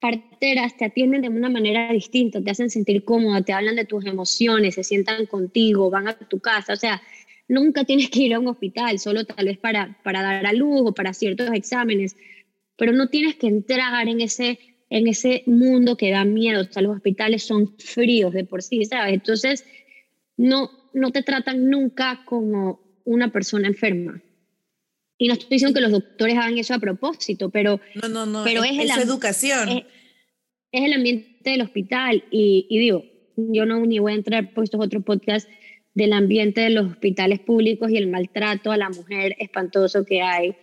parteras 0.00 0.76
te 0.76 0.84
atienden 0.84 1.22
de 1.22 1.28
una 1.28 1.48
manera 1.48 1.92
distinta, 1.92 2.40
te 2.40 2.50
hacen 2.50 2.70
sentir 2.70 3.04
cómoda, 3.04 3.42
te 3.42 3.52
hablan 3.52 3.76
de 3.76 3.84
tus 3.84 4.04
emociones, 4.04 4.74
se 4.74 4.84
sientan 4.84 5.26
contigo, 5.26 5.90
van 5.90 6.08
a 6.08 6.18
tu 6.18 6.38
casa, 6.38 6.72
o 6.72 6.76
sea, 6.76 7.02
nunca 7.48 7.84
tienes 7.84 8.10
que 8.10 8.20
ir 8.20 8.34
a 8.34 8.40
un 8.40 8.48
hospital, 8.48 8.98
solo 8.98 9.24
tal 9.24 9.46
vez 9.46 9.58
para, 9.58 9.98
para 10.02 10.22
dar 10.22 10.46
a 10.46 10.52
luz 10.52 10.82
o 10.84 10.92
para 10.92 11.12
ciertos 11.12 11.50
exámenes, 11.52 12.16
pero 12.76 12.92
no 12.92 13.08
tienes 13.08 13.36
que 13.36 13.46
entrar 13.46 14.06
en 14.08 14.20
ese, 14.20 14.58
en 14.88 15.08
ese 15.08 15.42
mundo 15.46 15.96
que 15.96 16.10
da 16.10 16.24
miedo, 16.24 16.62
o 16.62 16.72
sea, 16.72 16.82
los 16.82 16.96
hospitales 16.96 17.42
son 17.42 17.76
fríos 17.78 18.32
de 18.32 18.44
por 18.44 18.62
sí, 18.62 18.84
¿sabes? 18.84 19.14
Entonces, 19.14 19.64
no, 20.36 20.70
no 20.92 21.10
te 21.10 21.22
tratan 21.22 21.68
nunca 21.68 22.24
como 22.24 22.80
una 23.04 23.32
persona 23.32 23.68
enferma. 23.68 24.22
Y 25.18 25.28
no 25.28 25.32
estoy 25.32 25.48
diciendo 25.50 25.74
que 25.74 25.80
los 25.80 25.92
doctores 25.92 26.36
hagan 26.36 26.58
eso 26.58 26.74
a 26.74 26.78
propósito, 26.78 27.50
pero, 27.50 27.80
no, 27.94 28.08
no, 28.08 28.26
no, 28.26 28.44
pero 28.44 28.62
es, 28.64 28.78
es, 28.78 28.96
educación. 28.98 29.68
Es, 29.70 29.84
el 30.72 30.92
ambiente 30.92 31.50
del 31.50 31.62
hospital. 31.62 32.24
Y, 32.30 32.66
y, 32.68 32.78
digo, 32.78 33.04
yo 33.36 33.64
no 33.64 33.84
ni 33.86 33.98
voy 33.98 34.12
a 34.12 34.16
entrar 34.16 34.52
por 34.52 34.64
estos 34.64 34.84
otros 34.84 35.04
podcasts 35.04 35.48
del 35.94 36.12
ambiente 36.12 36.60
de 36.60 36.70
los 36.70 36.90
hospitales 36.90 37.40
públicos 37.40 37.90
y 37.90 37.96
el 37.96 38.08
maltrato 38.08 38.70
a 38.70 38.76
la 38.76 38.90
mujer 38.90 39.34
espantoso 39.38 40.04
que 40.04 40.20
hay. 40.20 40.54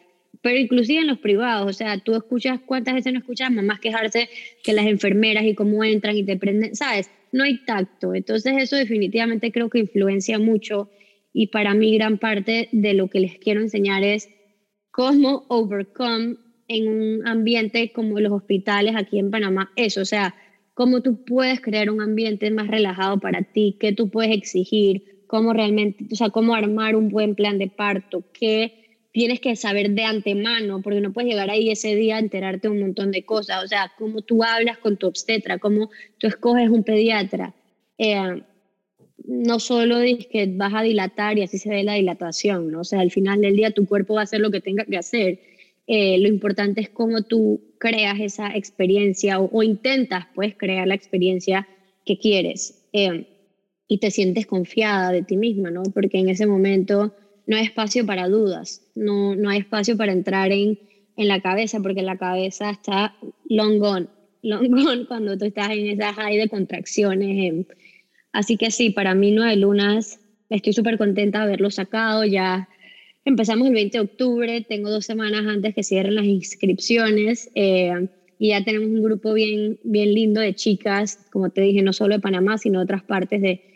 Pero 0.43 0.59
inclusive 0.59 0.99
en 0.99 1.07
los 1.07 1.19
privados, 1.19 1.67
o 1.67 1.73
sea, 1.73 1.97
tú 1.99 2.15
escuchas, 2.15 2.59
¿cuántas 2.65 2.93
veces 2.93 3.13
no 3.13 3.19
escuchas 3.19 3.49
mamás 3.49 3.79
quejarse 3.79 4.27
que 4.61 4.73
las 4.73 4.85
enfermeras 4.85 5.45
y 5.45 5.55
cómo 5.55 5.85
entran 5.85 6.17
y 6.17 6.23
te 6.23 6.35
prenden? 6.35 6.75
¿Sabes? 6.75 7.09
No 7.31 7.45
hay 7.45 7.63
tacto. 7.65 8.13
Entonces 8.13 8.53
eso 8.57 8.75
definitivamente 8.75 9.53
creo 9.53 9.69
que 9.69 9.79
influencia 9.79 10.39
mucho 10.39 10.89
y 11.31 11.47
para 11.47 11.73
mí 11.73 11.95
gran 11.95 12.17
parte 12.17 12.67
de 12.73 12.93
lo 12.93 13.07
que 13.07 13.21
les 13.21 13.39
quiero 13.39 13.61
enseñar 13.61 14.03
es 14.03 14.29
cómo 14.91 15.45
overcome 15.47 16.35
en 16.67 16.89
un 16.89 17.27
ambiente 17.27 17.93
como 17.93 18.19
los 18.19 18.33
hospitales 18.33 18.95
aquí 18.97 19.19
en 19.19 19.31
Panamá 19.31 19.71
eso, 19.77 20.01
o 20.01 20.05
sea, 20.05 20.35
cómo 20.73 21.01
tú 21.01 21.23
puedes 21.23 21.61
crear 21.61 21.89
un 21.89 22.01
ambiente 22.01 22.51
más 22.51 22.67
relajado 22.67 23.19
para 23.19 23.43
ti, 23.43 23.77
qué 23.79 23.93
tú 23.93 24.09
puedes 24.09 24.35
exigir, 24.35 25.23
cómo 25.27 25.53
realmente, 25.53 26.05
o 26.11 26.15
sea, 26.15 26.29
cómo 26.29 26.53
armar 26.53 26.95
un 26.95 27.09
buen 27.09 27.35
plan 27.35 27.57
de 27.57 27.67
parto, 27.67 28.23
qué 28.33 28.82
tienes 29.14 29.39
que 29.39 29.55
saber 29.55 29.91
de 29.91 30.03
antemano, 30.03 30.82
porque 30.82 30.99
no 30.99 31.14
puedes 31.14 31.30
llegar 31.30 31.49
ahí 31.51 31.70
ese 31.70 31.95
día 31.95 32.18
a 32.18 32.20
enterarte 32.20 32.68
un 32.68 32.80
montón 32.80 33.11
de 33.11 33.24
cosas, 33.24 33.64
o 33.64 33.68
sea, 33.68 33.91
cómo 33.97 34.24
tú 34.24 34.43
hablas 34.43 34.80
con 34.80 34.97
tu 34.97 35.07
obstetra, 35.07 35.59
cómo 35.59 35.91
tú 36.18 36.28
escoges 36.28 36.70
un 36.70 36.84
pediatra. 36.84 37.53
Eh, 37.99 38.41
no 39.26 39.59
solo 39.59 39.99
dices 39.99 40.28
que 40.28 40.47
vas 40.47 40.74
a 40.74 40.82
dilatar 40.82 41.38
y 41.38 41.43
así 41.43 41.59
se 41.59 41.70
ve 41.70 41.84
la 41.84 41.93
dilatación, 41.93 42.72
¿no? 42.72 42.82
O 42.82 42.84
sea, 42.84 43.01
al 43.01 43.11
final 43.11 43.39
del 43.41 43.55
día 43.55 43.72
tu 43.72 43.86
cuerpo 43.86 44.16
va 44.16 44.22
a 44.22 44.24
hacer 44.24 44.41
lo 44.41 44.49
que 44.49 44.61
tenga 44.61 44.84
que 44.84 44.97
hacer. 44.97 45.39
Eh, 45.86 46.18
lo 46.18 46.28
importante 46.28 46.82
es 46.82 46.89
cómo 46.89 47.22
tú 47.22 47.61
creas 47.78 48.20
esa 48.20 48.55
experiencia 48.55 49.39
o, 49.39 49.61
intentas, 49.61 50.26
pues, 50.34 50.55
crear 50.57 50.88
la 50.88 50.95
experiencia 50.95 51.68
que 52.03 52.18
quieres 52.18 52.84
eh, 52.93 53.28
y 53.88 53.99
te 53.99 54.09
sientes 54.09 54.47
confiada 54.47 55.11
de 55.11 55.22
ti 55.22 55.38
misma, 55.38 55.70
¿no? 55.70 55.84
Porque 55.84 56.18
en 56.18 56.30
ese 56.30 56.47
momento 56.47 57.14
no 57.45 57.57
hay 57.57 57.65
espacio 57.65 58.05
para 58.05 58.29
dudas, 58.29 58.81
no, 58.95 59.35
no 59.35 59.49
hay 59.49 59.59
espacio 59.59 59.97
para 59.97 60.11
entrar 60.11 60.51
en, 60.51 60.79
en 61.17 61.27
la 61.27 61.41
cabeza, 61.41 61.79
porque 61.81 62.01
la 62.01 62.17
cabeza 62.17 62.69
está 62.69 63.15
long 63.49 63.79
gone, 63.79 64.07
long 64.41 64.69
gone 64.69 65.05
cuando 65.05 65.37
tú 65.37 65.45
estás 65.45 65.71
en 65.71 65.87
esa 65.87 66.13
high 66.13 66.37
de 66.37 66.49
contracciones. 66.49 67.65
Así 68.31 68.57
que 68.57 68.71
sí, 68.71 68.89
para 68.89 69.13
mí 69.13 69.31
Nueve 69.31 69.55
Lunas, 69.57 70.19
estoy 70.49 70.73
súper 70.73 70.97
contenta 70.97 71.39
de 71.39 71.43
haberlo 71.45 71.69
sacado. 71.69 72.25
Ya 72.25 72.67
empezamos 73.25 73.67
el 73.67 73.73
20 73.73 73.97
de 73.97 74.03
octubre, 74.03 74.65
tengo 74.67 74.89
dos 74.89 75.05
semanas 75.05 75.45
antes 75.47 75.75
que 75.75 75.83
cierren 75.83 76.15
las 76.15 76.25
inscripciones 76.25 77.51
eh, 77.55 78.07
y 78.39 78.49
ya 78.49 78.63
tenemos 78.63 78.89
un 78.89 79.03
grupo 79.03 79.33
bien, 79.33 79.79
bien 79.83 80.13
lindo 80.13 80.41
de 80.41 80.55
chicas, 80.55 81.19
como 81.31 81.49
te 81.49 81.61
dije, 81.61 81.81
no 81.81 81.93
solo 81.93 82.15
de 82.15 82.21
Panamá, 82.21 82.57
sino 82.57 82.79
de 82.79 82.83
otras 82.83 83.03
partes 83.03 83.41
de 83.41 83.72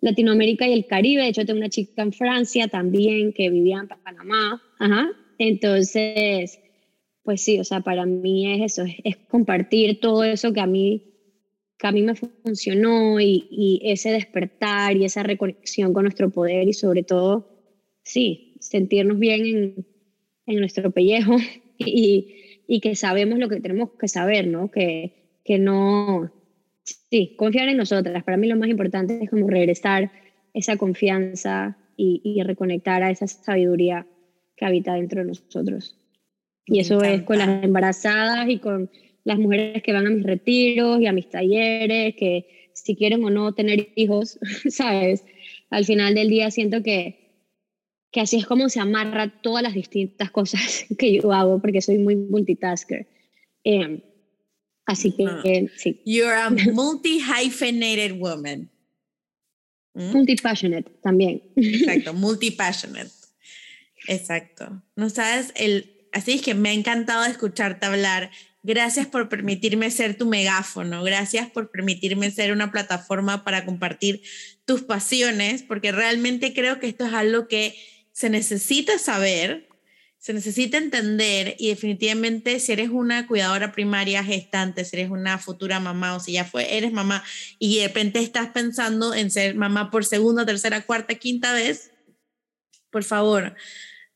Latinoamérica 0.00 0.66
y 0.66 0.72
el 0.72 0.86
Caribe. 0.86 1.22
De 1.22 1.28
hecho, 1.28 1.44
tengo 1.44 1.58
una 1.58 1.68
chica 1.68 2.02
en 2.02 2.12
Francia 2.12 2.68
también 2.68 3.32
que 3.32 3.50
vivía 3.50 3.78
en 3.78 3.88
Panamá. 3.88 4.62
Ajá. 4.78 5.10
Entonces, 5.38 6.58
pues 7.22 7.42
sí, 7.42 7.58
o 7.58 7.64
sea, 7.64 7.80
para 7.80 8.06
mí 8.06 8.52
es 8.52 8.72
eso, 8.72 8.84
es 9.04 9.16
compartir 9.28 10.00
todo 10.00 10.24
eso 10.24 10.52
que 10.52 10.60
a 10.60 10.66
mí 10.66 11.10
que 11.80 11.86
a 11.86 11.92
mí 11.92 12.02
me 12.02 12.14
funcionó 12.14 13.18
y, 13.20 13.80
ese 13.82 14.12
despertar 14.12 14.96
y 14.96 15.06
esa 15.06 15.22
reconexión 15.22 15.94
con 15.94 16.04
nuestro 16.04 16.28
poder 16.28 16.68
y 16.68 16.74
sobre 16.74 17.02
todo, 17.02 17.48
sí, 18.02 18.54
sentirnos 18.60 19.18
bien 19.18 19.46
en, 19.46 19.86
en 20.46 20.60
nuestro 20.60 20.90
pellejo 20.90 21.36
y, 21.78 22.62
y, 22.68 22.80
que 22.80 22.94
sabemos 22.94 23.38
lo 23.38 23.48
que 23.48 23.60
tenemos 23.60 23.90
que 23.98 24.08
saber, 24.08 24.46
¿no? 24.46 24.70
Que, 24.70 25.40
que 25.42 25.58
no, 25.58 26.30
sí, 27.10 27.34
confiar 27.36 27.68
en 27.68 27.76
nosotras. 27.76 28.22
Para 28.24 28.36
mí 28.36 28.48
lo 28.48 28.56
más 28.56 28.68
importante 28.68 29.18
es 29.22 29.30
como 29.30 29.48
regresar 29.48 30.10
esa 30.54 30.76
confianza 30.76 31.76
y, 31.96 32.20
y 32.24 32.42
reconectar 32.42 33.02
a 33.02 33.10
esa 33.10 33.26
sabiduría 33.26 34.06
que 34.56 34.64
habita 34.64 34.94
dentro 34.94 35.20
de 35.20 35.28
nosotros. 35.28 35.96
Y 36.66 36.80
eso 36.80 37.02
es 37.02 37.22
con 37.22 37.38
las 37.38 37.64
embarazadas 37.64 38.48
y 38.48 38.58
con 38.58 38.90
las 39.24 39.38
mujeres 39.38 39.82
que 39.82 39.92
van 39.92 40.06
a 40.06 40.10
mis 40.10 40.24
retiros 40.24 41.00
y 41.00 41.06
a 41.06 41.12
mis 41.12 41.28
talleres, 41.28 42.14
que 42.16 42.70
si 42.72 42.96
quieren 42.96 43.24
o 43.24 43.30
no 43.30 43.52
tener 43.52 43.88
hijos, 43.96 44.38
¿sabes? 44.68 45.24
Al 45.70 45.84
final 45.84 46.14
del 46.14 46.28
día 46.28 46.50
siento 46.50 46.82
que, 46.82 47.30
que 48.10 48.20
así 48.20 48.38
es 48.38 48.46
como 48.46 48.68
se 48.68 48.80
amarra 48.80 49.40
todas 49.42 49.62
las 49.62 49.74
distintas 49.74 50.30
cosas 50.30 50.86
que 50.98 51.20
yo 51.20 51.32
hago, 51.32 51.60
porque 51.60 51.80
soy 51.80 51.98
muy 51.98 52.16
multitasker. 52.16 53.06
Eh, 53.64 54.02
así 54.86 55.12
que 55.12 55.26
ah. 55.26 55.42
eh, 55.44 55.68
sí. 55.76 56.00
You're 56.04 56.34
a 56.34 56.50
multi-hyphenated 56.72 58.18
woman. 58.18 58.70
¿Mm? 59.94 60.12
Multi-passionate 60.12 60.90
también. 61.02 61.42
Exacto, 61.56 62.14
multi-passionate. 62.14 63.10
Exacto. 64.06 64.82
No 64.96 65.10
sabes, 65.10 65.52
el, 65.56 66.08
así 66.12 66.32
es 66.32 66.42
que 66.42 66.54
me 66.54 66.70
ha 66.70 66.72
encantado 66.72 67.24
escucharte 67.24 67.86
hablar 67.86 68.30
Gracias 68.62 69.06
por 69.06 69.30
permitirme 69.30 69.90
ser 69.90 70.18
tu 70.18 70.26
megáfono, 70.26 71.02
gracias 71.02 71.48
por 71.48 71.70
permitirme 71.70 72.30
ser 72.30 72.52
una 72.52 72.70
plataforma 72.70 73.42
para 73.42 73.64
compartir 73.64 74.20
tus 74.66 74.82
pasiones, 74.82 75.62
porque 75.62 75.92
realmente 75.92 76.52
creo 76.52 76.78
que 76.78 76.88
esto 76.88 77.06
es 77.06 77.14
algo 77.14 77.48
que 77.48 77.74
se 78.12 78.28
necesita 78.28 78.98
saber, 78.98 79.69
se 80.20 80.34
necesita 80.34 80.76
entender 80.76 81.56
y 81.58 81.68
definitivamente 81.68 82.60
si 82.60 82.72
eres 82.72 82.90
una 82.90 83.26
cuidadora 83.26 83.72
primaria 83.72 84.22
gestante, 84.22 84.84
si 84.84 84.96
eres 84.96 85.10
una 85.10 85.38
futura 85.38 85.80
mamá 85.80 86.14
o 86.14 86.20
si 86.20 86.32
ya 86.32 86.44
fue, 86.44 86.76
eres 86.76 86.92
mamá 86.92 87.24
y 87.58 87.78
de 87.78 87.88
repente 87.88 88.18
estás 88.18 88.50
pensando 88.50 89.14
en 89.14 89.30
ser 89.30 89.54
mamá 89.54 89.90
por 89.90 90.04
segunda, 90.04 90.44
tercera, 90.44 90.82
cuarta, 90.82 91.14
quinta 91.14 91.54
vez, 91.54 91.90
por 92.90 93.02
favor, 93.02 93.56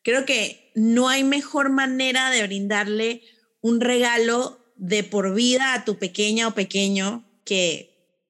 creo 0.02 0.26
que 0.26 0.70
no 0.74 1.08
hay 1.08 1.24
mejor 1.24 1.70
manera 1.70 2.30
de 2.30 2.42
brindarle 2.42 3.22
un 3.62 3.80
regalo 3.80 4.62
de 4.76 5.04
por 5.04 5.34
vida 5.34 5.72
a 5.72 5.86
tu 5.86 5.98
pequeña 5.98 6.48
o 6.48 6.54
pequeño 6.54 7.24
que 7.46 8.20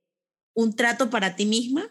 un 0.55 0.77
trato 0.77 1.11
para 1.11 1.35
ti 1.35 1.45
misma, 1.45 1.91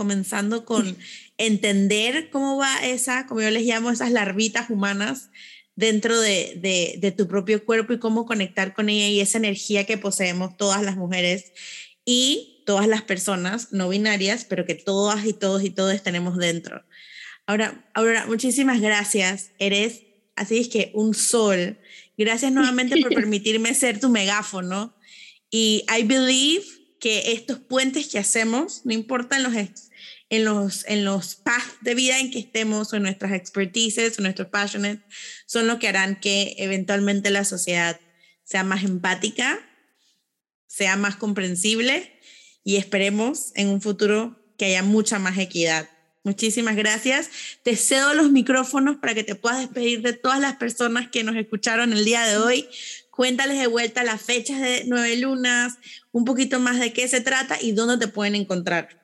comenzando 0.00 0.64
con 0.64 0.96
entender 1.36 2.30
cómo 2.30 2.56
va 2.56 2.74
esa, 2.86 3.26
como 3.26 3.42
yo 3.42 3.50
les 3.50 3.64
llamo, 3.64 3.90
esas 3.90 4.10
larvitas 4.10 4.70
humanas 4.70 5.28
dentro 5.76 6.18
de, 6.18 6.96
de, 6.98 7.12
tu 7.12 7.28
propio 7.28 7.64
cuerpo 7.64 7.92
y 7.92 7.98
cómo 7.98 8.24
conectar 8.24 8.72
con 8.72 8.88
ella 8.88 9.08
y 9.08 9.20
esa 9.20 9.36
energía 9.36 9.84
que 9.84 9.98
poseemos 9.98 10.56
todas 10.56 10.82
las 10.82 10.96
mujeres 10.96 11.52
y 12.04 12.62
todas 12.64 12.86
las 12.86 13.02
personas 13.02 13.72
no 13.72 13.90
binarias, 13.90 14.44
pero 14.44 14.64
que 14.64 14.74
todas 14.74 15.26
y 15.26 15.34
todos 15.34 15.62
y 15.62 15.70
todos 15.70 16.02
tenemos 16.02 16.38
dentro. 16.38 16.84
Ahora, 17.46 17.90
Aurora, 17.92 18.26
muchísimas 18.26 18.80
gracias. 18.80 19.52
Eres, 19.58 20.02
así 20.36 20.58
es 20.58 20.68
que 20.68 20.90
un 20.94 21.14
sol 21.14 21.78
Gracias 22.20 22.52
nuevamente 22.52 23.00
por 23.00 23.14
permitirme 23.14 23.74
ser 23.74 23.98
tu 23.98 24.10
megáfono. 24.10 24.94
Y 25.50 25.86
I 25.88 26.02
believe 26.02 26.66
que 27.00 27.32
estos 27.32 27.58
puentes 27.60 28.08
que 28.08 28.18
hacemos, 28.18 28.82
no 28.84 28.92
importa 28.92 29.36
en 29.36 29.42
los, 29.42 29.54
en 30.30 30.44
los, 30.44 30.86
en 30.86 31.04
los 31.04 31.34
paths 31.34 31.76
de 31.82 31.94
vida 31.94 32.18
en 32.18 32.30
que 32.30 32.38
estemos, 32.38 32.92
o 32.92 33.00
nuestras 33.00 33.32
expertises, 33.32 34.18
o 34.18 34.22
nuestros 34.22 34.48
passions, 34.48 35.00
son 35.46 35.66
lo 35.66 35.78
que 35.78 35.88
harán 35.88 36.18
que 36.18 36.54
eventualmente 36.58 37.30
la 37.30 37.44
sociedad 37.44 38.00
sea 38.44 38.64
más 38.64 38.84
empática, 38.84 39.60
sea 40.66 40.96
más 40.96 41.16
comprensible 41.16 42.12
y 42.62 42.76
esperemos 42.76 43.52
en 43.56 43.68
un 43.68 43.82
futuro 43.82 44.40
que 44.56 44.66
haya 44.66 44.82
mucha 44.82 45.18
más 45.18 45.36
equidad. 45.36 45.90
Muchísimas 46.22 46.76
gracias. 46.76 47.30
Te 47.64 47.74
cedo 47.76 48.14
los 48.14 48.30
micrófonos 48.30 48.98
para 48.98 49.14
que 49.14 49.24
te 49.24 49.34
puedas 49.34 49.60
despedir 49.60 50.02
de 50.02 50.12
todas 50.12 50.38
las 50.38 50.56
personas 50.56 51.08
que 51.10 51.24
nos 51.24 51.34
escucharon 51.34 51.92
el 51.92 52.04
día 52.04 52.24
de 52.26 52.36
hoy. 52.36 52.68
Cuéntales 53.10 53.58
de 53.58 53.66
vuelta 53.66 54.04
las 54.04 54.22
fechas 54.22 54.60
de 54.60 54.84
Nueve 54.86 55.16
Lunas, 55.16 55.78
un 56.12 56.24
poquito 56.24 56.60
más 56.60 56.78
de 56.78 56.92
qué 56.92 57.08
se 57.08 57.20
trata 57.20 57.60
y 57.60 57.72
dónde 57.72 58.04
te 58.04 58.12
pueden 58.12 58.34
encontrar. 58.34 58.99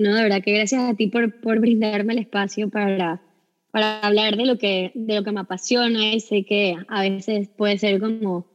No, 0.00 0.14
de 0.14 0.22
verdad 0.22 0.42
que 0.42 0.54
gracias 0.54 0.80
a 0.80 0.94
ti 0.94 1.08
por, 1.08 1.42
por 1.42 1.60
brindarme 1.60 2.14
el 2.14 2.20
espacio 2.20 2.70
para, 2.70 3.20
para 3.70 4.00
hablar 4.00 4.38
de 4.38 4.46
lo, 4.46 4.56
que, 4.56 4.92
de 4.94 5.16
lo 5.16 5.22
que 5.22 5.30
me 5.30 5.40
apasiona 5.40 6.14
y 6.14 6.20
sé 6.20 6.42
que 6.44 6.74
a 6.88 7.02
veces 7.02 7.50
puede 7.50 7.76
ser 7.76 8.00
como 8.00 8.46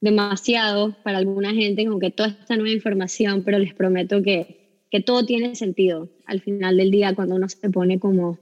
demasiado 0.00 0.96
para 1.02 1.18
alguna 1.18 1.52
gente, 1.52 1.84
como 1.84 1.98
que 1.98 2.10
toda 2.10 2.30
esta 2.30 2.56
nueva 2.56 2.70
información, 2.70 3.42
pero 3.44 3.58
les 3.58 3.74
prometo 3.74 4.22
que, 4.22 4.86
que 4.90 5.00
todo 5.00 5.26
tiene 5.26 5.54
sentido 5.56 6.08
al 6.24 6.40
final 6.40 6.78
del 6.78 6.90
día 6.90 7.14
cuando 7.14 7.34
uno 7.34 7.50
se 7.50 7.68
pone 7.68 8.00
como 8.00 8.38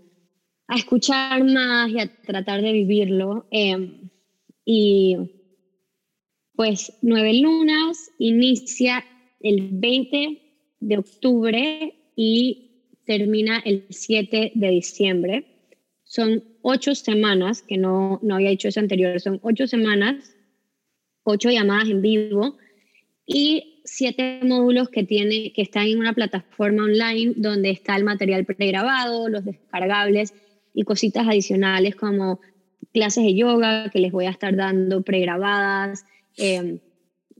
a 0.68 0.76
escuchar 0.76 1.42
más 1.42 1.90
y 1.90 1.98
a 1.98 2.16
tratar 2.22 2.62
de 2.62 2.70
vivirlo. 2.70 3.48
Em, 3.50 4.08
y 4.64 5.16
pues 6.54 6.96
Nueve 7.02 7.34
Lunas 7.40 8.12
inicia 8.20 9.04
el 9.40 9.70
20 9.72 10.38
de 10.78 10.98
octubre 10.98 11.98
y 12.16 12.70
termina 13.04 13.58
el 13.64 13.86
7 13.90 14.52
de 14.54 14.68
diciembre. 14.68 15.46
Son 16.04 16.44
ocho 16.62 16.94
semanas, 16.94 17.62
que 17.62 17.78
no, 17.78 18.20
no 18.22 18.34
había 18.34 18.50
hecho 18.50 18.68
eso 18.68 18.80
anterior, 18.80 19.20
son 19.20 19.40
ocho 19.42 19.66
semanas, 19.66 20.34
ocho 21.24 21.50
llamadas 21.50 21.88
en 21.88 22.02
vivo 22.02 22.58
y 23.26 23.80
siete 23.84 24.40
módulos 24.42 24.88
que, 24.88 25.04
tiene, 25.04 25.52
que 25.52 25.62
están 25.62 25.86
en 25.86 25.98
una 25.98 26.12
plataforma 26.12 26.84
online 26.84 27.34
donde 27.36 27.70
está 27.70 27.96
el 27.96 28.04
material 28.04 28.44
pregrabado, 28.44 29.28
los 29.28 29.44
descargables 29.44 30.34
y 30.74 30.84
cositas 30.84 31.26
adicionales 31.26 31.96
como 31.96 32.40
clases 32.92 33.24
de 33.24 33.34
yoga 33.34 33.90
que 33.90 33.98
les 33.98 34.12
voy 34.12 34.26
a 34.26 34.30
estar 34.30 34.54
dando 34.54 35.02
pregrabadas, 35.02 36.04
eh, 36.36 36.78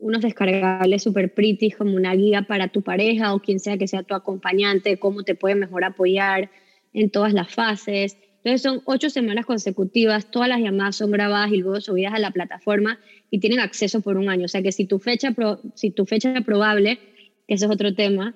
unos 0.02 0.20
descargables 0.20 1.04
super 1.04 1.32
pretty 1.32 1.70
como 1.70 1.94
una 1.94 2.14
guía 2.14 2.42
para 2.42 2.68
tu 2.68 2.82
pareja 2.82 3.34
o 3.34 3.40
quien 3.40 3.60
sea 3.60 3.78
que 3.78 3.86
sea 3.86 4.02
tu 4.02 4.14
acompañante, 4.14 4.98
cómo 4.98 5.22
te 5.22 5.36
puede 5.36 5.54
mejor 5.54 5.84
apoyar 5.84 6.50
en 6.92 7.08
todas 7.10 7.32
las 7.32 7.54
fases. 7.54 8.16
Entonces 8.38 8.62
son 8.62 8.82
ocho 8.84 9.08
semanas 9.08 9.46
consecutivas, 9.46 10.30
todas 10.30 10.48
las 10.48 10.60
llamadas 10.60 10.96
son 10.96 11.12
grabadas 11.12 11.52
y 11.52 11.58
luego 11.58 11.80
subidas 11.80 12.14
a 12.14 12.18
la 12.18 12.32
plataforma 12.32 12.98
y 13.30 13.38
tienen 13.38 13.60
acceso 13.60 14.00
por 14.00 14.16
un 14.16 14.28
año. 14.28 14.46
O 14.46 14.48
sea 14.48 14.60
que 14.60 14.72
si 14.72 14.86
tu 14.86 14.98
fecha, 14.98 15.32
si 15.76 15.92
tu 15.92 16.04
fecha 16.04 16.34
probable, 16.40 16.98
que 17.46 17.54
eso 17.54 17.66
es 17.66 17.70
otro 17.70 17.94
tema, 17.94 18.34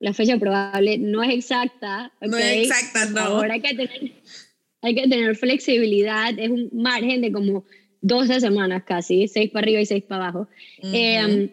la 0.00 0.12
fecha 0.12 0.36
probable 0.38 0.98
no 0.98 1.22
es 1.22 1.32
exacta. 1.32 2.12
No 2.20 2.36
es 2.36 2.68
exacta, 2.68 3.08
no. 3.10 3.20
Ahora 3.20 3.54
hay 3.54 3.60
que 3.60 3.76
tener, 3.76 4.12
hay 4.82 4.94
que 4.96 5.02
tener 5.02 5.36
flexibilidad, 5.36 6.36
es 6.36 6.50
un 6.50 6.70
margen 6.72 7.20
de 7.20 7.30
como 7.30 7.64
12 8.04 8.40
semanas 8.40 8.82
casi, 8.84 9.28
6 9.28 9.50
para 9.50 9.64
arriba 9.64 9.80
y 9.80 9.86
6 9.86 10.04
para 10.04 10.28
abajo. 10.28 10.48
Em, 10.82 11.48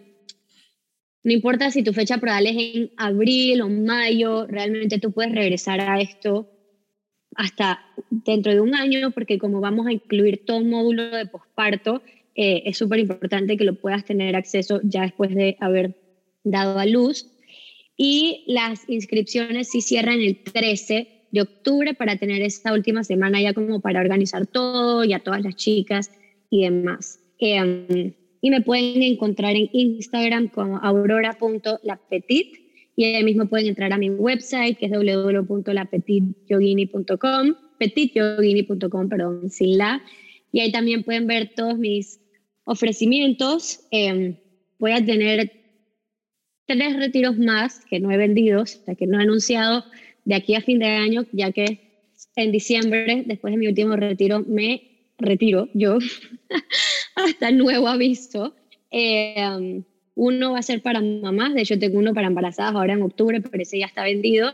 no 1.23 1.31
importa 1.31 1.71
si 1.71 1.81
tu 1.81 1.93
fecha 1.93 2.17
probable 2.17 2.49
es 2.49 2.75
en 2.75 2.91
abril 2.97 3.61
o 3.61 3.69
mayo, 3.69 4.45
realmente 4.47 4.99
tú 4.99 5.13
puedes 5.13 5.31
regresar 5.31 5.79
a 5.79 6.01
esto 6.01 6.51
hasta 7.35 7.79
dentro 8.09 8.51
de 8.51 8.59
un 8.59 8.75
año, 8.75 9.11
porque 9.11 9.37
como 9.37 9.61
vamos 9.61 9.87
a 9.87 9.93
incluir 9.93 10.45
todo 10.45 10.61
módulo 10.61 11.03
de 11.11 11.25
posparto, 11.25 12.03
eh, 12.35 12.63
es 12.65 12.77
súper 12.77 12.99
importante 12.99 13.55
que 13.55 13.63
lo 13.63 13.75
puedas 13.75 14.03
tener 14.03 14.35
acceso 14.35 14.81
ya 14.83 15.03
después 15.03 15.33
de 15.33 15.55
haber 15.61 15.95
dado 16.43 16.77
a 16.79 16.85
luz. 16.85 17.27
Y 17.95 18.43
las 18.47 18.89
inscripciones 18.89 19.69
sí 19.69 19.79
cierran 19.79 20.19
el 20.19 20.43
13 20.43 21.07
de 21.31 21.41
octubre 21.41 21.93
para 21.93 22.17
tener 22.17 22.41
esta 22.41 22.73
última 22.73 23.05
semana 23.05 23.39
ya 23.39 23.53
como 23.53 23.79
para 23.79 24.01
organizar 24.01 24.47
todo 24.47 25.05
y 25.05 25.13
a 25.13 25.19
todas 25.19 25.43
las 25.43 25.55
chicas 25.55 26.11
y 26.51 26.65
demás. 26.65 27.19
Em, 27.39 28.13
y 28.41 28.51
me 28.51 28.61
pueden 28.61 29.01
encontrar 29.01 29.55
en 29.55 29.69
Instagram 29.71 30.49
como 30.49 30.77
aurora.lapetit 30.77 32.57
y 32.95 33.05
ahí 33.05 33.23
mismo 33.23 33.47
pueden 33.47 33.65
entrar 33.67 33.91
a 33.93 33.97
mi 33.97 34.11
website 34.11 34.77
que 34.77 34.87
es 34.87 34.91
www.lapetityogini.com, 34.91 37.55
petityogini.com, 37.79 39.09
perdón, 39.09 39.49
sin 39.49 39.79
la. 39.79 40.03
Y 40.51 40.59
ahí 40.59 40.71
también 40.71 41.03
pueden 41.03 41.25
ver 41.25 41.53
todos 41.55 41.79
mis 41.79 42.19
ofrecimientos. 42.65 43.87
Em, 43.89 44.35
voy 44.77 44.91
a 44.91 45.03
tener 45.03 45.51
tres 46.67 46.95
retiros 46.97 47.37
más 47.37 47.83
que 47.85 47.99
no 47.99 48.11
he 48.11 48.17
vendido, 48.17 48.61
o 48.63 48.65
sea, 48.65 48.95
que 48.95 49.07
no 49.07 49.19
he 49.19 49.23
anunciado 49.23 49.85
de 50.25 50.35
aquí 50.35 50.55
a 50.55 50.61
fin 50.61 50.79
de 50.79 50.87
año, 50.87 51.25
ya 51.31 51.51
que 51.51 51.91
en 52.35 52.51
diciembre, 52.51 53.23
después 53.25 53.51
de 53.51 53.57
mi 53.57 53.67
último 53.67 53.95
retiro, 53.95 54.43
me 54.47 54.90
retiro 55.21 55.69
yo 55.73 55.97
hasta 57.15 57.51
nuevo 57.51 57.87
aviso. 57.87 58.55
Eh, 58.91 59.83
uno 60.15 60.51
va 60.51 60.59
a 60.59 60.63
ser 60.63 60.81
para 60.81 61.01
mamás, 61.01 61.53
de 61.53 61.61
hecho 61.61 61.79
tengo 61.79 61.97
uno 61.97 62.13
para 62.13 62.27
embarazadas 62.27 62.75
ahora 62.75 62.93
en 62.93 63.01
octubre, 63.01 63.41
pero 63.41 63.61
ese 63.63 63.79
ya 63.79 63.85
está 63.85 64.03
vendido. 64.03 64.53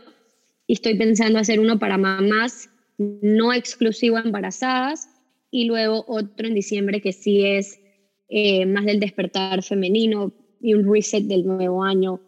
Y 0.66 0.74
estoy 0.74 0.96
pensando 0.96 1.38
hacer 1.38 1.60
uno 1.60 1.78
para 1.78 1.98
mamás 1.98 2.70
no 2.98 3.52
exclusivo 3.52 4.18
embarazadas 4.18 5.08
y 5.50 5.64
luego 5.64 6.04
otro 6.08 6.46
en 6.46 6.54
diciembre 6.54 7.00
que 7.00 7.12
sí 7.12 7.44
es 7.44 7.80
eh, 8.28 8.66
más 8.66 8.84
del 8.84 9.00
despertar 9.00 9.62
femenino 9.62 10.32
y 10.60 10.74
un 10.74 10.92
reset 10.92 11.24
del 11.24 11.46
nuevo 11.46 11.82
año, 11.82 12.20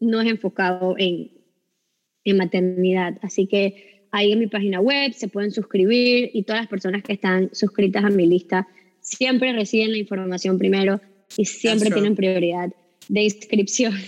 no 0.00 0.20
es 0.20 0.28
enfocado 0.28 0.94
en, 0.98 1.30
en 2.24 2.36
maternidad. 2.36 3.18
Así 3.22 3.46
que 3.46 3.99
ahí 4.12 4.32
en 4.32 4.38
mi 4.38 4.46
página 4.46 4.80
web, 4.80 5.12
se 5.12 5.28
pueden 5.28 5.50
suscribir 5.50 6.30
y 6.32 6.42
todas 6.42 6.62
las 6.62 6.68
personas 6.68 7.02
que 7.02 7.12
están 7.12 7.50
suscritas 7.52 8.04
a 8.04 8.10
mi 8.10 8.26
lista 8.26 8.66
siempre 9.00 9.52
reciben 9.52 9.92
la 9.92 9.98
información 9.98 10.58
primero 10.58 11.00
y 11.36 11.44
siempre 11.44 11.90
tienen 11.90 12.14
prioridad 12.14 12.70
de 13.08 13.22
inscripción. 13.22 13.94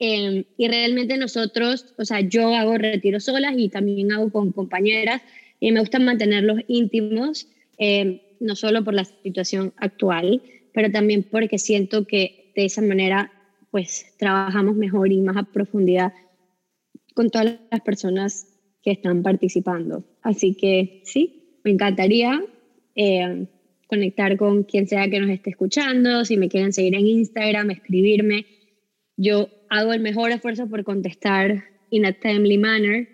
Em, 0.00 0.44
y 0.58 0.66
realmente 0.66 1.16
nosotros, 1.16 1.94
o 1.96 2.04
sea, 2.04 2.20
yo 2.20 2.52
hago 2.52 2.76
retiros 2.76 3.24
solas 3.24 3.54
y 3.56 3.68
también 3.68 4.10
hago 4.10 4.28
con 4.30 4.50
compañeras 4.50 5.22
y 5.60 5.70
me 5.70 5.78
gusta 5.78 6.00
mantenerlos 6.00 6.62
íntimos, 6.66 7.46
em, 7.78 8.18
no 8.40 8.56
solo 8.56 8.82
por 8.82 8.92
la 8.92 9.04
situación 9.04 9.72
actual, 9.76 10.42
pero 10.72 10.90
también 10.90 11.22
porque 11.22 11.58
siento 11.58 12.06
que 12.06 12.50
de 12.56 12.64
esa 12.64 12.82
manera 12.82 13.32
pues 13.70 14.06
trabajamos 14.18 14.74
mejor 14.74 15.10
y 15.10 15.20
más 15.20 15.36
a 15.36 15.44
profundidad 15.44 16.12
con 17.14 17.30
todas 17.30 17.56
las 17.70 17.80
personas 17.80 18.53
que 18.84 18.92
están 18.92 19.22
participando. 19.22 20.04
Así 20.22 20.54
que 20.54 21.00
sí, 21.04 21.58
me 21.64 21.70
encantaría 21.70 22.44
eh, 22.94 23.46
conectar 23.86 24.36
con 24.36 24.64
quien 24.64 24.86
sea 24.86 25.08
que 25.08 25.18
nos 25.18 25.30
esté 25.30 25.50
escuchando, 25.50 26.24
si 26.24 26.36
me 26.36 26.48
quieren 26.48 26.72
seguir 26.72 26.94
en 26.94 27.06
Instagram, 27.06 27.70
escribirme. 27.70 28.44
Yo 29.16 29.48
hago 29.70 29.92
el 29.92 30.00
mejor 30.00 30.30
esfuerzo 30.30 30.68
por 30.68 30.84
contestar 30.84 31.64
in 31.90 32.04
a 32.04 32.12
timely 32.12 32.58
manner 32.58 33.08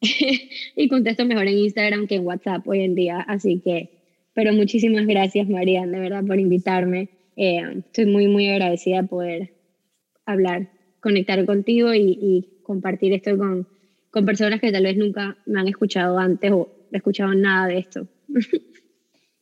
y 0.76 0.88
contesto 0.88 1.26
mejor 1.26 1.46
en 1.48 1.58
Instagram 1.58 2.06
que 2.06 2.14
en 2.14 2.26
WhatsApp 2.26 2.66
hoy 2.66 2.80
en 2.80 2.94
día. 2.94 3.20
Así 3.20 3.60
que, 3.60 3.90
pero 4.32 4.54
muchísimas 4.54 5.06
gracias, 5.06 5.48
María, 5.48 5.86
de 5.86 6.00
verdad, 6.00 6.24
por 6.24 6.38
invitarme. 6.38 7.10
Eh, 7.36 7.60
estoy 7.86 8.06
muy, 8.06 8.26
muy 8.26 8.48
agradecida 8.48 9.02
de 9.02 9.08
poder 9.08 9.54
hablar, 10.24 10.70
conectar 11.00 11.44
contigo 11.44 11.92
y, 11.92 12.18
y 12.20 12.62
compartir 12.62 13.12
esto 13.12 13.36
con, 13.36 13.66
con 14.10 14.26
personas 14.26 14.60
que 14.60 14.72
tal 14.72 14.84
vez 14.84 14.96
nunca 14.96 15.36
me 15.46 15.60
han 15.60 15.68
escuchado 15.68 16.18
antes 16.18 16.50
o 16.52 16.68
escuchado 16.92 17.34
nada 17.34 17.66
de 17.66 17.78
esto. 17.78 18.08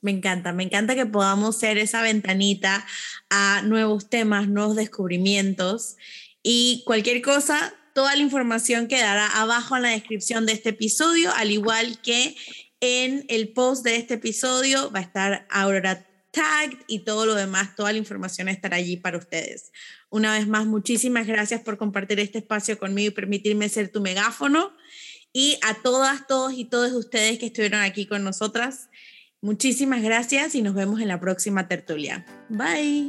Me 0.00 0.12
encanta, 0.12 0.52
me 0.52 0.62
encanta 0.62 0.94
que 0.94 1.06
podamos 1.06 1.56
ser 1.58 1.76
esa 1.76 2.02
ventanita 2.02 2.86
a 3.30 3.62
nuevos 3.62 4.08
temas, 4.08 4.48
nuevos 4.48 4.76
descubrimientos 4.76 5.96
y 6.40 6.84
cualquier 6.86 7.20
cosa, 7.20 7.74
toda 7.94 8.14
la 8.14 8.22
información 8.22 8.86
quedará 8.86 9.26
abajo 9.26 9.76
en 9.76 9.82
la 9.82 9.88
descripción 9.88 10.46
de 10.46 10.52
este 10.52 10.68
episodio, 10.68 11.32
al 11.34 11.50
igual 11.50 12.00
que 12.00 12.36
en 12.80 13.24
el 13.28 13.48
post 13.48 13.84
de 13.84 13.96
este 13.96 14.14
episodio 14.14 14.92
va 14.92 15.00
a 15.00 15.02
estar 15.02 15.46
Aurora 15.50 16.06
Tagged 16.30 16.78
y 16.86 17.00
todo 17.00 17.26
lo 17.26 17.34
demás, 17.34 17.74
toda 17.74 17.90
la 17.90 17.98
información 17.98 18.48
estará 18.48 18.76
allí 18.76 18.98
para 18.98 19.18
ustedes. 19.18 19.72
Una 20.10 20.32
vez 20.32 20.46
más, 20.46 20.66
muchísimas 20.66 21.26
gracias 21.26 21.60
por 21.60 21.76
compartir 21.76 22.18
este 22.20 22.38
espacio 22.38 22.78
conmigo 22.78 23.08
y 23.08 23.14
permitirme 23.14 23.68
ser 23.68 23.90
tu 23.90 24.00
megáfono. 24.00 24.72
Y 25.32 25.58
a 25.62 25.74
todas, 25.74 26.26
todos 26.26 26.54
y 26.54 26.64
todos 26.64 26.92
ustedes 26.92 27.38
que 27.38 27.46
estuvieron 27.46 27.82
aquí 27.82 28.06
con 28.06 28.24
nosotras, 28.24 28.88
muchísimas 29.42 30.02
gracias 30.02 30.54
y 30.54 30.62
nos 30.62 30.74
vemos 30.74 31.00
en 31.00 31.08
la 31.08 31.20
próxima 31.20 31.68
tertulia. 31.68 32.24
Bye. 32.48 33.08